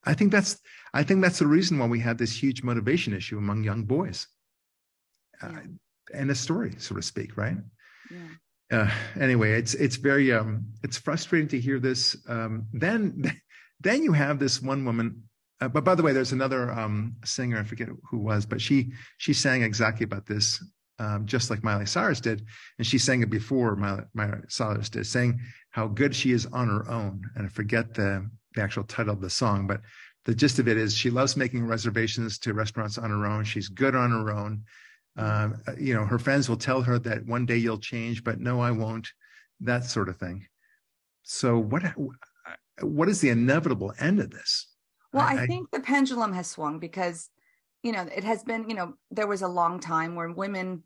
I 0.05 0.15
think 0.15 0.31
that's 0.31 0.59
I 0.93 1.03
think 1.03 1.21
that's 1.21 1.39
the 1.39 1.47
reason 1.47 1.77
why 1.77 1.85
we 1.85 1.99
have 1.99 2.17
this 2.17 2.35
huge 2.35 2.63
motivation 2.63 3.13
issue 3.13 3.37
among 3.37 3.63
young 3.63 3.83
boys. 3.83 4.27
Uh, 5.41 5.61
and 6.13 6.31
a 6.31 6.35
story, 6.35 6.73
so 6.79 6.95
to 6.95 7.01
speak, 7.01 7.37
right? 7.37 7.57
Yeah. 8.11 8.79
Uh, 8.79 8.91
anyway, 9.19 9.51
it's 9.53 9.75
it's 9.75 9.97
very 9.97 10.33
um, 10.33 10.65
it's 10.83 10.97
frustrating 10.97 11.47
to 11.49 11.59
hear 11.59 11.79
this. 11.79 12.17
Um, 12.27 12.65
then 12.73 13.23
then 13.81 14.03
you 14.03 14.13
have 14.13 14.39
this 14.39 14.61
one 14.61 14.83
woman. 14.83 15.23
Uh, 15.61 15.67
but 15.67 15.83
by 15.83 15.93
the 15.93 16.03
way, 16.03 16.11
there's 16.11 16.31
another 16.31 16.71
um, 16.71 17.15
singer. 17.23 17.59
I 17.59 17.63
forget 17.63 17.87
who 18.09 18.17
was, 18.17 18.45
but 18.47 18.59
she 18.59 18.93
she 19.17 19.33
sang 19.33 19.61
exactly 19.61 20.05
about 20.05 20.25
this 20.25 20.59
um, 20.99 21.25
just 21.25 21.49
like 21.49 21.63
Miley 21.63 21.86
Cyrus 21.86 22.19
did. 22.19 22.45
And 22.77 22.86
she 22.86 22.97
sang 22.97 23.21
it 23.21 23.29
before 23.29 23.76
Miley, 23.76 24.03
Miley 24.13 24.39
Cyrus 24.47 24.89
did, 24.89 25.05
saying 25.05 25.39
how 25.72 25.88
good 25.88 26.15
she 26.15 26.32
is 26.32 26.45
on 26.47 26.67
her 26.67 26.89
own. 26.89 27.22
And 27.36 27.45
I 27.45 27.49
forget 27.49 27.93
the, 27.93 28.30
the 28.55 28.61
actual 28.61 28.84
title 28.84 29.13
of 29.13 29.22
the 29.22 29.30
song, 29.30 29.67
but 29.67 29.82
the 30.26 30.36
gist 30.36 30.59
of 30.59 30.67
it 30.67 30.78
is 30.78 30.95
she 30.95 31.09
loves 31.09 31.36
making 31.36 31.65
reservations 31.65 32.39
to 32.39 32.53
restaurants 32.53 32.97
on 32.97 33.09
her 33.09 33.26
own. 33.26 33.43
She's 33.43 33.67
good 33.67 33.95
on 33.95 34.11
her 34.11 34.32
own. 34.32 34.63
Um, 35.15 35.61
you 35.80 35.93
know, 35.93 36.05
her 36.05 36.17
friends 36.17 36.49
will 36.49 36.57
tell 36.57 36.82
her 36.82 36.97
that 36.99 37.26
one 37.26 37.45
day 37.45 37.57
you'll 37.57 37.78
change, 37.78 38.24
but 38.24 38.39
no, 38.39 38.61
I 38.61 38.72
won't. 38.72 39.09
That 39.59 39.86
sort 39.86 40.09
of 40.09 40.17
thing. 40.17 40.47
So 41.24 41.57
what 41.57 41.84
what 42.82 43.09
is 43.09 43.22
the 43.22 43.30
inevitable 43.30 43.93
end 43.99 44.20
of 44.20 44.32
this? 44.32 44.67
Well, 45.13 45.26
I, 45.26 45.43
I 45.43 45.47
think 45.47 45.70
the 45.72 45.80
pendulum 45.80 46.34
has 46.34 46.47
swung 46.47 46.80
because 46.80 47.30
you 47.84 47.91
know 47.91 48.01
it 48.15 48.24
has 48.24 48.43
been 48.43 48.70
you 48.70 48.76
know 48.76 48.95
there 49.11 49.28
was 49.28 49.41
a 49.41 49.47
long 49.47 49.80
time 49.80 50.15
where 50.15 50.32
women 50.32 50.84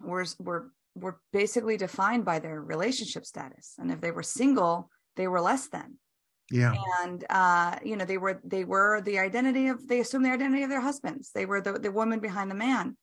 were 0.00 0.26
were 0.38 0.70
were 0.94 1.20
basically 1.32 1.76
defined 1.76 2.24
by 2.24 2.38
their 2.38 2.60
relationship 2.60 3.26
status. 3.26 3.74
And 3.78 3.90
if 3.90 4.00
they 4.00 4.10
were 4.10 4.22
single 4.22 4.90
they 5.16 5.28
were 5.28 5.40
less 5.40 5.68
than. 5.68 5.94
Yeah. 6.50 6.74
And 7.02 7.24
uh 7.28 7.78
you 7.84 7.96
know 7.96 8.04
they 8.04 8.18
were 8.18 8.40
they 8.44 8.64
were 8.64 9.00
the 9.00 9.18
identity 9.18 9.68
of 9.68 9.86
they 9.86 10.00
assumed 10.00 10.24
the 10.24 10.32
identity 10.32 10.62
of 10.62 10.70
their 10.70 10.80
husbands. 10.80 11.30
They 11.34 11.46
were 11.46 11.60
the, 11.60 11.72
the 11.72 11.90
woman 11.90 12.20
behind 12.20 12.50
the 12.50 12.54
man. 12.54 12.96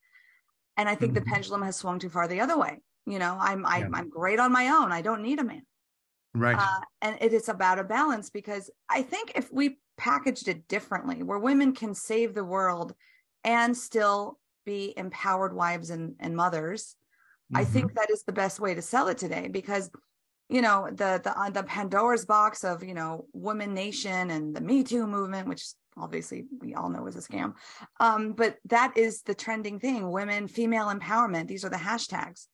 And 0.78 0.90
i 0.90 0.96
think 0.96 1.14
mm-hmm. 1.14 1.26
the 1.26 1.32
pendulum 1.32 1.62
has 1.64 1.76
swung 1.76 2.00
too 2.00 2.10
far 2.10 2.28
the 2.28 2.42
other 2.42 2.58
way. 2.58 2.82
You 3.06 3.20
know 3.20 3.38
i'm 3.40 3.66
I, 3.66 3.78
am 3.78 3.92
yeah. 3.94 4.00
i'm 4.00 4.10
great 4.10 4.40
on 4.40 4.52
my 4.52 4.70
own. 4.70 4.92
I 4.92 5.02
don't 5.02 5.22
need 5.22 5.40
a 5.40 5.44
man. 5.44 5.64
Right. 6.36 6.58
Uh, 6.58 6.80
and 7.02 7.18
it 7.22 7.32
is 7.32 7.50
about 7.50 7.80
a 7.80 7.84
balance 7.84 8.30
because 8.30 8.70
i 8.90 9.02
think 9.02 9.34
if 9.36 9.52
we 9.52 9.80
packaged 9.98 10.48
it 10.48 10.68
differently 10.68 11.22
where 11.22 11.38
women 11.38 11.74
can 11.74 11.94
save 11.94 12.34
the 12.34 12.44
world 12.44 12.96
and 13.44 13.76
still 13.76 14.40
be 14.66 14.94
empowered 14.98 15.54
wives 15.54 15.90
and, 15.90 16.16
and 16.20 16.36
mothers 16.36 16.96
Mm-hmm. 17.54 17.62
I 17.62 17.66
think 17.66 17.94
that 17.96 18.10
is 18.10 18.24
the 18.24 18.32
best 18.32 18.60
way 18.60 18.74
to 18.74 18.82
sell 18.82 19.08
it 19.08 19.18
today 19.18 19.48
because 19.48 19.92
you 20.50 20.62
know 20.62 20.88
the 20.90 21.22
the 21.24 21.38
uh, 21.38 21.50
the 21.50 21.64
Pandora's 21.64 22.26
box 22.26 22.64
of 22.64 22.84
you 22.84 22.94
know 22.94 23.26
woman 23.34 23.74
nation 23.74 24.32
and 24.32 24.56
the 24.56 24.62
Me 24.62 24.84
Too 24.84 25.06
movement, 25.06 25.48
which 25.48 25.66
obviously 25.98 26.46
we 26.60 26.74
all 26.74 26.90
know 26.90 27.06
is 27.08 27.16
a 27.16 27.20
scam. 27.20 27.54
Um, 28.00 28.34
but 28.34 28.58
that 28.66 28.98
is 28.98 29.22
the 29.22 29.36
trending 29.36 29.80
thing: 29.80 30.10
women, 30.10 30.48
female 30.48 30.88
empowerment. 30.88 31.48
These 31.48 31.66
are 31.66 31.70
the 31.70 31.76
hashtags. 31.76 32.48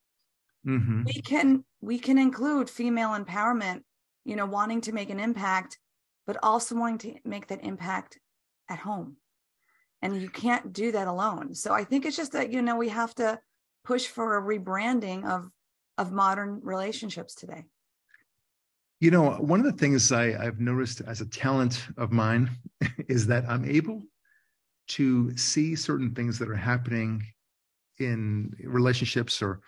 Mm-hmm. 0.67 1.03
We 1.05 1.21
can 1.21 1.63
we 1.81 1.99
can 1.99 2.17
include 2.17 2.69
female 2.69 3.09
empowerment. 3.09 3.81
You 4.25 4.35
know, 4.35 4.45
wanting 4.45 4.81
to 4.81 4.91
make 4.91 5.09
an 5.09 5.19
impact, 5.19 5.79
but 6.27 6.37
also 6.43 6.75
wanting 6.75 7.13
to 7.13 7.19
make 7.23 7.47
that 7.47 7.63
impact 7.63 8.19
at 8.69 8.79
home, 8.79 9.15
and 10.01 10.21
you 10.21 10.29
can't 10.29 10.73
do 10.73 10.91
that 10.91 11.07
alone. 11.07 11.53
So 11.53 11.73
I 11.73 11.83
think 11.83 12.05
it's 12.05 12.17
just 12.17 12.31
that 12.33 12.51
you 12.51 12.61
know 12.61 12.77
we 12.77 12.89
have 12.89 13.13
to 13.15 13.39
push 13.83 14.07
for 14.07 14.37
a 14.37 14.41
rebranding 14.41 15.25
of 15.25 15.49
of 15.97 16.11
modern 16.11 16.61
relationships 16.63 17.35
today. 17.35 17.65
You 19.01 19.11
know, 19.11 19.31
one 19.31 19.59
of 19.59 19.65
the 19.65 19.77
things 19.77 20.11
I, 20.11 20.35
I've 20.37 20.59
noticed 20.59 21.01
as 21.01 21.21
a 21.21 21.25
talent 21.25 21.87
of 21.97 22.11
mine 22.11 22.49
is 23.07 23.27
that 23.27 23.45
I'm 23.47 23.65
able 23.65 24.03
to 24.89 25.35
see 25.37 25.75
certain 25.75 26.13
things 26.13 26.39
that 26.39 26.49
are 26.49 26.55
happening 26.55 27.23
in 27.97 28.53
relationships 28.63 29.41
or 29.41 29.61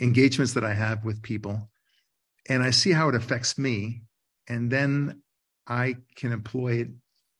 engagements 0.00 0.52
that 0.54 0.64
I 0.64 0.74
have 0.74 1.04
with 1.04 1.22
people, 1.22 1.70
and 2.48 2.62
I 2.62 2.70
see 2.70 2.92
how 2.92 3.08
it 3.08 3.14
affects 3.14 3.58
me, 3.58 4.02
and 4.48 4.70
then 4.70 5.22
I 5.66 5.96
can 6.16 6.32
employ 6.32 6.80
it 6.80 6.88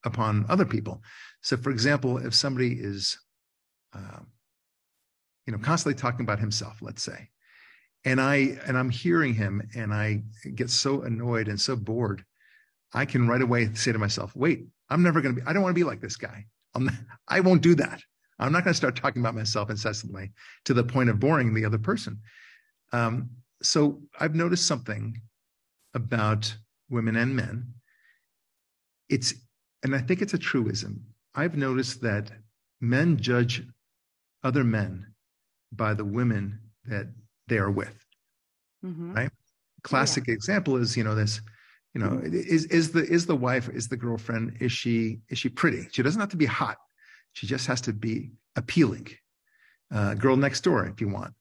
upon 0.05 0.47
other 0.49 0.65
people. 0.65 1.03
So, 1.43 1.57
for 1.57 1.71
example, 1.71 2.19
if 2.19 2.35
somebody 2.35 2.73
is, 2.73 3.19
uh, 3.95 4.21
you 5.47 5.53
know, 5.53 5.59
constantly 5.59 6.01
talking 6.01 6.25
about 6.25 6.39
himself, 6.39 6.79
let's 6.81 7.03
say, 7.03 7.29
and 8.05 8.21
i 8.21 8.59
and 8.67 8.77
i'm 8.79 8.91
hearing 8.91 9.35
him 9.35 9.63
and 9.75 9.93
i 9.93 10.23
get 10.55 10.71
so 10.71 11.03
annoyed 11.03 11.49
and 11.49 11.61
so 11.61 11.75
bored 11.77 12.25
i 12.95 13.05
can 13.05 13.29
right 13.29 13.43
away 13.43 13.73
say 13.75 13.93
to 13.93 13.99
myself 13.99 14.35
wait 14.37 14.67
i'm 14.89 15.03
never 15.03 15.21
going 15.21 15.35
to 15.35 15.41
be 15.41 15.47
i 15.47 15.53
don't 15.53 15.63
want 15.63 15.75
to 15.75 15.79
be 15.79 15.85
like 15.85 16.01
this 16.01 16.17
guy. 16.17 16.45
I'm, 16.75 16.91
i 17.29 17.41
won't 17.41 17.63
do 17.63 17.75
that. 17.77 18.01
I'm 18.41 18.53
not 18.53 18.63
going 18.63 18.73
to 18.73 18.77
start 18.77 18.95
talking 18.95 19.21
about 19.21 19.35
myself 19.35 19.69
incessantly 19.69 20.31
to 20.67 20.75
the 20.75 20.85
point 20.85 21.11
of 21.11 21.19
boring 21.19 21.55
the 21.55 21.65
other 21.65 21.79
person. 21.79 22.21
Um, 22.93 23.31
so 23.63 24.01
i've 24.21 24.35
noticed 24.35 24.67
something 24.67 25.21
about 25.95 26.55
women 26.89 27.17
and 27.17 27.35
men. 27.35 27.75
It's 29.09 29.35
and 29.83 29.95
i 29.95 29.99
think 29.99 30.23
it's 30.23 30.35
a 30.35 30.39
truism. 30.39 31.05
I've 31.35 31.57
noticed 31.57 32.01
that 32.03 32.31
men 32.81 33.17
judge 33.17 33.63
other 34.43 34.65
men 34.65 35.07
by 35.73 35.95
the 35.95 36.05
women 36.05 36.59
that 36.87 37.07
they 37.47 37.59
are 37.59 37.71
with 37.71 37.95
mm-hmm. 38.85 39.15
right? 39.15 39.31
Classic 39.83 40.27
yeah. 40.27 40.35
example 40.35 40.77
is 40.77 40.97
you 40.97 41.05
know 41.05 41.15
this 41.15 41.41
you 41.95 42.01
know 42.01 42.11
mm-hmm. 42.11 42.35
is 42.35 42.65
is 42.67 42.91
the 42.91 43.05
is 43.05 43.27
the 43.27 43.37
wife 43.37 43.69
is 43.69 43.89
the 43.89 43.97
girlfriend 43.97 44.57
is 44.61 44.73
she 44.73 45.21
is 45.29 45.39
she 45.39 45.49
pretty? 45.49 45.89
She 45.93 46.03
doesn't 46.03 46.21
have 46.21 46.31
to 46.31 46.37
be 46.37 46.47
hot. 46.47 46.77
She 47.33 47.47
just 47.47 47.67
has 47.67 47.81
to 47.83 47.93
be 47.93 48.33
appealing. 48.57 49.09
Uh, 49.93 50.15
girl 50.15 50.37
next 50.37 50.63
door 50.63 50.87
if 50.87 51.01
you 51.01 51.09
want. 51.09 51.33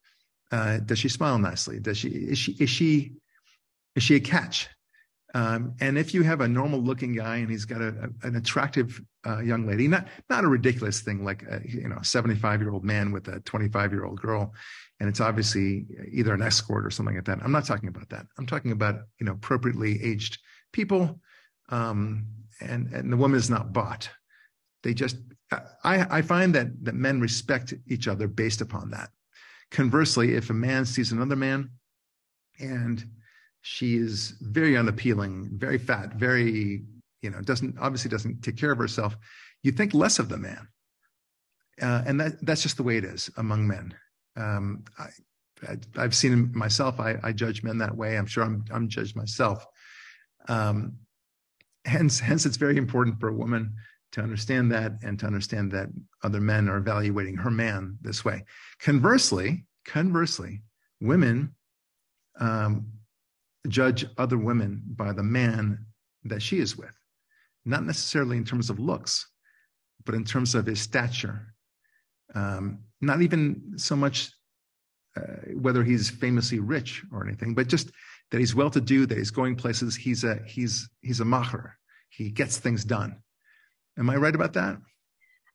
Uh, 0.51 0.77
does 0.77 0.99
she 0.99 1.09
smile 1.09 1.37
nicely? 1.37 1.79
Does 1.79 1.97
she 1.97 2.09
is 2.09 2.37
she 2.37 2.51
is 2.53 2.69
she 2.69 3.13
is 3.95 4.03
she 4.03 4.15
a 4.15 4.19
catch 4.19 4.69
um, 5.33 5.73
and 5.81 5.97
if 5.97 6.13
you 6.13 6.23
have 6.23 6.41
a 6.41 6.47
normal 6.47 6.79
looking 6.79 7.13
guy 7.13 7.37
and 7.37 7.49
he's 7.49 7.65
got 7.65 7.81
a, 7.81 8.09
a, 8.23 8.27
an 8.27 8.35
attractive 8.37 9.01
uh, 9.25 9.39
young 9.39 9.67
lady, 9.67 9.87
not 9.87 10.07
not 10.29 10.45
a 10.45 10.47
ridiculous 10.47 11.01
thing 11.01 11.23
like 11.23 11.43
a, 11.43 11.61
you 11.65 11.89
know, 11.89 11.99
75 12.01 12.61
year 12.61 12.71
old 12.71 12.85
man 12.85 13.11
with 13.11 13.27
a 13.27 13.41
25 13.41 13.91
year 13.91 14.05
old 14.05 14.21
girl, 14.21 14.53
and 14.99 15.09
it's 15.09 15.19
obviously 15.19 15.85
either 16.11 16.33
an 16.33 16.41
escort 16.41 16.85
or 16.85 16.89
something 16.89 17.15
like 17.15 17.25
that. 17.25 17.39
I'm 17.43 17.51
not 17.51 17.65
talking 17.65 17.89
about 17.89 18.09
that. 18.09 18.25
I'm 18.37 18.45
talking 18.45 18.71
about 18.71 19.01
you 19.19 19.25
know 19.25 19.33
appropriately 19.33 20.01
aged 20.01 20.39
people, 20.71 21.19
um, 21.69 22.25
and 22.61 22.93
and 22.93 23.11
the 23.11 23.17
woman 23.17 23.37
is 23.37 23.49
not 23.49 23.73
bought. 23.73 24.09
They 24.83 24.93
just 24.93 25.17
I 25.83 26.07
I 26.09 26.21
find 26.21 26.55
that 26.55 26.85
that 26.85 26.95
men 26.95 27.19
respect 27.19 27.73
each 27.87 28.07
other 28.07 28.29
based 28.29 28.61
upon 28.61 28.91
that. 28.91 29.09
Conversely, 29.71 30.35
if 30.35 30.49
a 30.49 30.53
man 30.53 30.85
sees 30.85 31.11
another 31.11 31.35
man, 31.35 31.71
and 32.59 33.03
she 33.67 33.97
is 33.97 34.35
very 34.39 34.77
unappealing, 34.77 35.49
very 35.51 35.77
fat, 35.77 36.13
very, 36.13 36.85
you 37.21 37.29
know, 37.29 37.41
doesn't 37.41 37.77
obviously 37.77 38.09
doesn't 38.09 38.41
take 38.41 38.55
care 38.55 38.71
of 38.71 38.77
herself. 38.77 39.17
You 39.61 39.73
think 39.73 39.93
less 39.93 40.19
of 40.19 40.29
the 40.29 40.37
man. 40.37 40.69
Uh, 41.81 42.01
and 42.07 42.19
that 42.21 42.43
that's 42.45 42.63
just 42.63 42.77
the 42.77 42.83
way 42.83 42.95
it 42.95 43.03
is 43.03 43.29
among 43.35 43.67
men. 43.67 43.93
Um, 44.37 44.85
I, 44.97 45.07
I, 45.97 46.01
have 46.01 46.15
seen 46.15 46.49
myself. 46.55 46.99
I, 46.99 47.17
I, 47.21 47.33
judge 47.33 47.61
men 47.61 47.77
that 47.79 47.95
way. 47.95 48.17
I'm 48.17 48.25
sure 48.25 48.43
I'm, 48.43 48.63
I'm 48.71 48.87
judged 48.87 49.17
myself. 49.17 49.65
Um, 50.47 50.93
hence, 51.83 52.19
hence, 52.19 52.45
it's 52.45 52.57
very 52.57 52.77
important 52.77 53.19
for 53.19 53.27
a 53.27 53.33
woman 53.33 53.75
to 54.13 54.21
understand 54.21 54.71
that 54.71 54.93
and 55.03 55.19
to 55.19 55.25
understand 55.25 55.71
that 55.73 55.89
other 56.23 56.39
men 56.39 56.69
are 56.69 56.77
evaluating 56.77 57.35
her 57.35 57.51
man 57.51 57.97
this 58.01 58.23
way. 58.23 58.45
Conversely, 58.79 59.65
conversely, 59.85 60.61
women 61.01 61.53
um, 62.39 62.87
judge 63.69 64.05
other 64.17 64.37
women 64.37 64.81
by 64.95 65.11
the 65.11 65.23
man 65.23 65.85
that 66.23 66.41
she 66.41 66.59
is 66.59 66.77
with, 66.77 66.95
not 67.65 67.85
necessarily 67.85 68.37
in 68.37 68.45
terms 68.45 68.69
of 68.69 68.79
looks, 68.79 69.27
but 70.05 70.15
in 70.15 70.23
terms 70.23 70.55
of 70.55 70.65
his 70.65 70.81
stature. 70.81 71.53
Um, 72.35 72.79
not 73.01 73.21
even 73.21 73.73
so 73.77 73.95
much 73.95 74.31
uh, 75.15 75.53
whether 75.55 75.83
he's 75.83 76.09
famously 76.09 76.59
rich 76.59 77.03
or 77.11 77.25
anything, 77.25 77.53
but 77.53 77.67
just 77.67 77.91
that 78.31 78.39
he's 78.39 78.53
well-to-do, 78.53 79.05
that 79.05 79.17
he's 79.17 79.31
going 79.31 79.55
places. 79.55 79.95
He's 79.95 80.23
a 80.23 80.39
he's 80.45 80.89
he's 81.01 81.21
a 81.21 81.25
macher. 81.25 81.71
He 82.09 82.29
gets 82.29 82.57
things 82.57 82.83
done. 82.83 83.21
Am 83.97 84.09
I 84.09 84.15
right 84.15 84.35
about 84.35 84.53
that? 84.53 84.77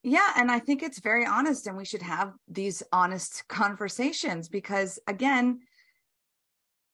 Yeah, 0.02 0.32
and 0.36 0.50
I 0.50 0.58
think 0.58 0.82
it's 0.82 0.98
very 0.98 1.24
honest, 1.24 1.66
and 1.66 1.76
we 1.76 1.84
should 1.84 2.02
have 2.02 2.32
these 2.48 2.82
honest 2.92 3.44
conversations 3.48 4.48
because, 4.48 4.98
again, 5.06 5.60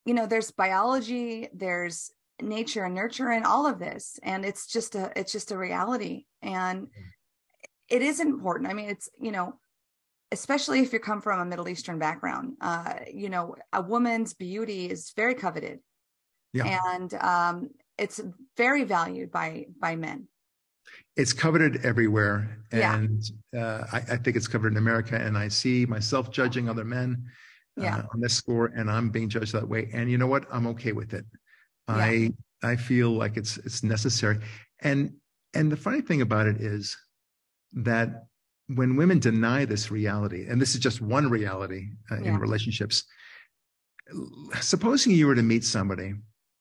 you 0.04 0.14
know 0.14 0.26
there's 0.26 0.50
biology 0.50 1.48
there's 1.52 2.10
nature 2.40 2.84
and 2.84 2.94
nurture 2.94 3.30
and 3.30 3.44
all 3.44 3.66
of 3.66 3.78
this 3.78 4.18
and 4.22 4.44
it's 4.44 4.66
just 4.66 4.94
a 4.94 5.12
it's 5.16 5.32
just 5.32 5.50
a 5.50 5.58
reality 5.58 6.24
and 6.42 6.82
mm. 6.82 6.90
it 7.88 8.02
is 8.02 8.20
important 8.20 8.70
i 8.70 8.74
mean 8.74 8.88
it's 8.88 9.08
you 9.20 9.32
know 9.32 9.54
especially 10.30 10.80
if 10.80 10.92
you 10.92 10.98
come 10.98 11.20
from 11.20 11.40
a 11.40 11.44
middle 11.44 11.68
eastern 11.68 11.98
background 11.98 12.54
uh 12.60 12.94
you 13.12 13.28
know 13.28 13.56
a 13.72 13.82
woman's 13.82 14.34
beauty 14.34 14.86
is 14.86 15.12
very 15.16 15.34
coveted 15.34 15.80
yeah. 16.52 16.94
and 16.94 17.14
um 17.14 17.68
it's 17.98 18.20
very 18.56 18.84
valued 18.84 19.30
by 19.32 19.66
by 19.80 19.96
men 19.96 20.28
it's 21.16 21.32
coveted 21.32 21.84
everywhere 21.84 22.58
and 22.70 23.22
yeah. 23.52 23.60
uh, 23.60 23.86
I, 23.92 23.96
I 23.96 24.16
think 24.16 24.36
it's 24.36 24.48
covered 24.48 24.72
in 24.72 24.78
america 24.78 25.16
and 25.16 25.36
i 25.36 25.48
see 25.48 25.86
myself 25.86 26.30
judging 26.30 26.68
other 26.68 26.84
men 26.84 27.24
yeah. 27.78 27.98
uh, 27.98 28.02
on 28.12 28.20
this 28.20 28.34
score, 28.34 28.66
and 28.66 28.90
I'm 28.90 29.10
being 29.10 29.28
judged 29.28 29.52
that 29.52 29.68
way. 29.68 29.88
And 29.92 30.10
you 30.10 30.18
know 30.18 30.26
what? 30.26 30.44
I'm 30.52 30.66
okay 30.68 30.92
with 30.92 31.14
it. 31.14 31.24
Yeah. 31.88 31.94
I 31.94 32.32
I 32.62 32.76
feel 32.76 33.10
like 33.10 33.36
it's 33.36 33.58
it's 33.58 33.82
necessary. 33.82 34.38
And 34.80 35.14
and 35.54 35.70
the 35.72 35.76
funny 35.76 36.00
thing 36.00 36.22
about 36.22 36.46
it 36.46 36.60
is 36.60 36.96
that 37.72 38.26
when 38.68 38.96
women 38.96 39.18
deny 39.18 39.64
this 39.64 39.90
reality, 39.90 40.46
and 40.48 40.60
this 40.60 40.74
is 40.74 40.80
just 40.80 41.00
one 41.00 41.30
reality 41.30 41.88
uh, 42.10 42.16
yeah. 42.20 42.28
in 42.28 42.38
relationships, 42.38 43.04
supposing 44.60 45.12
you 45.12 45.26
were 45.26 45.34
to 45.34 45.42
meet 45.42 45.64
somebody, 45.64 46.14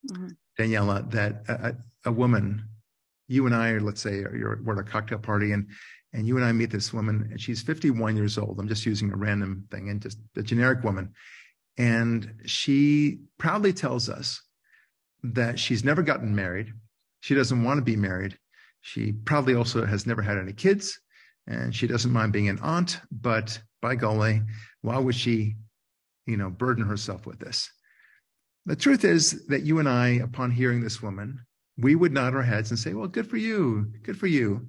mm-hmm. 0.09 0.29
Daniella, 0.57 1.03
that 1.09 1.43
a, 1.47 1.75
a, 2.05 2.11
woman, 2.11 2.63
you 3.27 3.45
and 3.45 3.53
I, 3.53 3.77
let's 3.79 4.01
say, 4.01 4.19
you're, 4.19 4.61
we're 4.63 4.79
at 4.79 4.87
a 4.87 4.89
cocktail 4.89 5.19
party, 5.19 5.51
and 5.51 5.67
and 6.17 6.27
you 6.27 6.35
and 6.35 6.43
I 6.43 6.51
meet 6.51 6.71
this 6.71 6.91
woman, 6.91 7.27
and 7.29 7.39
she's 7.39 7.61
51 7.61 8.17
years 8.17 8.39
old. 8.39 8.59
I'm 8.59 8.67
just 8.67 8.87
using 8.87 9.13
a 9.13 9.15
random 9.15 9.67
thing 9.69 9.89
and 9.89 10.01
just 10.01 10.17
a 10.35 10.41
generic 10.41 10.83
woman. 10.83 11.13
And 11.77 12.41
she 12.43 13.19
proudly 13.37 13.71
tells 13.71 14.09
us 14.09 14.41
that 15.21 15.59
she's 15.59 15.83
never 15.83 16.01
gotten 16.01 16.35
married. 16.35 16.73
She 17.19 17.35
doesn't 17.35 17.63
want 17.63 17.77
to 17.77 17.83
be 17.83 17.95
married. 17.95 18.35
She 18.81 19.11
probably 19.11 19.53
also 19.53 19.85
has 19.85 20.07
never 20.07 20.23
had 20.23 20.39
any 20.39 20.53
kids, 20.53 20.99
and 21.45 21.75
she 21.75 21.85
doesn't 21.85 22.11
mind 22.11 22.33
being 22.33 22.49
an 22.49 22.59
aunt. 22.63 22.99
But 23.11 23.61
by 23.79 23.93
golly, 23.93 24.41
why 24.81 24.97
would 24.97 25.15
she, 25.15 25.55
you 26.25 26.35
know, 26.35 26.49
burden 26.49 26.83
herself 26.83 27.27
with 27.27 27.37
this? 27.37 27.69
The 28.65 28.75
truth 28.75 29.05
is 29.05 29.45
that 29.49 29.67
you 29.67 29.77
and 29.77 29.87
I, 29.87 30.07
upon 30.07 30.49
hearing 30.49 30.81
this 30.81 30.99
woman, 30.99 31.41
we 31.77 31.93
would 31.93 32.11
nod 32.11 32.33
our 32.33 32.41
heads 32.41 32.71
and 32.71 32.79
say, 32.79 32.95
"Well, 32.95 33.07
good 33.07 33.29
for 33.29 33.37
you, 33.37 33.93
good 34.01 34.17
for 34.17 34.25
you." 34.25 34.67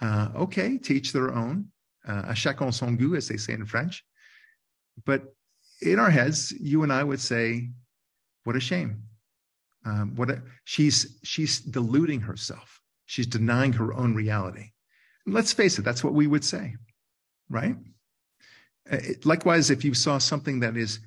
Uh, 0.00 0.28
okay, 0.36 0.78
teach 0.78 1.12
their 1.12 1.34
own. 1.34 1.66
Uh, 2.06 2.22
à 2.22 2.34
chacun 2.34 2.72
son 2.72 2.96
goût, 2.96 3.16
as 3.16 3.28
they 3.28 3.36
say 3.36 3.52
in 3.52 3.66
French. 3.66 4.04
But 5.04 5.24
in 5.82 5.98
our 5.98 6.10
heads, 6.10 6.52
you 6.52 6.82
and 6.82 6.92
I 6.92 7.04
would 7.04 7.20
say, 7.20 7.70
"What 8.44 8.56
a 8.56 8.60
shame! 8.60 9.02
Um, 9.84 10.14
what 10.16 10.30
a, 10.30 10.42
she's 10.64 11.18
she's 11.22 11.60
deluding 11.60 12.20
herself. 12.20 12.80
She's 13.06 13.26
denying 13.26 13.72
her 13.74 13.92
own 13.92 14.14
reality." 14.14 14.70
And 15.26 15.34
let's 15.34 15.52
face 15.52 15.78
it, 15.78 15.82
that's 15.82 16.02
what 16.02 16.14
we 16.14 16.26
would 16.26 16.44
say, 16.44 16.76
right? 17.50 17.76
Uh, 18.90 18.96
it, 18.96 19.26
likewise, 19.26 19.70
if 19.70 19.84
you 19.84 19.92
saw 19.92 20.18
something 20.18 20.60
that 20.60 20.76
is 20.76 21.00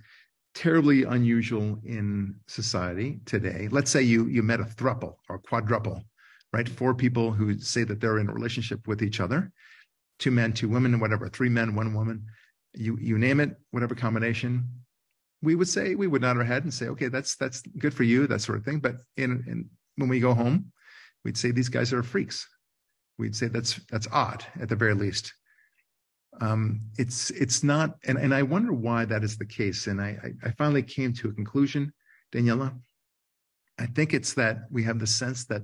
terribly 0.53 1.03
unusual 1.03 1.79
in 1.85 2.35
society 2.47 3.19
today. 3.25 3.67
Let's 3.71 3.91
say 3.91 4.01
you 4.01 4.27
you 4.27 4.43
met 4.43 4.59
a 4.59 4.65
thruple 4.65 5.15
or 5.29 5.39
quadruple, 5.39 6.03
right? 6.53 6.67
Four 6.67 6.93
people 6.93 7.31
who 7.31 7.59
say 7.59 7.83
that 7.83 7.99
they're 7.99 8.19
in 8.19 8.29
a 8.29 8.33
relationship 8.33 8.87
with 8.87 9.01
each 9.01 9.19
other, 9.19 9.51
two 10.19 10.31
men, 10.31 10.53
two 10.53 10.69
women, 10.69 10.99
whatever, 10.99 11.29
three 11.29 11.49
men, 11.49 11.75
one 11.75 11.93
woman. 11.93 12.25
You 12.73 12.97
you 12.99 13.17
name 13.17 13.39
it, 13.39 13.55
whatever 13.71 13.95
combination. 13.95 14.67
We 15.41 15.55
would 15.55 15.67
say 15.67 15.95
we 15.95 16.07
would 16.07 16.21
nod 16.21 16.37
our 16.37 16.43
head 16.43 16.63
and 16.63 16.73
say, 16.73 16.87
okay, 16.87 17.07
that's 17.07 17.35
that's 17.35 17.61
good 17.77 17.93
for 17.93 18.03
you, 18.03 18.27
that 18.27 18.41
sort 18.41 18.57
of 18.57 18.65
thing. 18.65 18.79
But 18.79 18.97
in, 19.17 19.43
in 19.47 19.69
when 19.95 20.09
we 20.09 20.19
go 20.19 20.33
home, 20.33 20.71
we'd 21.25 21.37
say 21.37 21.51
these 21.51 21.69
guys 21.69 21.91
are 21.93 22.03
freaks. 22.03 22.47
We'd 23.17 23.35
say 23.35 23.47
that's 23.47 23.79
that's 23.89 24.07
odd 24.11 24.45
at 24.59 24.69
the 24.69 24.75
very 24.75 24.93
least 24.93 25.33
um, 26.39 26.81
it's 26.97 27.29
it's 27.31 27.63
not, 27.63 27.97
and, 28.05 28.17
and 28.17 28.33
I 28.33 28.43
wonder 28.43 28.73
why 28.73 29.05
that 29.05 29.23
is 29.23 29.37
the 29.37 29.45
case. 29.45 29.87
And 29.87 30.01
I, 30.01 30.17
I 30.43 30.51
finally 30.51 30.83
came 30.83 31.13
to 31.13 31.29
a 31.29 31.33
conclusion, 31.33 31.91
Daniella. 32.31 32.73
I 33.79 33.85
think 33.87 34.13
it's 34.13 34.33
that 34.35 34.63
we 34.71 34.83
have 34.83 34.99
the 34.99 35.07
sense 35.07 35.45
that 35.45 35.63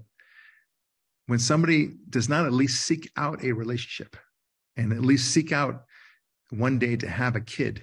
when 1.28 1.40
somebody 1.40 1.92
does 2.10 2.28
not 2.28 2.46
at 2.46 2.54
least 2.54 2.84
seek 2.84 3.12
out 3.18 3.44
a 3.44 3.52
relationship 3.52 4.18
and 4.76 4.92
at 4.92 5.02
least 5.02 5.32
seek 5.32 5.52
out 5.52 5.84
one 6.50 6.80
day 6.80 6.96
to 6.96 7.08
have 7.08 7.36
a 7.36 7.42
kid, 7.42 7.82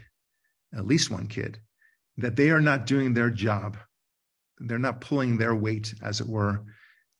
at 0.75 0.87
least 0.87 1.11
one 1.11 1.27
kid, 1.27 1.59
that 2.17 2.37
they 2.37 2.51
are 2.51 2.61
not 2.61 2.87
doing 2.87 3.13
their 3.13 3.31
job. 3.31 3.77
They're 4.59 4.79
not 4.79 5.01
pulling 5.01 5.37
their 5.37 5.55
weight, 5.55 5.95
as 6.03 6.21
it 6.21 6.29
were, 6.29 6.65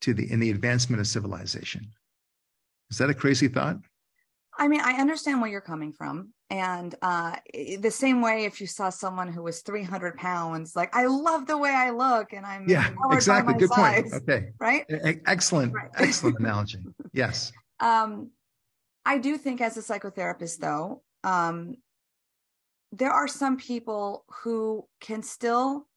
to 0.01 0.15
the 0.15 0.31
in 0.31 0.41
the 0.41 0.51
advancement 0.51 1.01
of 1.01 1.07
civilization. 1.07 1.91
Is 2.91 2.99
that 2.99 3.11
a 3.11 3.15
crazy 3.15 3.49
thought? 3.49 3.79
I 4.59 4.69
mean, 4.69 4.81
I 4.81 4.95
understand 4.95 5.41
where 5.41 5.51
you're 5.51 5.61
coming 5.61 5.93
from. 5.93 6.31
And 6.51 6.95
uh, 7.03 7.37
the 7.79 7.91
same 7.91 8.21
way, 8.21 8.45
if 8.45 8.61
you 8.61 8.67
saw 8.67 8.91
someone 8.91 9.33
who 9.33 9.43
was 9.43 9.63
300 9.63 10.17
pounds, 10.17 10.77
like, 10.77 10.95
I 10.95 11.07
love 11.07 11.47
the 11.47 11.59
way 11.59 11.71
I 11.71 11.91
look 11.91 12.33
and 12.33 12.47
I'm. 12.47 12.69
Yeah, 12.69 12.91
exactly. 13.11 13.55
Good 13.55 13.71
size, 13.71 14.11
point. 14.11 14.23
Okay. 14.23 14.49
Right. 14.61 14.85
excellent. 15.27 15.73
Right. 15.73 15.91
excellent 15.99 16.39
analogy. 16.39 16.79
Yes. 17.13 17.53
Um, 17.81 18.31
I 19.05 19.19
do 19.19 19.37
think 19.37 19.61
as 19.61 19.77
a 19.77 19.81
psychotherapist, 19.81 20.59
though, 20.59 21.03
um, 21.25 21.77
there 22.93 23.11
are 23.11 23.29
some 23.29 23.57
people 23.57 24.25
who 24.43 24.87
can 25.01 25.23
still 25.23 25.89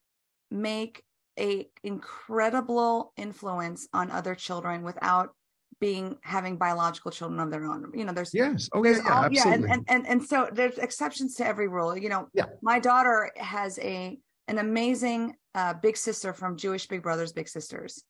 make 0.50 1.04
a 1.40 1.68
incredible 1.84 3.14
influence 3.16 3.88
on 3.94 4.10
other 4.10 4.34
children 4.34 4.82
without 4.82 5.34
being 5.80 6.18
having 6.24 6.58
biological 6.58 7.12
children 7.12 7.40
of 7.40 7.52
their 7.52 7.66
own 7.66 7.92
you 7.94 8.04
know 8.04 8.14
there's 8.14 8.34
yes. 8.34 8.70
Oh 8.74 8.84
yeah, 8.84 8.98
yeah, 9.06 9.14
all, 9.14 9.32
yeah 9.32 9.48
and, 9.54 9.66
and, 9.66 9.86
and 9.88 10.08
and 10.08 10.24
so 10.24 10.50
there's 10.52 10.78
exceptions 10.78 11.36
to 11.36 11.46
every 11.46 11.68
rule 11.68 11.98
you 11.98 12.10
know. 12.10 12.28
Yeah. 12.34 12.46
my 12.62 12.80
daughter 12.80 13.32
has 13.38 13.78
a 13.80 14.18
an 14.48 14.58
amazing 14.58 15.36
uh, 15.56 15.74
big 15.74 15.98
sister 15.98 16.34
from 16.34 16.58
jewish 16.58 16.88
big 16.88 17.04
brothers 17.04 17.34
big 17.34 17.48
sisters. 17.48 18.04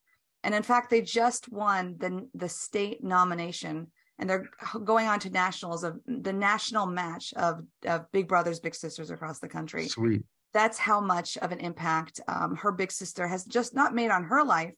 And 0.43 0.55
in 0.55 0.63
fact 0.63 0.89
they 0.89 1.01
just 1.01 1.51
won 1.51 1.95
the 1.97 2.28
the 2.34 2.49
state 2.49 3.03
nomination 3.03 3.88
and 4.20 4.30
they're 4.30 4.49
going 4.84 5.07
on 5.07 5.20
to 5.22 5.30
nationals 5.30 5.84
of 5.84 5.99
the 6.05 6.34
national 6.34 6.86
match 6.86 7.34
of 7.36 7.61
of 7.86 8.05
big 8.11 8.28
brothers 8.28 8.59
big 8.59 8.76
sisters 8.76 9.11
across 9.11 9.39
the 9.39 9.49
country. 9.49 9.88
Sweet. 9.88 10.24
That's 10.53 10.78
how 10.78 11.01
much 11.01 11.38
of 11.38 11.51
an 11.51 11.59
impact 11.59 12.22
um, 12.28 12.55
her 12.55 12.72
big 12.72 12.91
sister 12.91 13.28
has 13.28 13.43
just 13.45 13.76
not 13.76 13.93
made 13.93 14.09
on 14.09 14.24
her 14.24 14.43
life 14.43 14.74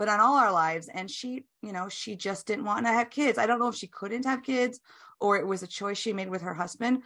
but 0.00 0.08
on 0.08 0.18
all 0.18 0.38
our 0.38 0.50
lives. 0.50 0.88
And 0.88 1.10
she, 1.10 1.44
you 1.60 1.72
know, 1.72 1.90
she 1.90 2.16
just 2.16 2.46
didn't 2.46 2.64
want 2.64 2.86
to 2.86 2.92
have 2.92 3.10
kids. 3.10 3.36
I 3.36 3.44
don't 3.44 3.58
know 3.58 3.68
if 3.68 3.74
she 3.74 3.86
couldn't 3.86 4.24
have 4.24 4.42
kids 4.42 4.80
or 5.20 5.36
it 5.36 5.46
was 5.46 5.62
a 5.62 5.66
choice 5.66 5.98
she 5.98 6.14
made 6.14 6.30
with 6.30 6.40
her 6.40 6.54
husband, 6.54 7.02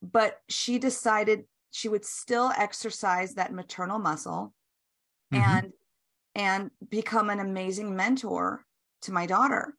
but 0.00 0.36
she 0.48 0.78
decided 0.78 1.46
she 1.72 1.88
would 1.88 2.04
still 2.04 2.52
exercise 2.56 3.34
that 3.34 3.52
maternal 3.52 3.98
muscle 3.98 4.54
mm-hmm. 5.34 5.42
and 5.42 5.72
and 6.36 6.70
become 6.88 7.28
an 7.28 7.40
amazing 7.40 7.96
mentor 7.96 8.64
to 9.02 9.10
my 9.10 9.26
daughter. 9.26 9.74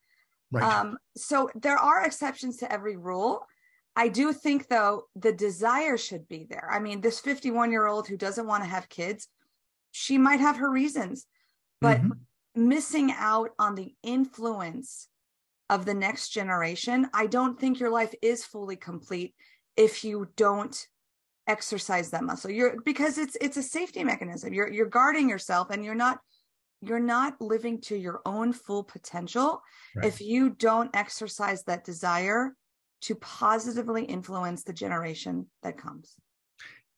Right. 0.52 0.62
Um, 0.62 0.98
so 1.16 1.50
there 1.56 1.78
are 1.78 2.04
exceptions 2.04 2.58
to 2.58 2.70
every 2.70 2.98
rule. 2.98 3.48
I 3.96 4.10
do 4.10 4.34
think 4.34 4.68
though 4.68 5.04
the 5.16 5.32
desire 5.32 5.96
should 5.96 6.28
be 6.28 6.46
there. 6.50 6.68
I 6.70 6.80
mean, 6.80 7.00
this 7.00 7.22
51 7.22 7.72
year 7.72 7.88
old 7.88 8.10
who 8.10 8.18
doesn't 8.18 8.48
want 8.48 8.64
to 8.64 8.70
have 8.70 8.90
kids, 8.90 9.30
she 9.92 10.18
might 10.18 10.42
have 10.42 10.58
her 10.58 10.70
reasons, 10.70 11.26
but 11.80 12.00
mm-hmm 12.00 12.12
missing 12.60 13.12
out 13.16 13.52
on 13.58 13.76
the 13.76 13.96
influence 14.04 15.08
of 15.70 15.86
the 15.86 15.94
next 15.94 16.30
generation, 16.30 17.10
I 17.14 17.28
don't 17.28 17.60
think 17.60 17.80
your 17.80 17.90
life 17.90 18.14
is 18.22 18.44
fully 18.44 18.76
complete 18.76 19.34
if 19.78 20.04
you 20.04 20.28
don't 20.36 20.88
exercise 21.48 22.12
that 22.12 22.24
muscle. 22.24 22.52
You're 22.52 22.82
because 22.82 23.18
it's 23.18 23.36
it's 23.42 23.58
a 23.58 23.64
safety 23.64 24.04
mechanism. 24.04 24.54
You're 24.54 24.72
you're 24.72 24.86
guarding 24.86 25.30
yourself 25.30 25.70
and 25.70 25.84
you're 25.84 25.96
not 25.96 26.20
you're 26.82 27.00
not 27.00 27.42
living 27.42 27.82
to 27.82 27.96
your 27.96 28.22
own 28.26 28.54
full 28.54 28.84
potential 28.84 29.62
right. 29.96 30.06
if 30.06 30.22
you 30.22 30.52
don't 30.52 30.96
exercise 30.96 31.64
that 31.64 31.84
desire 31.84 32.56
to 33.02 33.16
positively 33.16 34.06
influence 34.06 34.64
the 34.64 34.74
generation 34.74 35.48
that 35.64 35.78
comes. 35.78 36.16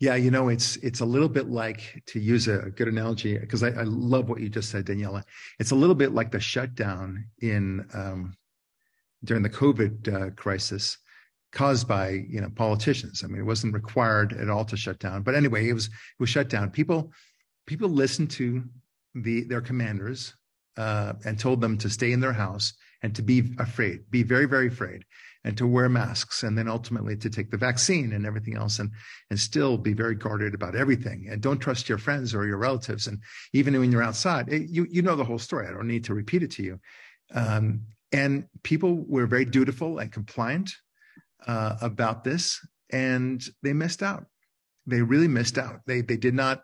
Yeah, 0.01 0.15
you 0.15 0.31
know, 0.31 0.49
it's 0.49 0.77
it's 0.77 1.01
a 1.01 1.05
little 1.05 1.29
bit 1.29 1.51
like 1.51 2.01
to 2.07 2.19
use 2.19 2.47
a 2.47 2.71
good 2.75 2.87
analogy 2.87 3.37
because 3.37 3.61
I, 3.61 3.67
I, 3.67 3.83
love 3.83 4.29
what 4.29 4.39
you 4.39 4.49
just 4.49 4.71
said, 4.71 4.85
Daniella. 4.85 5.23
It's 5.59 5.69
a 5.69 5.75
little 5.75 5.93
bit 5.93 6.11
like 6.11 6.31
the 6.31 6.39
shutdown 6.39 7.23
in 7.39 7.85
um, 7.93 8.35
during 9.23 9.43
the 9.43 9.49
COVID 9.51 10.11
uh, 10.11 10.29
crisis 10.31 10.97
caused 11.51 11.87
by 11.87 12.25
you 12.27 12.41
know 12.41 12.49
politicians. 12.55 13.23
I 13.23 13.27
mean, 13.27 13.41
it 13.41 13.45
wasn't 13.45 13.75
required 13.75 14.33
at 14.33 14.49
all 14.49 14.65
to 14.65 14.75
shut 14.75 14.97
down, 14.97 15.21
but 15.21 15.35
anyway, 15.35 15.69
it 15.69 15.73
was 15.73 15.85
it 15.85 16.19
was 16.19 16.29
shut 16.29 16.49
down. 16.49 16.71
People 16.71 17.11
people 17.67 17.87
listened 17.87 18.31
to 18.31 18.63
the 19.13 19.43
their 19.43 19.61
commanders 19.61 20.33
uh, 20.77 21.13
and 21.25 21.37
told 21.37 21.61
them 21.61 21.77
to 21.77 21.91
stay 21.91 22.11
in 22.11 22.19
their 22.19 22.33
house 22.33 22.73
and 23.03 23.15
to 23.15 23.21
be 23.21 23.53
afraid, 23.59 24.09
be 24.09 24.23
very 24.23 24.47
very 24.47 24.65
afraid 24.65 25.05
and 25.43 25.57
to 25.57 25.65
wear 25.65 25.89
masks 25.89 26.43
and 26.43 26.57
then 26.57 26.67
ultimately 26.67 27.15
to 27.17 27.29
take 27.29 27.49
the 27.49 27.57
vaccine 27.57 28.13
and 28.13 28.25
everything 28.25 28.55
else 28.55 28.79
and 28.79 28.91
and 29.29 29.39
still 29.39 29.77
be 29.77 29.93
very 29.93 30.15
guarded 30.15 30.53
about 30.53 30.75
everything. 30.75 31.27
And 31.29 31.41
don't 31.41 31.59
trust 31.59 31.89
your 31.89 31.97
friends 31.97 32.35
or 32.35 32.45
your 32.45 32.57
relatives. 32.57 33.07
And 33.07 33.19
even 33.53 33.77
when 33.79 33.91
you're 33.91 34.03
outside 34.03 34.49
it, 34.49 34.69
you 34.69 34.87
you 34.89 35.01
know 35.01 35.15
the 35.15 35.23
whole 35.23 35.39
story. 35.39 35.67
I 35.67 35.71
don't 35.71 35.87
need 35.87 36.05
to 36.05 36.13
repeat 36.13 36.43
it 36.43 36.51
to 36.51 36.63
you. 36.63 36.79
Um, 37.33 37.81
and 38.11 38.45
people 38.63 39.05
were 39.07 39.25
very 39.25 39.45
dutiful 39.45 39.99
and 39.99 40.11
compliant 40.11 40.71
uh, 41.47 41.77
about 41.81 42.23
this 42.23 42.59
and 42.91 43.43
they 43.63 43.73
missed 43.73 44.03
out. 44.03 44.25
They 44.85 45.01
really 45.01 45.27
missed 45.27 45.57
out. 45.57 45.81
They 45.85 46.01
they 46.01 46.17
did 46.17 46.33
not 46.33 46.61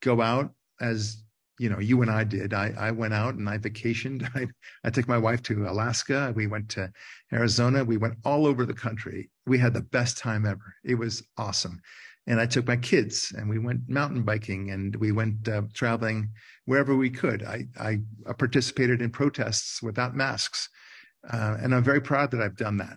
go 0.00 0.20
out 0.20 0.52
as 0.80 1.23
you 1.58 1.68
know, 1.68 1.78
you 1.78 2.02
and 2.02 2.10
I 2.10 2.24
did. 2.24 2.52
I, 2.52 2.74
I 2.76 2.90
went 2.90 3.14
out 3.14 3.34
and 3.34 3.48
I 3.48 3.58
vacationed. 3.58 4.28
I, 4.34 4.46
I 4.84 4.90
took 4.90 5.08
my 5.08 5.18
wife 5.18 5.42
to 5.44 5.68
Alaska. 5.68 6.32
We 6.34 6.46
went 6.46 6.68
to 6.70 6.90
Arizona. 7.32 7.84
We 7.84 7.96
went 7.96 8.16
all 8.24 8.46
over 8.46 8.66
the 8.66 8.74
country. 8.74 9.30
We 9.46 9.58
had 9.58 9.74
the 9.74 9.82
best 9.82 10.18
time 10.18 10.46
ever. 10.46 10.74
It 10.84 10.96
was 10.96 11.22
awesome. 11.36 11.80
And 12.26 12.40
I 12.40 12.46
took 12.46 12.66
my 12.66 12.76
kids 12.76 13.34
and 13.36 13.48
we 13.50 13.58
went 13.58 13.88
mountain 13.88 14.22
biking 14.22 14.70
and 14.70 14.96
we 14.96 15.12
went 15.12 15.46
uh, 15.46 15.62
traveling 15.74 16.30
wherever 16.64 16.96
we 16.96 17.10
could. 17.10 17.42
I, 17.44 17.66
I 17.78 17.98
participated 18.38 19.02
in 19.02 19.10
protests 19.10 19.82
without 19.82 20.16
masks. 20.16 20.68
Uh, 21.30 21.56
and 21.60 21.74
I'm 21.74 21.84
very 21.84 22.00
proud 22.00 22.30
that 22.30 22.40
I've 22.40 22.56
done 22.56 22.78
that. 22.78 22.96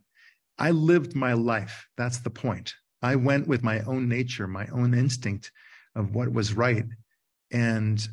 I 0.58 0.72
lived 0.72 1.16
my 1.16 1.34
life. 1.34 1.88
That's 1.98 2.20
the 2.20 2.30
point. 2.30 2.74
I 3.02 3.16
went 3.16 3.48
with 3.48 3.64
my 3.64 3.82
own 3.82 4.08
nature, 4.08 4.48
my 4.48 4.68
own 4.68 4.94
instinct 4.94 5.52
of 5.96 6.16
what 6.16 6.32
was 6.32 6.54
right. 6.54 6.86
And 7.52 8.08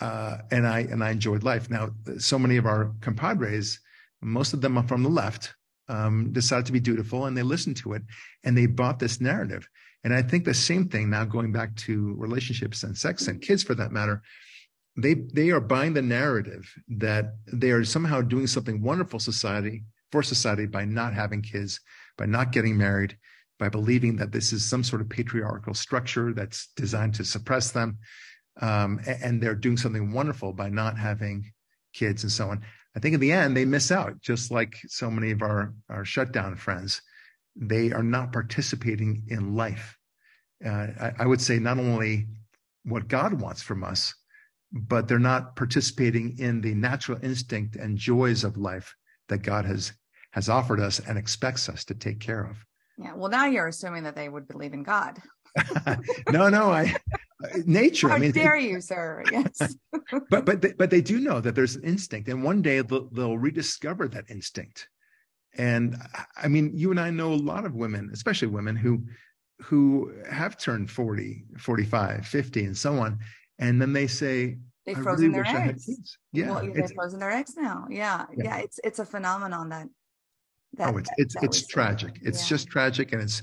uh, 0.00 0.38
and 0.50 0.66
I 0.66 0.80
and 0.80 1.04
I 1.04 1.10
enjoyed 1.10 1.42
life. 1.42 1.70
Now, 1.70 1.90
so 2.18 2.38
many 2.38 2.56
of 2.56 2.66
our 2.66 2.92
compadres, 3.00 3.80
most 4.22 4.52
of 4.52 4.60
them 4.60 4.78
are 4.78 4.86
from 4.86 5.02
the 5.02 5.08
left, 5.08 5.54
um, 5.88 6.32
decided 6.32 6.66
to 6.66 6.72
be 6.72 6.80
dutiful, 6.80 7.26
and 7.26 7.36
they 7.36 7.42
listened 7.42 7.76
to 7.78 7.92
it, 7.92 8.02
and 8.44 8.56
they 8.56 8.66
bought 8.66 8.98
this 8.98 9.20
narrative. 9.20 9.68
And 10.02 10.14
I 10.14 10.22
think 10.22 10.44
the 10.44 10.54
same 10.54 10.88
thing 10.88 11.10
now, 11.10 11.24
going 11.24 11.52
back 11.52 11.74
to 11.76 12.14
relationships 12.16 12.82
and 12.82 12.96
sex 12.96 13.28
and 13.28 13.42
kids, 13.42 13.62
for 13.62 13.74
that 13.74 13.92
matter, 13.92 14.22
they 14.96 15.14
they 15.14 15.50
are 15.50 15.60
buying 15.60 15.92
the 15.92 16.02
narrative 16.02 16.72
that 16.88 17.34
they 17.52 17.70
are 17.70 17.84
somehow 17.84 18.22
doing 18.22 18.46
something 18.46 18.82
wonderful 18.82 19.20
society 19.20 19.84
for 20.12 20.22
society 20.22 20.66
by 20.66 20.84
not 20.84 21.14
having 21.14 21.42
kids, 21.42 21.80
by 22.16 22.26
not 22.26 22.52
getting 22.52 22.76
married, 22.76 23.16
by 23.58 23.68
believing 23.68 24.16
that 24.16 24.32
this 24.32 24.52
is 24.52 24.64
some 24.64 24.82
sort 24.82 25.02
of 25.02 25.08
patriarchal 25.08 25.74
structure 25.74 26.32
that's 26.32 26.68
designed 26.74 27.14
to 27.14 27.24
suppress 27.24 27.70
them 27.70 27.98
um, 28.60 29.00
and 29.06 29.42
they're 29.42 29.54
doing 29.54 29.76
something 29.76 30.12
wonderful 30.12 30.52
by 30.52 30.68
not 30.68 30.98
having 30.98 31.52
kids 31.92 32.22
and 32.22 32.32
so 32.32 32.50
on. 32.50 32.62
I 32.96 33.00
think 33.00 33.14
in 33.14 33.20
the 33.20 33.32
end 33.32 33.56
they 33.56 33.64
miss 33.64 33.90
out, 33.90 34.20
just 34.20 34.50
like 34.50 34.76
so 34.88 35.10
many 35.10 35.30
of 35.30 35.42
our 35.42 35.74
our 35.88 36.04
shutdown 36.04 36.56
friends. 36.56 37.00
They 37.56 37.92
are 37.92 38.02
not 38.02 38.32
participating 38.32 39.24
in 39.28 39.54
life. 39.54 39.96
Uh, 40.64 40.88
I, 41.00 41.12
I 41.20 41.26
would 41.26 41.40
say 41.40 41.58
not 41.58 41.78
only 41.78 42.28
what 42.84 43.08
God 43.08 43.40
wants 43.40 43.62
from 43.62 43.84
us, 43.84 44.14
but 44.72 45.08
they're 45.08 45.18
not 45.18 45.56
participating 45.56 46.38
in 46.38 46.60
the 46.60 46.74
natural 46.74 47.18
instinct 47.22 47.76
and 47.76 47.98
joys 47.98 48.44
of 48.44 48.56
life 48.56 48.94
that 49.28 49.38
God 49.38 49.64
has 49.64 49.92
has 50.32 50.48
offered 50.48 50.80
us 50.80 51.00
and 51.00 51.18
expects 51.18 51.68
us 51.68 51.84
to 51.84 51.94
take 51.94 52.20
care 52.20 52.44
of. 52.44 52.64
Yeah. 52.96 53.14
Well, 53.14 53.30
now 53.30 53.46
you're 53.46 53.66
assuming 53.66 54.04
that 54.04 54.14
they 54.14 54.28
would 54.28 54.46
believe 54.46 54.72
in 54.72 54.84
God. 54.84 55.18
no, 56.30 56.48
no, 56.48 56.70
I 56.70 56.94
nature. 57.66 58.08
How 58.08 58.16
I 58.16 58.18
mean, 58.18 58.32
dare 58.32 58.56
you, 58.56 58.80
sir? 58.80 59.24
Yes. 59.30 59.76
but 60.30 60.44
but 60.44 60.60
they, 60.60 60.72
but 60.72 60.90
they 60.90 61.00
do 61.00 61.20
know 61.20 61.40
that 61.40 61.54
there's 61.54 61.76
an 61.76 61.84
instinct, 61.84 62.28
and 62.28 62.42
one 62.42 62.62
day 62.62 62.80
they'll, 62.82 63.08
they'll 63.10 63.38
rediscover 63.38 64.08
that 64.08 64.24
instinct. 64.28 64.88
And 65.56 65.96
I 66.40 66.48
mean, 66.48 66.72
you 66.74 66.90
and 66.90 67.00
I 67.00 67.10
know 67.10 67.32
a 67.32 67.34
lot 67.34 67.64
of 67.64 67.74
women, 67.74 68.10
especially 68.12 68.48
women 68.48 68.76
who 68.76 69.04
who 69.62 70.12
have 70.30 70.56
turned 70.56 70.90
40, 70.90 71.44
45, 71.58 72.26
50, 72.26 72.64
and 72.64 72.76
so 72.76 72.98
on. 72.98 73.18
And 73.58 73.80
then 73.80 73.92
they 73.92 74.06
say, 74.06 74.56
They've 74.86 74.96
frozen 74.96 75.32
really 75.32 75.42
their 75.42 75.68
eggs. 75.68 76.16
Yeah. 76.32 76.50
Well, 76.50 76.72
they've 76.72 76.90
frozen 76.94 77.20
their 77.20 77.30
eggs 77.30 77.54
now. 77.56 77.86
Yeah. 77.90 78.24
yeah. 78.34 78.44
yeah. 78.44 78.56
It's 78.58 78.80
it's 78.82 78.98
a 78.98 79.04
phenomenon 79.04 79.68
that 79.68 79.88
that, 80.74 80.94
oh, 80.94 80.98
it's 80.98 81.10
it's 81.18 81.34
that 81.34 81.44
it's 81.44 81.66
tragic. 81.66 82.18
It's 82.22 82.42
yeah. 82.42 82.48
just 82.48 82.68
tragic 82.68 83.12
and 83.12 83.20
it's 83.20 83.42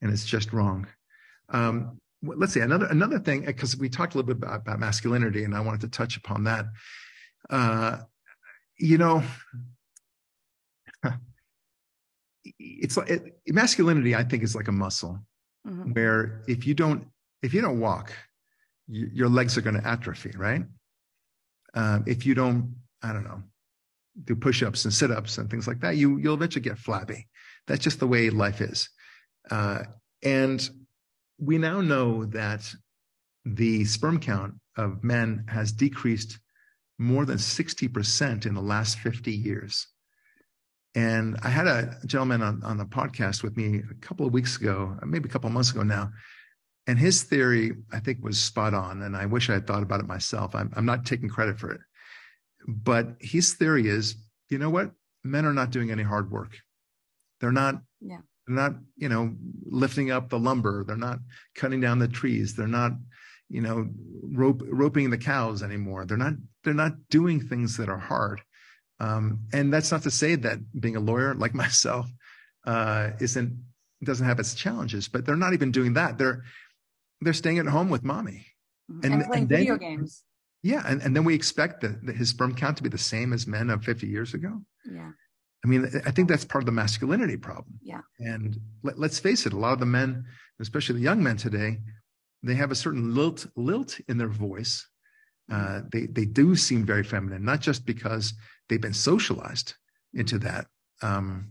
and 0.00 0.12
it's 0.12 0.24
just 0.24 0.52
wrong. 0.52 0.86
Um, 1.48 1.98
let's 2.22 2.52
see 2.52 2.60
another 2.60 2.86
another 2.86 3.18
thing 3.18 3.44
because 3.44 3.76
we 3.76 3.88
talked 3.88 4.14
a 4.14 4.18
little 4.18 4.34
bit 4.34 4.42
about, 4.42 4.60
about, 4.60 4.78
masculinity 4.78 5.44
and 5.44 5.54
I 5.54 5.60
wanted 5.60 5.82
to 5.82 5.88
touch 5.88 6.16
upon 6.16 6.44
that. 6.44 6.66
Uh, 7.50 7.98
you 8.78 8.98
know, 8.98 9.22
it's 12.44 12.96
like 12.96 13.10
it, 13.10 13.38
masculinity. 13.48 14.14
I 14.14 14.24
think 14.24 14.42
is 14.42 14.54
like 14.54 14.68
a 14.68 14.72
muscle 14.72 15.20
mm-hmm. 15.66 15.92
where 15.92 16.42
if 16.48 16.66
you 16.66 16.74
don't 16.74 17.06
if 17.42 17.54
you 17.54 17.60
don't 17.60 17.80
walk, 17.80 18.12
you, 18.88 19.08
your 19.12 19.28
legs 19.28 19.56
are 19.56 19.62
going 19.62 19.80
to 19.80 19.86
atrophy, 19.86 20.32
right? 20.36 20.62
Um, 21.74 22.04
if 22.06 22.24
you 22.24 22.34
don't, 22.34 22.74
I 23.02 23.12
don't 23.12 23.24
know, 23.24 23.42
do 24.24 24.34
push-ups 24.34 24.84
and 24.84 24.94
sit-ups 24.94 25.38
and 25.38 25.50
things 25.50 25.68
like 25.68 25.80
that, 25.80 25.96
you 25.96 26.16
you'll 26.18 26.34
eventually 26.34 26.62
get 26.62 26.78
flabby. 26.78 27.28
That's 27.66 27.82
just 27.82 28.00
the 28.00 28.06
way 28.06 28.30
life 28.30 28.60
is. 28.60 28.88
Uh, 29.50 29.80
and 30.22 30.68
we 31.38 31.58
now 31.58 31.80
know 31.80 32.24
that 32.26 32.72
the 33.44 33.84
sperm 33.84 34.18
count 34.18 34.54
of 34.76 35.02
men 35.04 35.44
has 35.48 35.72
decreased 35.72 36.38
more 36.98 37.24
than 37.24 37.36
60% 37.36 38.46
in 38.46 38.54
the 38.54 38.60
last 38.60 38.98
50 38.98 39.30
years. 39.30 39.86
And 40.94 41.36
I 41.42 41.50
had 41.50 41.66
a 41.66 41.96
gentleman 42.06 42.42
on, 42.42 42.62
on 42.62 42.78
the 42.78 42.86
podcast 42.86 43.42
with 43.42 43.56
me 43.56 43.82
a 43.90 43.94
couple 44.06 44.26
of 44.26 44.32
weeks 44.32 44.56
ago, 44.56 44.96
maybe 45.04 45.28
a 45.28 45.32
couple 45.32 45.48
of 45.48 45.52
months 45.52 45.70
ago 45.70 45.82
now. 45.82 46.10
And 46.86 46.98
his 46.98 47.24
theory, 47.24 47.72
I 47.92 48.00
think, 48.00 48.22
was 48.22 48.38
spot 48.38 48.72
on. 48.72 49.02
And 49.02 49.16
I 49.16 49.26
wish 49.26 49.50
I 49.50 49.54
had 49.54 49.66
thought 49.66 49.82
about 49.82 50.00
it 50.00 50.06
myself. 50.06 50.54
I'm, 50.54 50.72
I'm 50.74 50.86
not 50.86 51.04
taking 51.04 51.28
credit 51.28 51.58
for 51.58 51.70
it. 51.70 51.80
But 52.66 53.16
his 53.20 53.54
theory 53.54 53.88
is 53.88 54.16
you 54.48 54.58
know 54.58 54.70
what? 54.70 54.90
Men 55.24 55.44
are 55.44 55.52
not 55.52 55.70
doing 55.70 55.90
any 55.90 56.02
hard 56.02 56.30
work. 56.30 56.56
They're 57.40 57.52
not. 57.52 57.76
Yeah. 58.00 58.18
They're 58.46 58.56
not, 58.56 58.74
you 58.96 59.08
know, 59.08 59.34
lifting 59.64 60.10
up 60.10 60.28
the 60.28 60.38
lumber. 60.38 60.84
They're 60.84 60.96
not 60.96 61.18
cutting 61.54 61.80
down 61.80 61.98
the 61.98 62.08
trees. 62.08 62.54
They're 62.54 62.66
not, 62.66 62.92
you 63.48 63.60
know, 63.60 63.88
rope, 64.32 64.62
roping 64.66 65.10
the 65.10 65.18
cows 65.18 65.62
anymore. 65.62 66.04
They're 66.04 66.16
not. 66.16 66.34
They're 66.64 66.74
not 66.74 66.94
doing 67.10 67.40
things 67.40 67.76
that 67.76 67.88
are 67.88 67.98
hard. 67.98 68.40
Um, 68.98 69.40
and 69.52 69.72
that's 69.72 69.92
not 69.92 70.02
to 70.04 70.10
say 70.10 70.36
that 70.36 70.58
being 70.80 70.96
a 70.96 71.00
lawyer 71.00 71.34
like 71.34 71.54
myself 71.64 72.06
uh, 72.66 73.10
isn't 73.20 73.56
doesn't 74.04 74.26
have 74.26 74.38
its 74.38 74.54
challenges, 74.54 75.08
but 75.08 75.24
they're 75.24 75.36
not 75.36 75.54
even 75.54 75.70
doing 75.70 75.94
that. 75.94 76.18
They're 76.18 76.44
they're 77.20 77.32
staying 77.32 77.58
at 77.58 77.66
home 77.66 77.88
with 77.88 78.04
mommy 78.04 78.46
mm-hmm. 78.90 79.04
and, 79.04 79.14
and 79.14 79.24
playing 79.24 79.42
and 79.42 79.50
then, 79.50 79.58
video 79.58 79.76
games. 79.76 80.22
Yeah, 80.62 80.82
and, 80.86 81.00
and 81.00 81.14
then 81.14 81.24
we 81.24 81.34
expect 81.34 81.80
the, 81.80 81.98
the, 82.02 82.12
his 82.12 82.30
sperm 82.30 82.54
count 82.54 82.76
to 82.78 82.82
be 82.82 82.88
the 82.88 82.98
same 82.98 83.32
as 83.32 83.46
men 83.46 83.70
of 83.70 83.84
50 83.84 84.08
years 84.08 84.34
ago. 84.34 84.62
Yeah. 84.84 85.10
I 85.66 85.68
mean, 85.68 85.90
I 86.06 86.12
think 86.12 86.28
that's 86.28 86.44
part 86.44 86.62
of 86.62 86.66
the 86.66 86.72
masculinity 86.72 87.36
problem. 87.36 87.80
Yeah. 87.82 88.02
And 88.20 88.56
let, 88.84 88.98
us 89.00 89.18
face 89.18 89.46
it, 89.46 89.52
a 89.52 89.58
lot 89.58 89.72
of 89.72 89.80
the 89.80 89.86
men, 89.86 90.24
especially 90.60 90.94
the 90.94 91.04
young 91.04 91.20
men 91.20 91.36
today, 91.36 91.80
they 92.44 92.54
have 92.54 92.70
a 92.70 92.76
certain 92.76 93.16
lilt 93.16 93.48
lilt 93.56 93.98
in 94.08 94.16
their 94.16 94.28
voice. 94.28 94.86
Uh, 95.50 95.80
they 95.90 96.06
they 96.06 96.24
do 96.24 96.54
seem 96.54 96.84
very 96.84 97.02
feminine, 97.02 97.44
not 97.44 97.60
just 97.60 97.84
because 97.84 98.32
they've 98.68 98.80
been 98.80 98.92
socialized 98.92 99.74
into 100.14 100.38
that 100.38 100.66
um, 101.02 101.48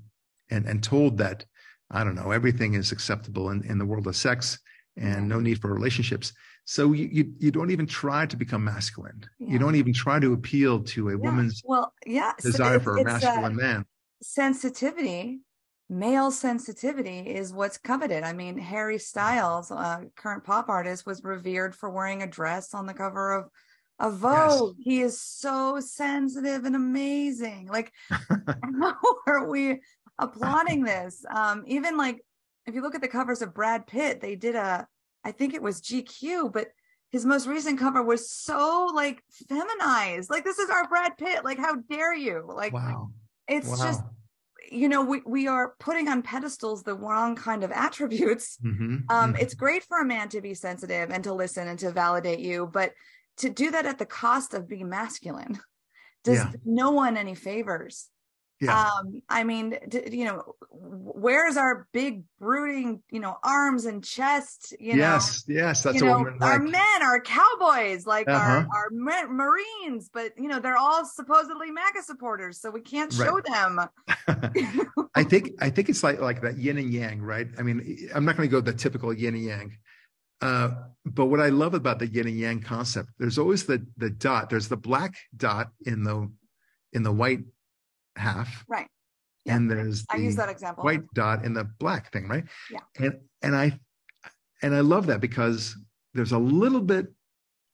and 0.49 0.66
and 0.66 0.82
told 0.82 1.18
that 1.18 1.45
I 1.91 2.05
don't 2.05 2.16
know 2.16 2.32
everything 2.32 2.76
is 2.76 2.93
acceptable 2.93 3.49
in, 3.49 3.63
in 3.66 3.78
the 3.78 3.86
world 3.86 4.07
of 4.07 4.16
sex 4.16 4.59
and 4.95 5.28
no 5.28 5.41
need 5.41 5.59
for 5.59 5.74
relationships. 5.74 6.32
So 6.63 6.93
you 6.93 7.09
you, 7.11 7.34
you 7.39 7.51
don't 7.51 7.72
even 7.72 7.86
try 7.86 8.26
to 8.26 8.38
become 8.38 8.63
masculine. 8.63 9.26
Yeah. 9.39 9.51
You 9.51 9.59
don't 9.59 9.76
even 9.76 9.93
try 9.93 10.20
to 10.20 10.32
appeal 10.32 10.84
to 10.84 11.09
a 11.09 11.11
yeah. 11.11 11.18
woman's 11.18 11.61
well, 11.66 11.93
yeah, 12.05 12.32
desire 12.41 12.80
for 12.80 12.97
a 12.97 13.03
masculine 13.03 13.57
man. 13.57 13.86
Sensitivity, 14.22 15.41
male 15.89 16.32
sensitivity 16.32 17.20
is 17.20 17.53
what's 17.53 17.78
coveted. 17.78 18.24
I 18.24 18.34
mean, 18.34 18.57
Harry 18.57 18.97
Styles, 18.97 19.72
uh, 19.72 20.01
current 20.16 20.43
pop 20.43 20.70
artist, 20.70 21.05
was 21.05 21.24
revered 21.24 21.76
for 21.76 21.89
wearing 21.89 22.24
a 22.24 22.28
dress 22.28 22.74
on 22.74 22.86
the 22.86 22.93
cover 22.93 23.34
of 23.34 23.49
a 23.99 24.11
Vogue. 24.11 24.76
Yes. 24.78 24.86
He 24.86 25.01
is 25.01 25.22
so 25.22 25.80
sensitive 25.80 26.66
and 26.66 26.76
amazing. 26.76 27.68
Like, 27.72 27.93
how 28.09 28.95
are 29.28 29.47
we 29.47 29.82
applauding 30.20 30.84
this? 30.84 31.24
Um, 31.30 31.63
even 31.68 31.97
like 31.97 32.22
if 32.66 32.74
you 32.74 32.82
look 32.82 32.95
at 32.95 33.01
the 33.01 33.07
covers 33.07 33.41
of 33.41 33.53
Brad 33.53 33.88
Pitt, 33.88 34.22
they 34.22 34.36
did 34.36 34.55
a, 34.55 34.88
I 35.24 35.32
think 35.32 35.53
it 35.53 35.61
was 35.61 35.82
GQ, 35.82 36.51
but 36.51 36.68
his 37.11 37.26
most 37.26 37.47
recent 37.47 37.80
cover 37.80 38.03
was 38.03 38.30
so 38.30 38.89
like 38.93 39.24
feminized. 39.47 40.30
Like, 40.30 40.43
this 40.43 40.59
is 40.59 40.70
our 40.70 40.88
Brad 40.88 41.18
Pitt. 41.18 41.45
Like, 41.45 41.59
how 41.59 41.76
dare 41.76 42.13
you? 42.13 42.43
Like, 42.47 42.74
wow. 42.74 43.11
It's 43.48 43.68
wow. 43.68 43.76
just 43.86 44.02
you 44.72 44.89
know 44.89 45.04
we, 45.04 45.22
we 45.26 45.48
are 45.48 45.74
putting 45.80 46.08
on 46.08 46.22
pedestals 46.22 46.84
the 46.84 46.96
wrong 46.96 47.36
kind 47.36 47.64
of 47.64 47.72
attributes 47.86 48.58
mm-hmm, 48.64 48.98
um 49.10 49.34
mm-hmm. 49.34 49.36
it's 49.41 49.54
great 49.54 49.84
for 49.84 50.00
a 50.00 50.06
man 50.06 50.30
to 50.30 50.41
be 50.41 50.54
sensitive 50.54 51.10
and 51.12 51.24
to 51.24 51.34
listen 51.34 51.68
and 51.68 51.80
to 51.80 51.91
validate 51.91 52.39
you 52.39 52.70
but 52.72 52.91
to 53.38 53.50
do 53.50 53.72
that 53.72 53.86
at 53.86 54.00
the 54.00 54.06
cost 54.06 54.54
of 54.54 54.68
being 54.68 54.89
masculine 54.89 55.60
does 56.24 56.38
yeah. 56.38 56.52
no 56.64 56.91
one 56.91 57.18
any 57.18 57.36
favors 57.36 58.08
yeah. 58.62 58.89
Um, 58.89 59.22
I 59.28 59.43
mean, 59.43 59.78
you 60.12 60.26
know, 60.26 60.56
where's 60.72 61.58
our 61.58 61.88
big 61.91 62.24
brooding, 62.39 63.01
you 63.12 63.20
know, 63.20 63.38
arms 63.43 63.86
and 63.86 64.03
chest, 64.03 64.74
you 64.80 64.93
know? 64.93 64.99
Yes, 64.99 65.43
yes, 65.47 65.84
that's 65.84 65.97
you 65.97 66.06
know, 66.06 66.20
like. 66.20 66.41
our 66.41 66.60
men, 66.60 67.01
our 67.01 67.20
cowboys, 67.20 68.06
like 68.06 68.30
uh-huh. 68.30 68.66
our, 68.66 68.68
our 68.72 69.28
Marines, 69.28 70.10
but 70.14 70.32
you 70.38 70.47
know, 70.47 70.60
they're 70.60 70.78
all 70.78 71.06
supposedly 71.06 71.70
MAGA 71.70 72.03
supporters, 72.03 72.62
so 72.62 72.72
we 72.72 72.82
can't 72.82 73.12
show 73.12 73.39
right. 73.39 73.43
them. 73.43 73.80
I 75.16 75.24
think 75.24 75.51
I 75.60 75.70
think 75.70 75.89
it's 75.89 76.03
like 76.03 76.22
like 76.22 76.41
that 76.41 76.58
yin 76.58 76.78
and 76.78 76.93
yang, 76.93 77.22
right? 77.22 77.47
I 77.58 77.62
mean, 77.62 78.10
I'm 78.14 78.24
not 78.24 78.38
going 78.38 78.47
to 78.47 78.51
go 78.51 78.62
the 78.62 78.74
typical 78.74 79.14
yin 79.14 79.36
and 79.36 79.43
yang. 79.43 79.78
Uh, 80.41 80.70
but 81.06 81.26
what 81.26 81.39
I 81.39 81.49
love 81.49 81.74
about 81.74 81.99
the 81.99 82.08
yin 82.08 82.28
and 82.28 82.38
yang 82.38 82.62
concept, 82.62 83.10
there's 83.20 83.38
always 83.38 83.66
the 83.66 83.86
the 83.97 84.10
dot. 84.10 84.49
There's 84.49 84.70
the 84.70 84.78
black 84.78 85.16
dot 85.36 85.72
in 85.86 86.03
the 86.03 86.32
in 86.93 87.03
the 87.03 87.12
white 87.12 87.39
half. 88.16 88.66
Right. 88.68 88.88
Yeah. 89.45 89.55
And 89.55 89.70
there's 89.70 90.05
I 90.09 90.18
use 90.18 90.36
that 90.38 90.49
example. 90.49 90.84
White 90.84 91.03
dot 91.13 91.45
in 91.45 91.53
the 91.53 91.63
black 91.63 92.11
thing, 92.11 92.28
right? 92.28 92.45
Yeah. 92.72 92.80
And 92.97 93.20
and 93.41 93.55
I 93.55 93.80
and 94.61 94.76
I 94.76 94.80
love 94.80 95.07
that 95.07 95.22
because 95.22 95.76
there's 96.13 96.32
a 96.32 96.39
little 96.39 96.82
bit 96.82 97.07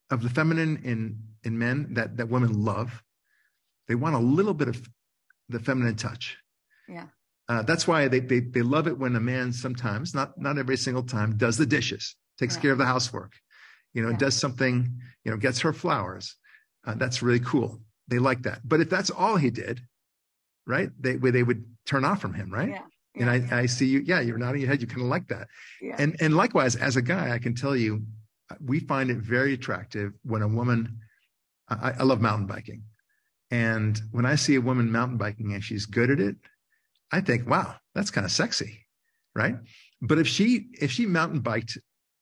of 0.10 0.22
the 0.22 0.30
feminine 0.30 0.82
in 0.84 1.20
in 1.44 1.58
men 1.58 1.94
that 1.94 2.18
that 2.18 2.30
women 2.30 2.64
love. 2.64 3.04
They 3.88 3.96
want 3.96 4.16
a 4.16 4.20
little 4.20 4.54
bit 4.54 4.68
of 4.68 4.82
the 5.50 5.60
feminine 5.60 5.96
touch. 5.96 6.38
Yeah. 6.88 7.08
Uh, 7.50 7.62
that's 7.64 7.88
why 7.88 8.08
they, 8.08 8.20
they 8.20 8.40
they 8.40 8.62
love 8.62 8.88
it 8.88 8.98
when 8.98 9.16
a 9.16 9.20
man 9.20 9.52
sometimes, 9.52 10.14
not 10.14 10.40
not 10.40 10.58
every 10.58 10.78
single 10.78 11.04
time, 11.04 11.38
does 11.38 11.58
the 11.58 11.66
dishes, 11.66 12.16
takes 12.38 12.56
yeah. 12.56 12.62
care 12.62 12.72
of 12.72 12.78
the 12.78 12.86
housework, 12.86 13.34
you 13.94 14.02
know, 14.02 14.12
yeah. 14.12 14.18
does 14.18 14.36
something, 14.36 15.02
you 15.26 15.32
know, 15.32 15.38
gets 15.38 15.60
her 15.60 15.74
flowers. 15.74 16.36
Uh, 16.86 16.96
that's 16.96 17.22
really 17.22 17.40
cool. 17.40 17.82
They 18.08 18.20
like 18.20 18.44
that. 18.44 18.62
But 18.64 18.80
if 18.80 18.90
that's 18.90 19.10
all 19.10 19.36
he 19.36 19.50
did, 19.50 19.82
right? 20.66 20.90
They 21.00 21.16
where 21.18 21.32
they 21.32 21.44
would 21.44 21.66
turn 21.86 22.06
off 22.06 22.22
from 22.22 22.34
him, 22.34 22.52
right? 22.52 22.70
Yeah. 22.70 22.82
yeah 23.16 23.22
and 23.22 23.52
I. 23.52 23.62
I 23.62 23.66
see 23.66 23.86
you, 23.86 24.02
yeah, 24.06 24.22
you're 24.22 24.38
nodding 24.38 24.62
your 24.62 24.70
head. 24.70 24.82
You 24.82 24.88
kind 24.88 25.02
of 25.02 25.08
like 25.08 25.28
that. 25.28 25.48
Yeah. 25.82 25.96
And 25.98 26.16
and 26.20 26.36
likewise, 26.36 26.76
as 26.76 26.96
a 26.96 27.02
guy, 27.02 27.34
I 27.34 27.40
can 27.40 27.56
tell 27.56 27.76
you, 27.76 28.04
we 28.64 28.80
find 28.80 29.10
it 29.10 29.18
very 29.18 29.54
attractive 29.54 30.14
when 30.24 30.42
a 30.42 30.48
woman. 30.48 31.00
I, 31.70 31.94
I 32.00 32.04
love 32.04 32.22
mountain 32.22 32.48
biking, 32.48 32.84
and 33.50 34.02
when 34.12 34.26
I 34.26 34.36
see 34.36 34.56
a 34.56 34.62
woman 34.62 34.92
mountain 34.92 35.18
biking 35.18 35.54
and 35.54 35.64
she's 35.64 35.86
good 35.86 36.10
at 36.10 36.20
it, 36.20 36.36
I 37.12 37.22
think, 37.22 37.48
wow, 37.48 37.76
that's 37.94 38.12
kind 38.12 38.26
of 38.26 38.32
sexy, 38.32 38.86
right? 39.36 39.56
But 40.02 40.18
if 40.18 40.28
she 40.28 40.68
if 40.80 40.92
she 40.92 41.06
mountain 41.06 41.42
biked 41.42 41.78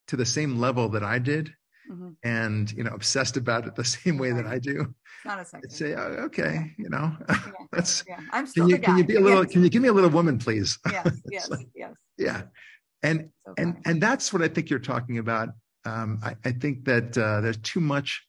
to 0.08 0.16
the 0.16 0.26
same 0.26 0.58
level 0.58 0.88
that 0.90 1.04
I 1.04 1.18
did, 1.18 1.52
mm-hmm. 1.90 2.10
and 2.24 2.70
you 2.72 2.84
know 2.84 2.92
obsessed 2.92 3.36
about 3.36 3.66
it 3.66 3.76
the 3.76 3.84
same 3.96 4.18
way 4.18 4.32
right. 4.32 4.44
that 4.44 4.50
I 4.50 4.58
do. 4.58 4.94
Not 5.24 5.40
a 5.40 5.44
second. 5.44 5.70
I'd 5.70 5.72
say, 5.72 5.94
oh, 5.94 6.24
okay, 6.26 6.72
you 6.78 6.88
know, 6.88 7.16
yeah. 7.28 7.38
that's. 7.72 8.04
Yeah. 8.08 8.20
I'm 8.32 8.46
still 8.46 8.64
can 8.64 8.70
you. 8.70 8.78
Can 8.78 8.98
you 8.98 9.04
be 9.04 9.16
a 9.16 9.20
little? 9.20 9.44
Can 9.44 9.62
you 9.62 9.70
give 9.70 9.82
me 9.82 9.88
a 9.88 9.92
little 9.92 10.10
woman, 10.10 10.38
please? 10.38 10.78
Yes, 10.90 11.20
yes, 11.30 11.50
like, 11.50 11.68
yes. 11.74 11.94
Yeah, 12.18 12.42
and 13.02 13.30
and 13.58 13.78
and 13.84 14.02
that's 14.02 14.32
what 14.32 14.42
I 14.42 14.48
think 14.48 14.70
you're 14.70 14.78
talking 14.78 15.18
about. 15.18 15.50
Um, 15.84 16.20
I, 16.22 16.36
I 16.44 16.52
think 16.52 16.84
that 16.84 17.16
uh, 17.16 17.40
there's 17.40 17.58
too 17.58 17.80
much 17.80 18.22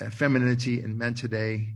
uh, 0.00 0.10
femininity 0.10 0.82
in 0.82 0.98
men 0.98 1.14
today 1.14 1.74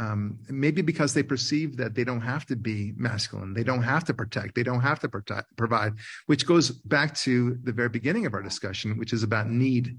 um, 0.00 0.38
maybe 0.48 0.80
because 0.80 1.12
they 1.12 1.22
perceive 1.22 1.76
that 1.76 1.94
they 1.94 2.04
don't 2.04 2.22
have 2.22 2.46
to 2.46 2.56
be 2.56 2.94
masculine, 2.96 3.52
they 3.52 3.62
don't 3.62 3.82
have 3.82 4.02
to 4.04 4.14
protect, 4.14 4.54
they 4.54 4.62
don't 4.62 4.80
have 4.80 4.98
to 5.00 5.10
protect, 5.10 5.54
provide, 5.58 5.92
which 6.24 6.46
goes 6.46 6.70
back 6.70 7.14
to 7.16 7.58
the 7.64 7.72
very 7.72 7.90
beginning 7.90 8.24
of 8.24 8.32
our 8.32 8.42
discussion, 8.42 8.96
which 8.96 9.12
is 9.12 9.22
about 9.22 9.50
need. 9.50 9.98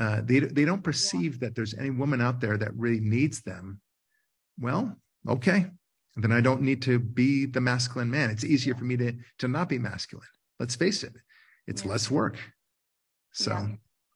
Uh, 0.00 0.22
they 0.24 0.40
they 0.40 0.64
don't 0.64 0.82
perceive 0.82 1.34
yeah. 1.34 1.38
that 1.40 1.54
there's 1.54 1.74
any 1.74 1.90
woman 1.90 2.20
out 2.20 2.40
there 2.40 2.56
that 2.56 2.74
really 2.74 3.00
needs 3.00 3.42
them. 3.42 3.80
Well, 4.58 4.96
okay, 5.28 5.66
then 6.16 6.32
I 6.32 6.40
don't 6.40 6.62
need 6.62 6.82
to 6.82 6.98
be 6.98 7.46
the 7.46 7.60
masculine 7.60 8.10
man. 8.10 8.30
It's 8.30 8.44
easier 8.44 8.74
for 8.74 8.84
me 8.84 8.96
to 8.96 9.12
to 9.38 9.48
not 9.48 9.68
be 9.68 9.78
masculine. 9.78 10.26
Let's 10.58 10.74
face 10.74 11.04
it, 11.04 11.12
it's 11.66 11.84
yeah. 11.84 11.90
less 11.90 12.10
work. 12.10 12.36
So. 13.32 13.52
Yeah. 13.52 13.68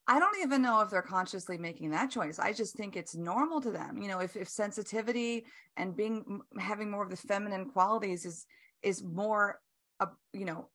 I 0.06 0.18
don't 0.18 0.36
even 0.42 0.60
know 0.60 0.82
if 0.82 0.90
they're 0.90 1.00
consciously 1.00 1.56
making 1.56 1.92
that 1.92 2.10
choice. 2.10 2.38
I 2.38 2.52
just 2.52 2.76
think 2.76 2.94
it's 2.94 3.14
normal 3.14 3.62
to 3.62 3.70
them. 3.70 3.96
You 3.96 4.08
know, 4.08 4.18
if 4.18 4.36
if 4.36 4.50
sensitivity 4.50 5.46
and 5.78 5.96
being 5.96 6.40
having 6.58 6.90
more 6.90 7.02
of 7.02 7.08
the 7.08 7.16
feminine 7.16 7.70
qualities 7.70 8.26
is 8.26 8.44
is 8.82 9.02
more, 9.02 9.60
uh, 10.00 10.06
you 10.34 10.44
know, 10.44 10.68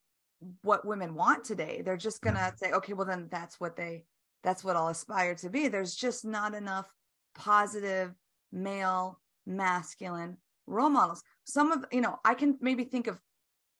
what 0.63 0.83
women 0.83 1.13
want 1.13 1.43
today, 1.43 1.83
they're 1.85 1.95
just 1.95 2.21
gonna 2.21 2.51
say, 2.57 2.71
okay, 2.71 2.93
well 2.93 3.05
then 3.05 3.27
that's 3.29 3.59
what 3.59 3.75
they 3.75 4.05
that's 4.43 4.63
what 4.63 4.75
I'll 4.75 4.89
aspire 4.89 5.35
to 5.35 5.49
be. 5.49 5.67
There's 5.67 5.95
just 5.95 6.25
not 6.25 6.53
enough 6.53 6.91
positive 7.35 8.13
male 8.51 9.19
masculine 9.45 10.37
role 10.67 10.89
models. 10.89 11.23
Some 11.43 11.71
of 11.71 11.85
you 11.91 12.01
know, 12.01 12.19
I 12.23 12.33
can 12.33 12.57
maybe 12.61 12.83
think 12.83 13.07
of 13.07 13.19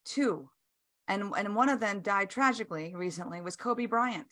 two, 0.06 0.50
and 1.08 1.34
and 1.38 1.56
one 1.56 1.70
of 1.70 1.80
them 1.80 2.02
died 2.02 2.30
tragically 2.30 2.94
recently 2.96 3.42
was 3.42 3.56
Kobe 3.56 3.86
Bryant 3.86 4.28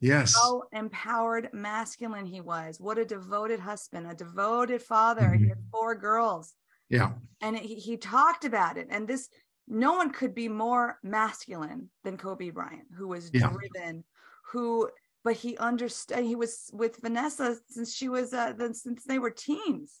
Yes. 0.00 0.34
How 0.34 0.62
empowered 0.72 1.50
masculine 1.52 2.26
he 2.26 2.40
was. 2.40 2.80
What 2.80 2.98
a 2.98 3.04
devoted 3.04 3.60
husband, 3.60 4.06
a 4.10 4.14
devoted 4.14 4.82
father. 4.82 5.22
Mm-hmm. 5.22 5.42
He 5.42 5.48
had 5.48 5.58
four 5.72 5.94
girls. 5.94 6.54
Yeah. 6.88 7.12
And 7.40 7.56
he, 7.56 7.74
he 7.74 7.96
talked 7.96 8.44
about 8.44 8.76
it. 8.78 8.86
And 8.90 9.08
this, 9.08 9.28
no 9.66 9.94
one 9.94 10.10
could 10.10 10.34
be 10.34 10.48
more 10.48 10.98
masculine 11.02 11.90
than 12.04 12.16
Kobe 12.16 12.50
Bryant, 12.50 12.86
who 12.96 13.08
was 13.08 13.30
yeah. 13.32 13.50
driven, 13.50 14.04
who, 14.52 14.88
but 15.24 15.34
he 15.34 15.56
understood, 15.58 16.24
he 16.24 16.34
was 16.34 16.70
with 16.72 17.00
Vanessa 17.00 17.56
since 17.68 17.94
she 17.94 18.08
was, 18.08 18.32
uh, 18.32 18.54
since 18.72 19.04
they 19.04 19.18
were 19.18 19.30
teens. 19.30 19.96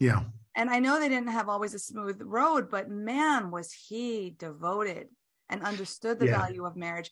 Yeah. 0.00 0.22
And 0.56 0.70
I 0.70 0.78
know 0.78 0.98
they 0.98 1.08
didn't 1.08 1.28
have 1.28 1.48
always 1.48 1.74
a 1.74 1.78
smooth 1.78 2.20
road, 2.22 2.70
but 2.70 2.90
man, 2.90 3.50
was 3.50 3.72
he 3.72 4.34
devoted 4.38 5.08
and 5.48 5.62
understood 5.62 6.18
the 6.18 6.26
yeah. 6.26 6.38
value 6.38 6.64
of 6.64 6.76
marriage 6.76 7.10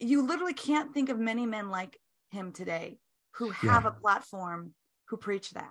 you 0.00 0.26
literally 0.26 0.54
can't 0.54 0.92
think 0.92 1.10
of 1.10 1.18
many 1.18 1.46
men 1.46 1.70
like 1.70 1.98
him 2.30 2.52
today 2.52 2.98
who 3.32 3.50
have 3.50 3.84
yeah. 3.84 3.90
a 3.90 3.92
platform 3.92 4.72
who 5.08 5.16
preach 5.16 5.50
that 5.50 5.70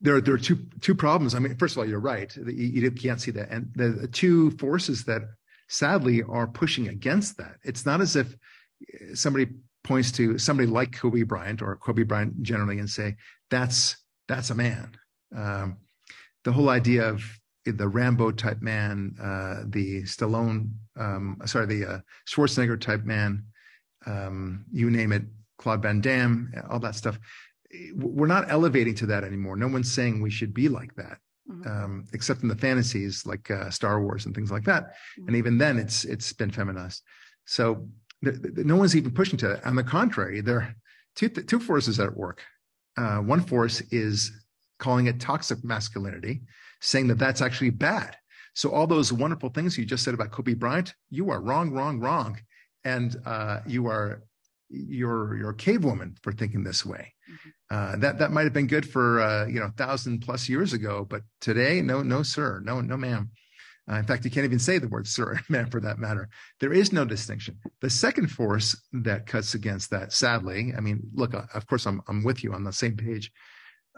there, 0.00 0.20
there 0.20 0.34
are 0.34 0.38
two 0.38 0.58
two 0.80 0.96
problems. 0.96 1.34
I 1.34 1.38
mean, 1.38 1.54
first 1.56 1.74
of 1.74 1.78
all, 1.78 1.88
you're 1.88 2.00
right. 2.00 2.34
You, 2.36 2.52
you 2.52 2.90
can't 2.90 3.20
see 3.20 3.30
that, 3.32 3.50
and 3.50 3.70
the, 3.76 3.90
the, 3.90 4.08
two 4.08 4.50
forces 4.52 5.04
that 5.04 5.22
sadly 5.68 6.24
are 6.24 6.48
pushing 6.48 6.88
against 6.88 7.36
that. 7.36 7.56
It's 7.62 7.86
not 7.86 8.00
as 8.00 8.16
if 8.16 8.34
somebody 9.14 9.52
points 9.84 10.12
to 10.12 10.38
somebody 10.38 10.68
like 10.68 10.92
Kobe 10.92 11.22
Bryant 11.22 11.62
or 11.62 11.76
Kobe 11.76 12.04
Bryant 12.04 12.42
generally 12.42 12.78
and 12.78 12.88
say 12.88 13.16
that's 13.50 13.96
that's 14.28 14.50
a 14.50 14.54
man. 14.54 14.96
Um, 15.36 15.78
the 16.44 16.52
whole 16.52 16.68
idea 16.68 17.08
of 17.08 17.24
the 17.64 17.88
Rambo 17.88 18.32
type 18.32 18.60
man, 18.60 19.14
uh, 19.20 19.64
the 19.66 20.02
Stallone, 20.02 20.70
um, 20.96 21.38
sorry, 21.46 21.66
the 21.66 21.86
uh, 21.86 21.98
Schwarzenegger 22.28 22.80
type 22.80 23.04
man, 23.04 23.44
um, 24.06 24.64
you 24.72 24.90
name 24.90 25.12
it, 25.12 25.22
Claude 25.58 25.82
Van 25.82 26.00
Damme, 26.00 26.52
all 26.70 26.80
that 26.80 26.96
stuff. 26.96 27.18
We're 27.94 28.26
not 28.26 28.50
elevating 28.50 28.94
to 28.96 29.06
that 29.06 29.24
anymore. 29.24 29.56
No 29.56 29.68
one's 29.68 29.92
saying 29.92 30.20
we 30.20 30.30
should 30.30 30.52
be 30.52 30.68
like 30.68 30.94
that, 30.96 31.18
mm-hmm. 31.48 31.68
um, 31.68 32.04
except 32.12 32.42
in 32.42 32.48
the 32.48 32.56
fantasies 32.56 33.24
like 33.24 33.50
uh, 33.50 33.70
Star 33.70 34.02
Wars 34.02 34.26
and 34.26 34.34
things 34.34 34.50
like 34.50 34.64
that. 34.64 34.84
Mm-hmm. 34.84 35.28
And 35.28 35.36
even 35.36 35.58
then, 35.58 35.78
it's 35.78 36.04
it's 36.04 36.32
been 36.32 36.50
feminized. 36.50 37.02
So 37.46 37.88
no 38.22 38.76
one's 38.76 38.96
even 38.96 39.10
pushing 39.10 39.38
to 39.38 39.48
that. 39.48 39.66
On 39.66 39.76
the 39.76 39.84
contrary, 39.84 40.40
there 40.40 40.56
are 40.56 40.76
two 41.16 41.28
two 41.28 41.60
forces 41.60 41.98
at 42.00 42.16
work. 42.16 42.42
Uh, 42.96 43.18
one 43.18 43.40
force 43.40 43.80
is 43.90 44.30
calling 44.78 45.06
it 45.06 45.20
toxic 45.20 45.62
masculinity, 45.64 46.42
saying 46.80 47.08
that 47.08 47.18
that's 47.18 47.40
actually 47.40 47.70
bad. 47.70 48.16
So 48.54 48.70
all 48.70 48.86
those 48.86 49.12
wonderful 49.12 49.48
things 49.48 49.78
you 49.78 49.84
just 49.84 50.04
said 50.04 50.14
about 50.14 50.30
Kobe 50.30 50.54
Bryant, 50.54 50.94
you 51.10 51.30
are 51.30 51.40
wrong, 51.40 51.70
wrong, 51.70 52.00
wrong, 52.00 52.38
and 52.84 53.16
uh, 53.24 53.60
you 53.66 53.86
are 53.86 54.22
you're 54.68 55.36
you're 55.36 55.50
a 55.50 55.54
cave 55.54 55.84
woman 55.84 56.16
for 56.22 56.32
thinking 56.32 56.64
this 56.64 56.84
way. 56.84 57.14
Mm-hmm. 57.30 57.48
Uh, 57.70 57.96
that 57.96 58.18
that 58.18 58.32
might 58.32 58.44
have 58.44 58.52
been 58.52 58.66
good 58.66 58.88
for 58.88 59.20
uh, 59.20 59.46
you 59.46 59.60
know 59.60 59.70
thousand 59.76 60.20
plus 60.20 60.48
years 60.48 60.72
ago, 60.72 61.06
but 61.08 61.22
today, 61.40 61.80
no, 61.80 62.02
no, 62.02 62.22
sir, 62.22 62.60
no, 62.64 62.80
no, 62.80 62.96
ma'am. 62.96 63.30
Uh, 63.92 63.96
in 63.96 64.04
fact, 64.04 64.24
you 64.24 64.30
can't 64.30 64.44
even 64.44 64.58
say 64.58 64.78
the 64.78 64.88
word 64.88 65.06
sir, 65.06 65.38
man, 65.48 65.66
for 65.66 65.80
that 65.80 65.98
matter. 65.98 66.28
There 66.60 66.72
is 66.72 66.92
no 66.92 67.04
distinction. 67.04 67.58
The 67.80 67.90
second 67.90 68.28
force 68.28 68.80
that 68.92 69.26
cuts 69.26 69.54
against 69.54 69.90
that, 69.90 70.12
sadly, 70.12 70.72
I 70.76 70.80
mean, 70.80 71.02
look, 71.12 71.34
uh, 71.34 71.42
of 71.54 71.66
course, 71.66 71.86
I'm 71.86 72.00
I'm 72.08 72.24
with 72.24 72.42
you 72.42 72.54
on 72.54 72.64
the 72.64 72.72
same 72.72 72.96
page. 72.96 73.30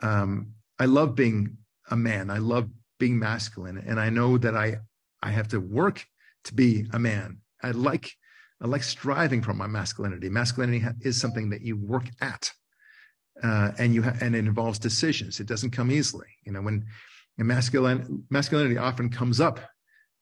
Um, 0.03 0.53
I 0.79 0.87
love 0.87 1.15
being 1.15 1.57
a 1.91 1.97
man. 1.97 2.31
I 2.31 2.39
love 2.39 2.69
being 2.99 3.19
masculine, 3.19 3.79
and 3.79 4.01
I 4.01 4.11
know 4.11 4.37
that 4.39 4.57
I 4.57 4.79
I 5.23 5.31
have 5.31 5.49
to 5.49 5.61
work 5.61 6.05
to 6.45 6.55
be 6.55 6.87
a 6.93 6.99
man. 6.99 7.39
I 7.63 7.71
like 7.71 8.11
I 8.61 8.67
like 8.67 8.83
striving 8.83 9.43
for 9.43 9.55
my 9.55 9.69
masculinity. 9.69 10.29
Masculinity 10.29 10.85
is 11.03 11.21
something 11.21 11.51
that 11.51 11.63
you 11.63 11.77
work 11.77 12.09
at, 12.21 12.51
uh, 13.45 13.73
and 13.79 13.95
you 13.95 14.03
ha- 14.03 14.17
and 14.21 14.35
it 14.35 14.41
involves 14.41 14.81
decisions. 14.81 15.39
It 15.39 15.47
doesn't 15.47 15.71
come 15.71 15.93
easily. 15.93 16.29
You 16.45 16.53
know, 16.53 16.63
when 16.63 16.85
masculine 17.39 18.25
masculinity 18.31 18.79
often 18.79 19.09
comes 19.09 19.41
up 19.41 19.61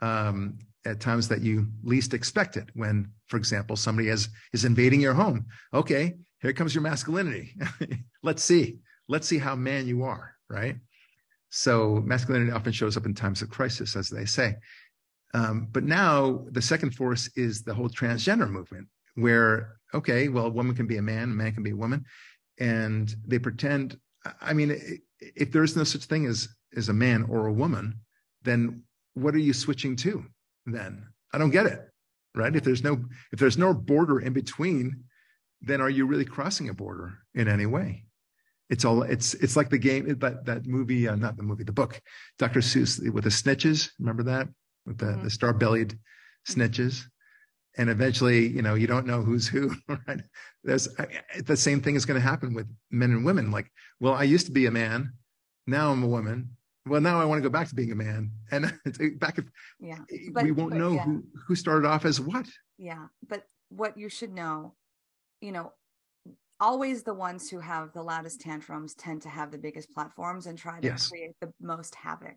um, 0.03 0.59
at 0.85 1.01
times 1.01 1.29
that 1.29 1.41
you 1.41 1.67
least 1.83 2.13
expect 2.13 2.59
it. 2.59 2.69
When, 2.75 3.11
for 3.29 3.39
example, 3.39 3.77
somebody 3.77 4.09
has 4.09 4.29
is 4.53 4.67
invading 4.67 5.01
your 5.01 5.15
home. 5.15 5.47
Okay, 5.73 6.17
here 6.43 6.53
comes 6.53 6.75
your 6.75 6.83
masculinity. 6.83 7.57
Let's 8.23 8.45
see. 8.45 8.79
Let's 9.09 9.27
see 9.27 9.39
how 9.39 9.57
man 9.57 9.87
you 9.87 10.03
are 10.03 10.33
right? 10.53 10.77
So 11.51 12.03
masculinity 12.05 12.53
often 12.53 12.73
shows 12.73 12.97
up 12.97 13.07
in 13.07 13.15
times 13.15 13.43
of 13.43 13.51
crisis, 13.51 13.97
as 13.97 14.09
they 14.09 14.27
say. 14.27 14.57
Um, 15.35 15.69
but 15.73 15.83
now 15.83 16.45
the 16.51 16.63
second 16.63 16.95
force 16.95 17.31
is 17.37 17.63
the 17.63 17.75
whole 17.75 17.89
transgender 17.89 18.49
movement, 18.49 18.87
where 19.15 19.77
okay, 19.95 20.29
well, 20.29 20.47
a 20.47 20.51
woman 20.51 20.77
can 20.77 20.87
be 20.87 20.99
a 20.99 21.03
man, 21.03 21.25
a 21.25 21.35
man 21.35 21.53
can 21.53 21.63
be 21.63 21.71
a 21.71 21.77
woman, 21.77 22.05
and 22.59 23.15
they 23.27 23.39
pretend. 23.39 23.99
I 24.41 24.53
mean, 24.53 24.79
if 25.19 25.51
there 25.51 25.65
is 25.65 25.75
no 25.75 25.85
such 25.85 26.05
thing 26.05 26.27
as 26.27 26.49
as 26.77 26.91
a 26.91 26.95
man 26.95 27.25
or 27.25 27.47
a 27.47 27.53
woman, 27.53 28.01
then 28.43 28.83
what 29.15 29.35
are 29.35 29.39
you 29.39 29.53
switching 29.53 29.97
to? 29.97 30.25
Then 30.67 31.07
I 31.33 31.39
don't 31.39 31.51
get 31.51 31.67
it, 31.67 31.81
right? 32.35 32.55
If 32.55 32.65
there's 32.65 32.85
no 32.85 33.05
if 33.33 33.39
there's 33.39 33.59
no 33.59 33.75
border 33.75 34.21
in 34.21 34.33
between, 34.33 35.05
then 35.61 35.81
are 35.81 35.91
you 35.91 36.07
really 36.07 36.25
crossing 36.25 36.69
a 36.69 36.75
border 36.75 37.19
in 37.35 37.49
any 37.49 37.67
way? 37.67 38.05
it's 38.73 38.87
all 38.87 39.03
it's 39.03 39.35
it's 39.35 39.55
like 39.55 39.69
the 39.69 39.79
game 39.79 40.07
that 40.19 40.45
that 40.47 40.67
movie 40.67 41.07
uh, 41.07 41.15
not 41.15 41.37
the 41.37 41.43
movie 41.43 41.63
the 41.63 41.73
book 41.73 42.01
dr 42.39 42.59
seuss 42.61 42.99
with 43.13 43.25
the 43.25 43.31
Sneetches 43.31 43.91
remember 44.01 44.23
that 44.23 44.49
with 44.87 44.99
the, 44.99 45.07
mm-hmm. 45.07 45.25
the 45.25 45.31
star-bellied 45.31 45.99
Sneetches 46.49 47.05
and 47.77 47.91
eventually 47.91 48.47
you 48.47 48.63
know 48.63 48.75
you 48.75 48.87
don't 48.87 49.07
know 49.07 49.23
who's 49.23 49.47
who 49.47 49.75
right 49.89 50.23
there's 50.65 50.89
the 51.45 51.57
same 51.57 51.83
thing 51.83 51.97
is 51.97 52.07
going 52.07 52.19
to 52.19 52.27
happen 52.27 52.55
with 52.55 52.67
men 52.91 53.11
and 53.11 53.27
women 53.27 53.51
like 53.51 53.71
well 54.01 54.15
i 54.15 54.23
used 54.23 54.47
to 54.47 54.53
be 54.53 54.65
a 54.65 54.71
man 54.71 55.13
now 55.67 55.93
i'm 55.93 56.03
a 56.03 56.09
woman 56.09 56.57
well 56.87 57.01
now 57.01 57.21
i 57.21 57.25
want 57.25 57.39
to 57.39 57.49
go 57.49 57.53
back 57.53 57.69
to 57.69 57.75
being 57.75 57.93
a 57.93 57.97
man 57.97 58.31
and 58.51 58.73
it's 58.85 59.01
eh, 59.01 59.11
back 59.19 59.39
if 59.39 59.45
yeah 59.81 59.99
eh, 60.13 60.29
but, 60.33 60.45
we 60.45 60.53
won't 60.53 60.71
but, 60.71 60.79
know 60.79 60.93
yeah. 60.93 61.05
who 61.05 61.25
who 61.47 61.55
started 61.55 61.87
off 61.87 62.05
as 62.05 62.21
what 62.21 62.47
yeah 62.79 63.07
but 63.29 63.45
what 63.69 63.97
you 63.97 64.09
should 64.09 64.33
know 64.33 64.75
you 65.41 65.53
know 65.53 65.73
always 66.63 67.03
the 67.03 67.13
ones 67.13 67.51
who 67.51 67.59
have 67.59 67.93
the 67.93 68.03
loudest 68.03 68.41
tantrums 68.41 68.95
tend 68.95 69.21
to 69.21 69.29
have 69.29 69.51
the 69.51 69.59
biggest 69.59 69.93
platforms 69.93 70.47
and 70.47 70.57
try 70.57 70.81
to 70.81 70.87
yes. 70.87 71.09
create 71.09 71.33
the 71.41 71.53
most 71.61 71.95
havoc. 71.95 72.37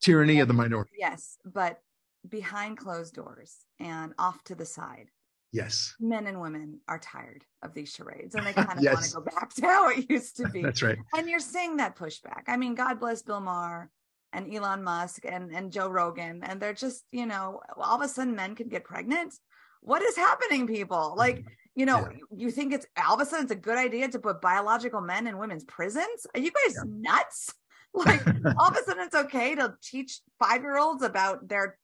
Tyranny 0.00 0.38
of 0.38 0.46
the 0.46 0.54
minority. 0.54 0.92
Yes, 0.96 1.36
but 1.44 1.80
behind 2.28 2.78
closed 2.78 3.14
doors 3.14 3.56
and 3.80 4.14
off 4.18 4.42
to 4.44 4.54
the 4.54 4.64
side. 4.64 5.10
Yes. 5.56 5.94
Men 5.98 6.26
and 6.26 6.40
women 6.40 6.80
are 6.86 6.98
tired 6.98 7.44
of 7.62 7.74
these 7.74 7.92
charades 7.92 8.34
and 8.34 8.46
they 8.46 8.52
kind 8.54 8.78
of 8.78 8.84
yes. 8.84 8.94
want 8.94 9.06
to 9.06 9.12
go 9.12 9.38
back 9.38 9.54
to 9.54 9.62
how 9.62 9.88
it 9.88 10.10
used 10.10 10.36
to 10.36 10.48
be. 10.48 10.62
That's 10.62 10.82
right. 10.82 10.98
And 11.16 11.28
you're 11.28 11.40
seeing 11.40 11.78
that 11.78 11.96
pushback. 11.96 12.42
I 12.46 12.56
mean, 12.56 12.74
God 12.74 13.00
bless 13.00 13.22
Bill 13.22 13.40
Maher 13.40 13.90
and 14.32 14.52
Elon 14.52 14.84
Musk 14.84 15.24
and, 15.24 15.50
and 15.50 15.72
Joe 15.72 15.88
Rogan. 15.88 16.42
And 16.44 16.60
they're 16.60 16.74
just, 16.74 17.04
you 17.10 17.26
know, 17.26 17.60
all 17.76 17.96
of 17.96 18.02
a 18.02 18.08
sudden 18.08 18.36
men 18.36 18.54
can 18.54 18.68
get 18.68 18.84
pregnant. 18.84 19.34
What 19.80 20.02
is 20.02 20.16
happening, 20.16 20.66
people? 20.66 21.14
Like, 21.16 21.36
mm-hmm 21.36 21.48
you 21.76 21.84
know, 21.84 22.08
yeah. 22.10 22.18
you 22.34 22.50
think 22.50 22.72
it's 22.72 22.86
all 23.06 23.14
of 23.14 23.20
a 23.20 23.26
sudden 23.26 23.44
it's 23.44 23.52
a 23.52 23.54
good 23.56 23.76
idea 23.76 24.08
to 24.08 24.18
put 24.18 24.40
biological 24.40 25.02
men 25.02 25.26
in 25.26 25.36
women's 25.36 25.64
prisons? 25.64 26.26
Are 26.34 26.40
you 26.40 26.50
guys 26.50 26.74
yeah. 26.74 26.82
nuts? 26.86 27.52
Like 27.94 28.26
all 28.58 28.68
of 28.68 28.76
a 28.76 28.84
sudden 28.84 29.04
it's 29.04 29.14
okay 29.14 29.54
to 29.54 29.72
teach 29.82 30.20
five 30.38 30.60
year 30.60 30.76
olds 30.76 31.02
about 31.02 31.48
their 31.48 31.78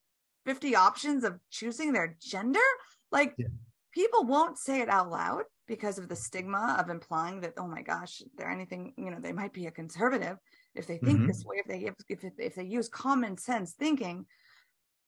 50 0.44 0.76
options 0.76 1.24
of 1.24 1.38
choosing 1.50 1.92
their 1.92 2.16
gender? 2.20 2.58
Like 3.12 3.34
yeah. 3.38 3.46
people 3.92 4.24
won't 4.24 4.58
say 4.58 4.80
it 4.80 4.88
out 4.88 5.10
loud 5.10 5.44
because 5.68 5.98
of 5.98 6.08
the 6.08 6.16
stigma 6.16 6.76
of 6.78 6.90
implying 6.90 7.40
that, 7.42 7.54
oh 7.56 7.68
my 7.68 7.82
gosh, 7.82 8.22
they're 8.36 8.50
anything, 8.50 8.94
you 8.96 9.10
know, 9.10 9.18
they 9.20 9.32
might 9.32 9.52
be 9.52 9.66
a 9.66 9.70
conservative 9.70 10.38
if 10.74 10.86
they 10.86 10.98
think 10.98 11.18
mm-hmm. 11.18 11.26
this 11.28 11.44
way, 11.44 11.56
if 11.58 11.66
they 11.66 11.86
if, 11.86 11.94
if, 12.08 12.32
if 12.38 12.54
they 12.54 12.64
use 12.64 12.88
common 12.88 13.36
sense 13.36 13.72
thinking. 13.72 14.26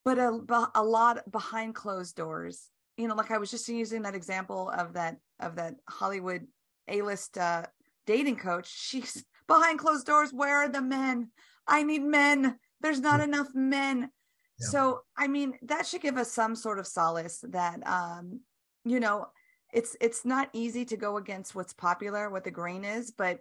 But 0.05 0.19
a, 0.19 0.39
a 0.75 0.85
lot 0.85 1.31
behind 1.31 1.75
closed 1.75 2.17
doors 2.17 2.69
you 2.97 3.09
know 3.09 3.17
like 3.17 3.33
i 3.33 3.39
was 3.39 3.51
just 3.51 3.67
using 3.67 4.03
that 4.03 4.15
example 4.15 4.71
of 4.71 4.93
that 4.93 5.17
of 5.41 5.57
that 5.57 5.75
hollywood 5.89 6.47
A-list 6.89 7.39
uh, 7.39 7.65
dating 8.07 8.37
coach. 8.37 8.69
She's 8.69 9.25
behind 9.49 9.79
closed 9.79 10.07
doors. 10.07 10.33
Where 10.33 10.59
are 10.59 10.69
the 10.69 10.83
men? 10.83 11.31
I 11.67 11.83
need 11.83 12.03
men. 12.03 12.59
There's 12.81 13.01
not 13.01 13.21
enough 13.21 13.49
men. 13.55 14.11
Yeah. 14.59 14.67
So, 14.69 15.01
I 15.17 15.27
mean, 15.27 15.55
that 15.63 15.87
should 15.87 16.03
give 16.03 16.17
us 16.17 16.31
some 16.31 16.55
sort 16.55 16.79
of 16.79 16.87
solace 16.87 17.45
that, 17.49 17.85
um, 17.87 18.41
you 18.85 19.01
know, 19.01 19.27
it's 19.73 19.97
it's 20.01 20.25
not 20.25 20.49
easy 20.53 20.85
to 20.85 20.97
go 20.97 21.17
against 21.17 21.55
what's 21.55 21.73
popular, 21.73 22.31
what 22.31 22.45
the 22.45 22.51
grain 22.51 22.85
is, 22.85 23.11
but 23.11 23.41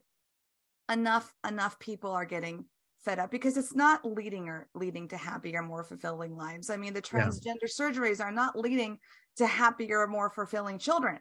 enough 0.91 1.31
enough 1.47 1.77
people 1.79 2.11
are 2.11 2.25
getting 2.25 2.65
fed 3.05 3.19
up 3.19 3.29
because 3.29 3.57
it's 3.57 3.75
not 3.75 4.03
leading 4.03 4.49
or 4.49 4.67
leading 4.73 5.07
to 5.09 5.17
happier, 5.17 5.61
more 5.61 5.83
fulfilling 5.83 6.35
lives. 6.35 6.69
I 6.69 6.77
mean, 6.77 6.93
the 6.93 7.01
transgender 7.01 7.67
yeah. 7.67 7.79
surgeries 7.79 8.23
are 8.23 8.31
not 8.31 8.57
leading 8.57 8.97
to 9.37 9.45
happier, 9.45 10.07
more 10.07 10.29
fulfilling 10.31 10.79
children. 10.79 11.19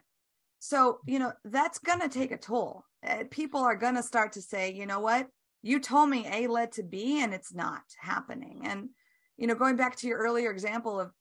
So, 0.59 0.99
you 1.05 1.19
know, 1.19 1.33
that's 1.43 1.77
going 1.79 1.99
to 1.99 2.09
take 2.09 2.31
a 2.31 2.37
toll. 2.37 2.85
Uh, 3.05 3.25
people 3.29 3.59
are 3.59 3.75
going 3.75 3.95
to 3.95 4.03
start 4.03 4.31
to 4.33 4.41
say, 4.41 4.71
you 4.71 4.85
know 4.85 5.01
what? 5.01 5.27
You 5.61 5.79
told 5.79 6.09
me 6.09 6.25
A 6.31 6.47
led 6.47 6.71
to 6.73 6.83
B 6.83 7.21
and 7.21 7.33
it's 7.33 7.53
not 7.53 7.81
happening. 7.99 8.61
And, 8.63 8.89
you 9.37 9.47
know, 9.47 9.55
going 9.55 9.75
back 9.75 9.95
to 9.97 10.07
your 10.07 10.19
earlier 10.19 10.51
example 10.51 10.99
of, 10.99 11.11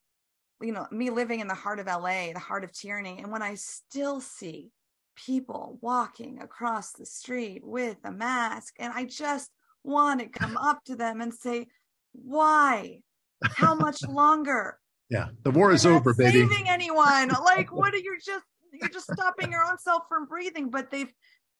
you 0.60 0.72
know, 0.72 0.86
me 0.90 1.10
living 1.10 1.40
in 1.40 1.48
the 1.48 1.54
heart 1.54 1.80
of 1.80 1.86
LA, 1.86 2.32
the 2.32 2.38
heart 2.38 2.64
of 2.64 2.72
tyranny. 2.72 3.18
And 3.18 3.32
when 3.32 3.42
I 3.42 3.54
still 3.54 4.20
see 4.20 4.70
people 5.16 5.78
walking 5.80 6.40
across 6.40 6.92
the 6.92 7.06
street 7.06 7.62
with 7.64 7.96
a 8.04 8.12
mask, 8.12 8.74
and 8.78 8.92
I 8.94 9.04
just 9.04 9.50
want 9.84 10.20
to 10.20 10.28
come 10.28 10.56
up 10.56 10.84
to 10.84 10.96
them 10.96 11.20
and 11.20 11.32
say, 11.32 11.66
why? 12.12 13.00
How 13.44 13.74
much 13.74 14.02
longer? 14.08 14.78
Yeah, 15.10 15.28
the 15.42 15.50
war 15.50 15.72
is 15.72 15.84
over, 15.84 16.14
baby. 16.14 16.48
Saving 16.48 16.68
anyone? 16.68 17.30
Like, 17.44 17.72
what 17.72 17.92
are 17.92 17.98
you 17.98 18.16
just 18.24 18.44
you're 18.72 18.88
just 18.88 19.12
stopping 19.12 19.52
your 19.52 19.64
own 19.64 19.78
self 19.78 20.04
from 20.08 20.26
breathing 20.26 20.70
but 20.70 20.90
they've 20.90 21.12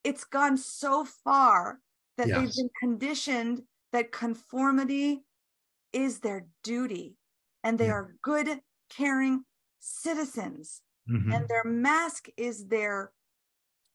it's 0.04 0.24
gone 0.24 0.56
so 0.56 1.04
far 1.24 1.78
that 2.18 2.26
yes. 2.26 2.38
they've 2.38 2.56
been 2.56 2.70
conditioned 2.80 3.62
that 3.92 4.10
conformity 4.10 5.24
is 5.92 6.20
their 6.20 6.46
duty 6.62 7.16
and 7.64 7.78
they 7.78 7.86
yeah. 7.86 7.92
are 7.92 8.14
good 8.22 8.60
caring 8.90 9.44
citizens 9.80 10.82
mm-hmm. 11.10 11.32
and 11.32 11.48
their 11.48 11.64
mask 11.64 12.28
is 12.36 12.66
their 12.66 13.12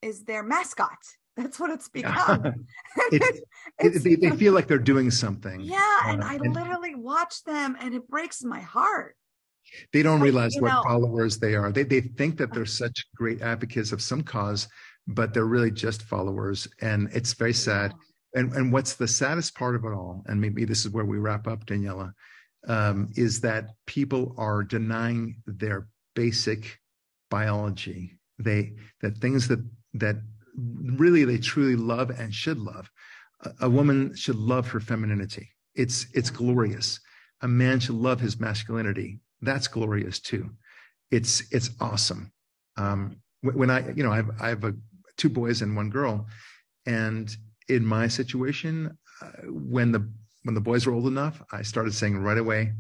is 0.01 0.23
their 0.23 0.43
mascot 0.43 0.97
that's 1.37 1.59
what 1.59 1.69
it's 1.69 1.87
become 1.89 2.43
it's, 3.11 3.41
it's, 3.79 4.03
they, 4.03 4.15
they, 4.15 4.31
feel 4.31 4.53
like 4.53 4.67
they're 4.67 4.77
doing 4.77 5.11
something 5.11 5.61
yeah 5.61 5.99
and 6.05 6.23
uh, 6.23 6.27
i 6.27 6.35
and, 6.35 6.53
literally 6.53 6.95
watch 6.95 7.43
them 7.43 7.77
and 7.79 7.93
it 7.93 8.07
breaks 8.07 8.43
my 8.43 8.59
heart 8.59 9.15
they 9.93 10.03
don't 10.03 10.21
realize 10.21 10.55
what 10.59 10.71
know, 10.71 10.83
followers 10.83 11.39
they 11.39 11.55
are. 11.55 11.71
They 11.71 11.83
they 11.83 12.01
think 12.01 12.37
that 12.37 12.53
they're 12.53 12.65
such 12.65 13.05
great 13.15 13.41
advocates 13.41 13.91
of 13.91 14.01
some 14.01 14.23
cause, 14.23 14.67
but 15.07 15.33
they're 15.33 15.45
really 15.45 15.71
just 15.71 16.03
followers, 16.03 16.67
and 16.81 17.09
it's 17.13 17.33
very 17.33 17.53
sad. 17.53 17.93
And 18.35 18.53
and 18.53 18.71
what's 18.71 18.95
the 18.95 19.07
saddest 19.07 19.55
part 19.55 19.75
of 19.75 19.83
it 19.85 19.93
all, 19.93 20.23
and 20.27 20.39
maybe 20.39 20.65
this 20.65 20.85
is 20.85 20.91
where 20.91 21.05
we 21.05 21.17
wrap 21.17 21.47
up, 21.47 21.65
Daniella, 21.65 22.13
um, 22.67 23.09
is 23.15 23.41
that 23.41 23.69
people 23.85 24.35
are 24.37 24.63
denying 24.63 25.37
their 25.45 25.87
basic 26.15 26.79
biology. 27.29 28.19
They 28.39 28.73
that 29.01 29.17
things 29.17 29.47
that 29.47 29.59
that 29.95 30.17
really 30.55 31.23
they 31.23 31.37
truly 31.37 31.75
love 31.75 32.09
and 32.09 32.33
should 32.33 32.59
love. 32.59 32.91
A, 33.41 33.51
a 33.61 33.69
woman 33.69 34.15
should 34.15 34.35
love 34.35 34.67
her 34.69 34.79
femininity. 34.79 35.49
It's 35.75 36.07
it's 36.13 36.29
glorious. 36.29 36.99
A 37.41 37.47
man 37.47 37.79
should 37.79 37.95
love 37.95 38.19
his 38.19 38.39
masculinity 38.39 39.19
that's 39.41 39.67
glorious 39.67 40.19
too. 40.19 40.49
It's 41.11 41.43
it's 41.51 41.69
awesome. 41.79 42.31
Um, 42.75 43.17
when 43.41 43.69
I 43.69 43.89
you 43.91 44.03
know 44.03 44.11
I 44.11 44.17
have 44.17 44.31
I 44.39 44.49
have 44.49 44.63
a, 44.63 44.73
two 45.15 45.29
boys 45.29 45.61
and 45.61 45.75
one 45.75 45.89
girl, 45.89 46.27
and 46.85 47.35
in 47.69 47.85
my 47.85 48.07
situation, 48.07 48.97
uh, 49.21 49.27
when 49.45 49.91
the 49.91 50.09
when 50.43 50.55
the 50.55 50.61
boys 50.61 50.85
were 50.85 50.93
old 50.93 51.07
enough, 51.07 51.41
I 51.51 51.61
started 51.61 51.93
saying 51.93 52.17
right 52.17 52.37
away, 52.37 52.71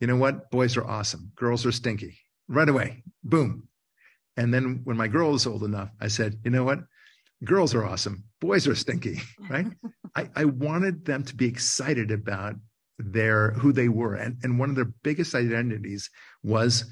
you 0.00 0.06
know 0.06 0.16
what, 0.16 0.50
boys 0.50 0.76
are 0.76 0.86
awesome, 0.86 1.32
girls 1.36 1.64
are 1.64 1.72
stinky. 1.72 2.18
Right 2.48 2.68
away, 2.68 3.02
boom. 3.24 3.68
And 4.36 4.52
then 4.52 4.82
when 4.84 4.96
my 4.96 5.08
girl 5.08 5.32
was 5.32 5.46
old 5.46 5.64
enough, 5.64 5.90
I 6.00 6.08
said, 6.08 6.38
you 6.44 6.50
know 6.50 6.64
what, 6.64 6.80
girls 7.44 7.74
are 7.74 7.84
awesome, 7.84 8.24
boys 8.40 8.66
are 8.66 8.74
stinky. 8.74 9.20
Right? 9.50 9.66
I, 10.14 10.28
I 10.36 10.44
wanted 10.44 11.06
them 11.06 11.24
to 11.24 11.34
be 11.34 11.46
excited 11.46 12.10
about 12.10 12.56
their 12.98 13.52
who 13.52 13.72
they 13.72 13.88
were 13.88 14.14
and, 14.14 14.36
and 14.42 14.58
one 14.58 14.68
of 14.68 14.76
their 14.76 14.92
biggest 15.02 15.34
identities 15.34 16.10
was 16.42 16.84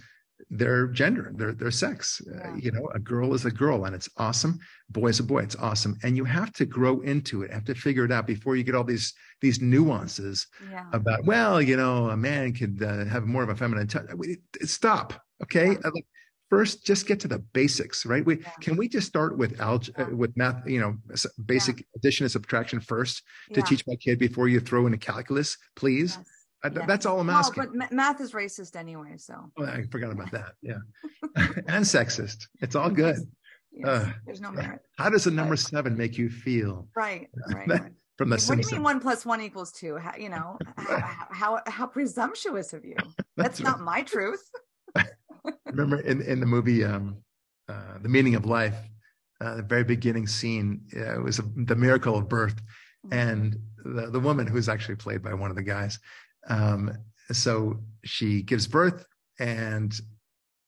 their 0.51 0.86
gender 0.86 1.32
their 1.34 1.53
their 1.53 1.72
sex 1.72 2.22
yeah. 2.26 2.51
uh, 2.51 2.55
you 2.57 2.70
know 2.70 2.88
a 2.94 3.01
girl 3.01 3.34
is 3.34 3.44
a 3.44 3.51
girl 3.51 3.84
and 3.84 3.97
it's 3.97 4.09
awesome 4.16 4.59
boy 4.90 5.09
is 5.09 5.18
a 5.18 5.22
boy 5.22 5.40
it's 5.40 5.57
awesome 5.57 5.97
and 6.05 6.16
you 6.16 6.24
have 6.24 6.53
to 6.53 6.64
grow 6.64 7.01
into 7.01 7.42
it 7.42 7.53
have 7.53 7.64
to 7.64 7.74
figure 7.74 8.05
it 8.05 8.12
out 8.12 8.26
before 8.26 8.55
you 8.55 8.62
get 8.62 8.74
all 8.74 8.84
these 8.84 9.12
these 9.40 9.61
nuances 9.61 10.47
yeah. 10.70 10.84
about 10.92 11.24
well 11.24 11.61
you 11.61 11.76
know 11.76 12.11
a 12.11 12.16
man 12.16 12.53
could 12.53 12.80
uh, 12.82 13.05
have 13.07 13.26
more 13.26 13.42
of 13.42 13.49
a 13.49 13.57
feminine 13.57 13.88
touch 13.88 14.07
stop 14.62 15.20
okay 15.42 15.72
yeah. 15.72 15.90
like, 15.92 16.07
first 16.49 16.86
just 16.86 17.09
get 17.09 17.18
to 17.18 17.26
the 17.26 17.40
basics 17.53 18.07
right 18.07 18.24
we 18.24 18.38
can 18.61 18.76
we 18.76 18.88
just 18.88 19.09
start 19.09 19.36
with 19.36 19.61
algebra 19.61 20.05
yeah. 20.07 20.12
uh, 20.12 20.16
with 20.16 20.36
math 20.36 20.64
you 20.64 20.78
know 20.78 20.97
basic 21.44 21.84
addition 21.97 22.22
and 22.22 22.30
subtraction 22.30 22.78
first 22.78 23.22
to 23.53 23.61
teach 23.62 23.84
my 23.88 23.97
kid 23.97 24.16
before 24.16 24.47
you 24.47 24.61
throw 24.61 24.86
in 24.86 24.94
a 24.94 24.99
calculus 24.99 25.57
please 25.74 26.16
yes. 26.16 26.36
I, 26.66 26.86
that's 26.86 27.06
all 27.06 27.20
i'm 27.20 27.30
asking. 27.30 27.64
oh, 27.64 27.72
but 27.78 27.92
math 27.92 28.20
is 28.20 28.32
racist 28.32 28.76
anyway 28.76 29.14
so. 29.16 29.34
Oh, 29.58 29.64
i 29.64 29.82
forgot 29.90 30.12
about 30.12 30.30
that. 30.32 30.52
Yeah. 30.62 30.78
And 31.68 31.84
sexist. 31.84 32.46
It's 32.60 32.74
all 32.74 32.90
good. 32.90 33.16
Yes. 33.72 33.86
uh, 33.86 34.12
there's 34.24 34.40
no 34.40 34.50
merit. 34.50 34.80
How 34.98 35.10
does 35.10 35.26
a 35.26 35.30
number 35.30 35.52
but, 35.52 35.60
seven 35.60 35.96
make 35.96 36.16
you 36.16 36.30
feel? 36.30 36.88
Right 36.96 37.28
right, 37.52 37.68
right. 37.68 37.92
from 38.16 38.30
the 38.30 38.34
what 38.34 38.40
Simpsons. 38.40 38.68
do 38.68 38.76
you 38.76 38.80
mean 38.80 38.84
one 38.84 39.00
plus 39.00 39.26
one 39.26 39.40
equals 39.40 39.72
two? 39.72 39.96
How, 39.96 40.14
you 40.16 40.28
know 40.28 40.58
how, 40.76 41.26
how, 41.30 41.60
how 41.66 41.86
presumptuous 41.86 42.72
of 42.72 42.84
you. 42.84 42.96
That's, 42.96 43.58
that's 43.58 43.60
not 43.60 43.76
right. 43.76 43.84
my 43.84 44.02
truth. 44.02 44.48
Remember 45.66 46.00
in, 46.00 46.22
in 46.22 46.40
the 46.40 46.46
movie 46.46 46.84
um, 46.84 47.18
uh, 47.68 47.98
the 48.00 48.08
meaning 48.08 48.34
of 48.34 48.46
life 48.46 48.76
uh, 49.40 49.56
the 49.56 49.62
very 49.62 49.84
beginning 49.84 50.26
scene 50.26 50.80
uh, 50.96 51.18
it 51.18 51.22
was 51.22 51.38
a, 51.38 51.44
the 51.56 51.76
miracle 51.76 52.16
of 52.16 52.28
birth. 52.28 52.60
And 53.12 53.56
the, 53.84 54.10
the 54.10 54.18
woman 54.18 54.46
who's 54.46 54.68
actually 54.68 54.96
played 54.96 55.22
by 55.22 55.32
one 55.34 55.50
of 55.50 55.56
the 55.56 55.62
guys 55.62 55.98
um, 56.49 56.92
so 57.32 57.78
she 58.05 58.42
gives 58.42 58.66
birth 58.66 59.05
and 59.38 59.99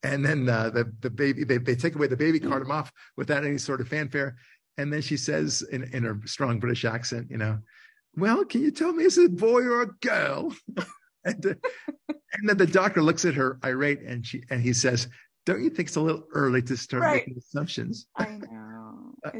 and 0.02 0.24
then 0.24 0.48
uh, 0.48 0.70
the 0.70 0.92
the 1.00 1.10
baby 1.10 1.44
they, 1.44 1.58
they 1.58 1.74
take 1.74 1.94
away 1.94 2.06
the 2.06 2.16
baby 2.16 2.38
cart 2.38 2.62
him 2.62 2.70
off 2.70 2.92
without 3.16 3.44
any 3.44 3.58
sort 3.58 3.80
of 3.80 3.88
fanfare 3.88 4.36
and 4.76 4.92
then 4.92 5.00
she 5.00 5.16
says 5.16 5.62
in, 5.72 5.84
in 5.92 6.04
her 6.04 6.20
strong 6.24 6.60
british 6.60 6.84
accent 6.84 7.26
you 7.30 7.36
know 7.36 7.58
well 8.16 8.44
can 8.44 8.60
you 8.60 8.70
tell 8.70 8.92
me 8.92 9.04
is 9.04 9.18
it 9.18 9.26
a 9.26 9.28
boy 9.28 9.62
or 9.62 9.82
a 9.82 9.92
girl 10.00 10.54
and, 11.24 11.46
uh, 11.46 11.54
and 12.32 12.48
then 12.48 12.56
the 12.56 12.66
doctor 12.66 13.02
looks 13.02 13.24
at 13.24 13.34
her 13.34 13.58
irate 13.64 14.00
and 14.02 14.26
she 14.26 14.42
and 14.50 14.62
he 14.62 14.72
says, 14.72 15.08
Don't 15.46 15.62
you 15.62 15.70
think 15.70 15.88
it's 15.88 15.96
a 15.96 16.00
little 16.00 16.24
early 16.32 16.62
to 16.62 16.76
start 16.76 17.02
right. 17.02 17.16
making 17.16 17.36
assumptions? 17.38 18.06
I 18.16 18.24
know. 18.50 18.57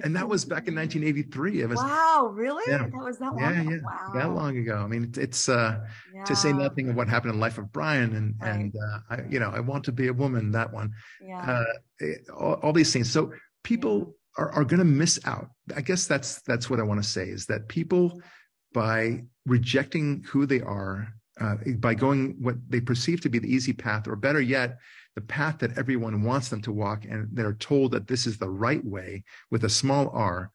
And 0.05 0.15
that 0.17 0.29
was 0.29 0.45
back 0.45 0.69
in 0.69 0.75
1983. 0.75 1.63
It 1.63 1.69
was 1.69 1.79
wow, 1.79 2.31
really? 2.33 2.65
Yeah. 2.67 2.79
That 2.79 2.93
was 2.93 3.19
that 3.19 3.35
long 3.35 3.39
yeah, 3.39 3.61
ago. 3.61 3.71
Yeah, 3.71 3.77
wow. 3.85 4.11
that 4.15 4.31
long 4.31 4.57
ago. 4.59 4.77
I 4.77 4.87
mean, 4.87 5.13
it's 5.17 5.49
uh, 5.49 5.81
yeah. 6.15 6.25
to 6.25 6.37
say 6.37 6.53
nothing 6.53 6.89
of 6.89 6.97
what 6.97 7.09
happened 7.09 7.35
in 7.35 7.39
the 7.39 7.43
life 7.43 7.59
of 7.59 7.73
Brian 7.73 8.15
and 8.17 8.35
right. 8.41 8.51
and 8.51 8.75
uh, 8.77 8.99
I, 9.11 9.23
you 9.29 9.39
know, 9.41 9.51
I 9.51 9.61
want 9.61 9.85
to 9.85 9.93
be 9.93 10.09
a 10.09 10.13
woman. 10.13 10.53
That 10.53 10.73
one, 10.73 10.93
yeah. 11.21 11.41
Uh, 11.41 11.65
it, 11.99 12.29
all, 12.31 12.55
all, 12.55 12.73
these 12.73 12.93
things. 12.93 13.11
So 13.11 13.33
people 13.65 14.17
are 14.37 14.51
are 14.53 14.65
going 14.65 14.79
to 14.79 14.85
miss 14.85 15.21
out. 15.25 15.49
I 15.75 15.81
guess 15.81 16.07
that's 16.07 16.43
that's 16.43 16.69
what 16.69 16.81
I 16.81 16.83
want 16.83 17.03
to 17.03 17.09
say 17.09 17.29
is 17.29 17.47
that 17.47 17.69
people 17.69 18.21
by 18.73 19.25
rejecting 19.47 20.25
who 20.29 20.47
they 20.47 20.61
are 20.61 21.09
uh, 21.41 21.57
by 21.79 21.95
going 21.95 22.37
what 22.41 22.57
they 22.69 22.81
perceive 22.81 23.21
to 23.21 23.29
be 23.29 23.39
the 23.39 23.53
easy 23.53 23.73
path, 23.73 24.09
or 24.09 24.17
better 24.17 24.41
yet, 24.41 24.79
the 25.19 25.23
path 25.23 25.59
that 25.59 25.77
everyone 25.77 26.23
wants 26.23 26.49
them 26.49 26.63
to 26.63 26.71
walk, 26.71 27.05
and 27.05 27.27
they're 27.33 27.55
told 27.55 27.91
that 27.91 28.07
this 28.07 28.25
is 28.25 28.39
the 28.39 28.49
right 28.49 28.85
way 28.85 29.25
with 29.51 29.65
a 29.65 29.69
small 29.69 30.11
r, 30.11 30.53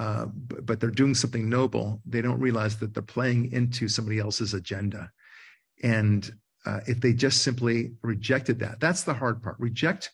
uh, 0.00 0.26
but, 0.66 0.80
they're 0.80 0.90
doing 0.90 1.14
something 1.14 1.48
noble. 1.48 2.02
They 2.04 2.20
don't 2.20 2.40
realize 2.40 2.76
that 2.78 2.92
they're 2.92 3.04
playing 3.04 3.52
into 3.52 3.86
somebody 3.86 4.18
else's 4.18 4.52
agenda. 4.52 5.12
And 5.84 6.28
uh, 6.66 6.80
if 6.88 7.00
they 7.00 7.12
just 7.12 7.42
simply 7.42 7.92
rejected 8.02 8.58
that, 8.60 8.80
that's 8.80 9.04
the 9.04 9.14
hard 9.14 9.44
part. 9.44 9.54
Reject 9.60 10.10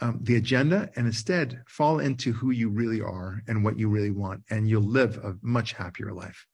um, 0.00 0.20
the 0.22 0.36
agenda 0.36 0.88
and 0.94 1.06
instead 1.06 1.64
fall 1.66 1.98
into 1.98 2.30
who 2.32 2.52
you 2.52 2.68
really 2.68 3.00
are 3.00 3.42
and 3.48 3.64
what 3.64 3.76
you 3.76 3.88
really 3.88 4.12
want, 4.12 4.42
and 4.50 4.68
you'll 4.68 4.82
live 5.00 5.16
a 5.24 5.34
much 5.42 5.72
happier 5.72 6.12
life. 6.12 6.46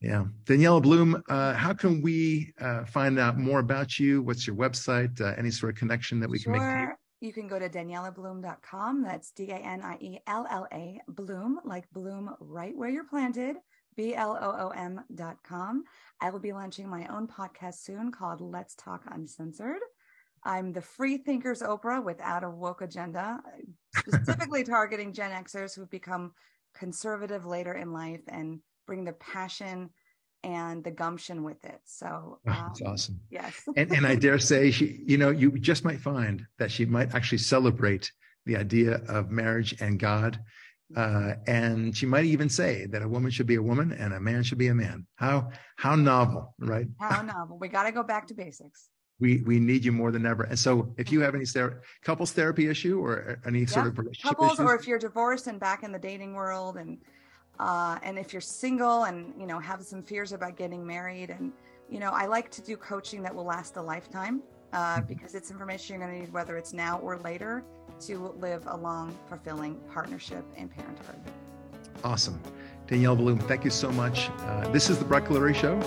Yeah. 0.00 0.26
Daniella 0.44 0.80
Bloom, 0.80 1.22
uh, 1.28 1.54
how 1.54 1.72
can 1.72 2.00
we 2.00 2.52
uh, 2.60 2.84
find 2.84 3.18
out 3.18 3.36
more 3.36 3.58
about 3.58 3.98
you? 3.98 4.22
What's 4.22 4.46
your 4.46 4.54
website? 4.54 5.20
Uh, 5.20 5.34
any 5.36 5.50
sort 5.50 5.72
of 5.72 5.78
connection 5.78 6.20
that 6.20 6.30
we 6.30 6.38
sure. 6.38 6.54
can 6.54 6.86
make? 6.86 6.88
You 7.20 7.32
can 7.32 7.48
go 7.48 7.58
to 7.58 7.68
daniellabloom.com. 7.68 9.02
That's 9.02 9.32
D 9.32 9.50
A 9.50 9.56
N 9.56 9.82
I 9.82 9.96
E 10.00 10.18
L 10.28 10.46
L 10.48 10.68
A, 10.72 11.00
bloom, 11.08 11.58
like 11.64 11.90
bloom 11.90 12.30
right 12.38 12.76
where 12.76 12.88
you're 12.88 13.08
planted, 13.08 13.56
B 13.96 14.14
L 14.14 14.38
O 14.40 14.66
O 14.66 14.68
M.com. 14.68 15.82
I 16.20 16.30
will 16.30 16.38
be 16.38 16.52
launching 16.52 16.88
my 16.88 17.06
own 17.08 17.26
podcast 17.26 17.82
soon 17.82 18.12
called 18.12 18.40
Let's 18.40 18.76
Talk 18.76 19.02
Uncensored. 19.10 19.80
I'm 20.44 20.72
the 20.72 20.80
free 20.80 21.18
thinkers 21.18 21.60
Oprah 21.60 22.02
without 22.02 22.44
a 22.44 22.50
woke 22.50 22.82
agenda. 22.82 23.40
specifically 23.96 24.62
targeting 24.64 25.12
Gen 25.12 25.32
Xers 25.42 25.74
who've 25.74 25.90
become 25.90 26.32
conservative 26.72 27.46
later 27.46 27.72
in 27.72 27.92
life 27.92 28.22
and 28.28 28.60
bring 28.88 29.04
the 29.04 29.12
passion 29.12 29.90
and 30.42 30.82
the 30.82 30.90
gumption 30.90 31.44
with 31.44 31.62
it. 31.64 31.80
So 31.84 32.06
oh, 32.06 32.38
that's 32.44 32.80
um, 32.82 32.88
awesome. 32.88 33.20
Yes. 33.30 33.62
and, 33.76 33.92
and 33.92 34.06
I 34.06 34.16
dare 34.16 34.38
say 34.38 34.72
she, 34.72 35.02
you 35.06 35.18
know, 35.18 35.30
you 35.30 35.56
just 35.58 35.84
might 35.84 36.00
find 36.00 36.44
that 36.58 36.72
she 36.72 36.86
might 36.86 37.14
actually 37.14 37.38
celebrate 37.38 38.10
the 38.46 38.56
idea 38.56 39.02
of 39.08 39.30
marriage 39.30 39.80
and 39.80 40.00
God. 40.00 40.40
Uh, 40.96 41.34
and 41.46 41.94
she 41.94 42.06
might 42.06 42.24
even 42.24 42.48
say 42.48 42.86
that 42.86 43.02
a 43.02 43.08
woman 43.08 43.30
should 43.30 43.46
be 43.46 43.56
a 43.56 43.62
woman 43.62 43.92
and 43.92 44.14
a 44.14 44.20
man 44.20 44.42
should 44.42 44.56
be 44.56 44.68
a 44.68 44.74
man. 44.74 45.06
How 45.16 45.50
how 45.76 45.94
novel, 45.96 46.54
right? 46.58 46.86
How 46.98 47.20
novel. 47.20 47.58
We 47.58 47.68
got 47.68 47.82
to 47.82 47.92
go 47.92 48.02
back 48.02 48.26
to 48.28 48.34
basics. 48.34 48.88
We 49.20 49.42
we 49.42 49.58
need 49.58 49.84
you 49.84 49.92
more 49.92 50.10
than 50.12 50.24
ever. 50.24 50.44
And 50.44 50.58
so, 50.58 50.94
if 50.96 51.12
you 51.12 51.20
have 51.20 51.34
any 51.34 51.44
ther- 51.44 51.82
couples 52.02 52.32
therapy 52.32 52.68
issue 52.68 53.04
or 53.04 53.38
any 53.44 53.60
yeah. 53.60 53.66
sort 53.66 53.86
of 53.88 53.98
relationship 53.98 54.30
couples, 54.30 54.52
issues, 54.54 54.66
or 54.66 54.74
if 54.76 54.88
you're 54.88 54.98
divorced 54.98 55.46
and 55.46 55.60
back 55.60 55.82
in 55.82 55.92
the 55.92 55.98
dating 55.98 56.32
world, 56.32 56.78
and 56.78 56.96
uh, 57.60 57.98
and 58.02 58.18
if 58.18 58.32
you're 58.32 58.40
single 58.40 59.04
and 59.04 59.32
you 59.38 59.46
know 59.46 59.58
have 59.58 59.82
some 59.82 60.02
fears 60.02 60.32
about 60.32 60.56
getting 60.56 60.86
married, 60.86 61.30
and 61.30 61.52
you 61.88 62.00
know, 62.00 62.10
I 62.10 62.26
like 62.26 62.50
to 62.52 62.62
do 62.62 62.76
coaching 62.76 63.22
that 63.22 63.34
will 63.34 63.44
last 63.44 63.76
a 63.76 63.82
lifetime 63.82 64.42
uh, 64.72 64.96
mm-hmm. 64.96 65.06
because 65.06 65.34
it's 65.34 65.50
information 65.50 65.94
you're 65.94 66.06
going 66.06 66.18
to 66.18 66.26
need 66.26 66.32
whether 66.32 66.56
it's 66.56 66.72
now 66.72 66.98
or 67.00 67.18
later 67.18 67.64
to 68.00 68.34
live 68.38 68.62
a 68.66 68.76
long, 68.76 69.16
fulfilling 69.28 69.76
partnership 69.92 70.44
and 70.56 70.70
parenthood. 70.70 71.16
Awesome. 72.04 72.40
Daniella 72.86 73.16
Bloom, 73.16 73.38
thank 73.38 73.64
you 73.64 73.70
so 73.70 73.90
much. 73.92 74.30
Uh, 74.40 74.68
this 74.68 74.88
is 74.88 74.98
the 74.98 75.04
Galerie 75.04 75.52
Show. 75.52 75.80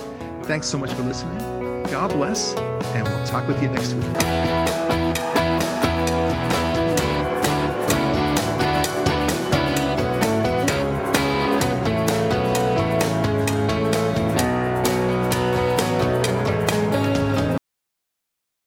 Thanks 0.44 0.66
so 0.66 0.78
much 0.78 0.92
for 0.92 1.02
listening. 1.02 1.82
God 1.84 2.10
bless, 2.10 2.54
and 2.54 3.08
we'll 3.08 3.26
talk 3.26 3.46
with 3.48 3.60
you 3.62 3.68
next 3.68 3.94
week. 3.94 5.21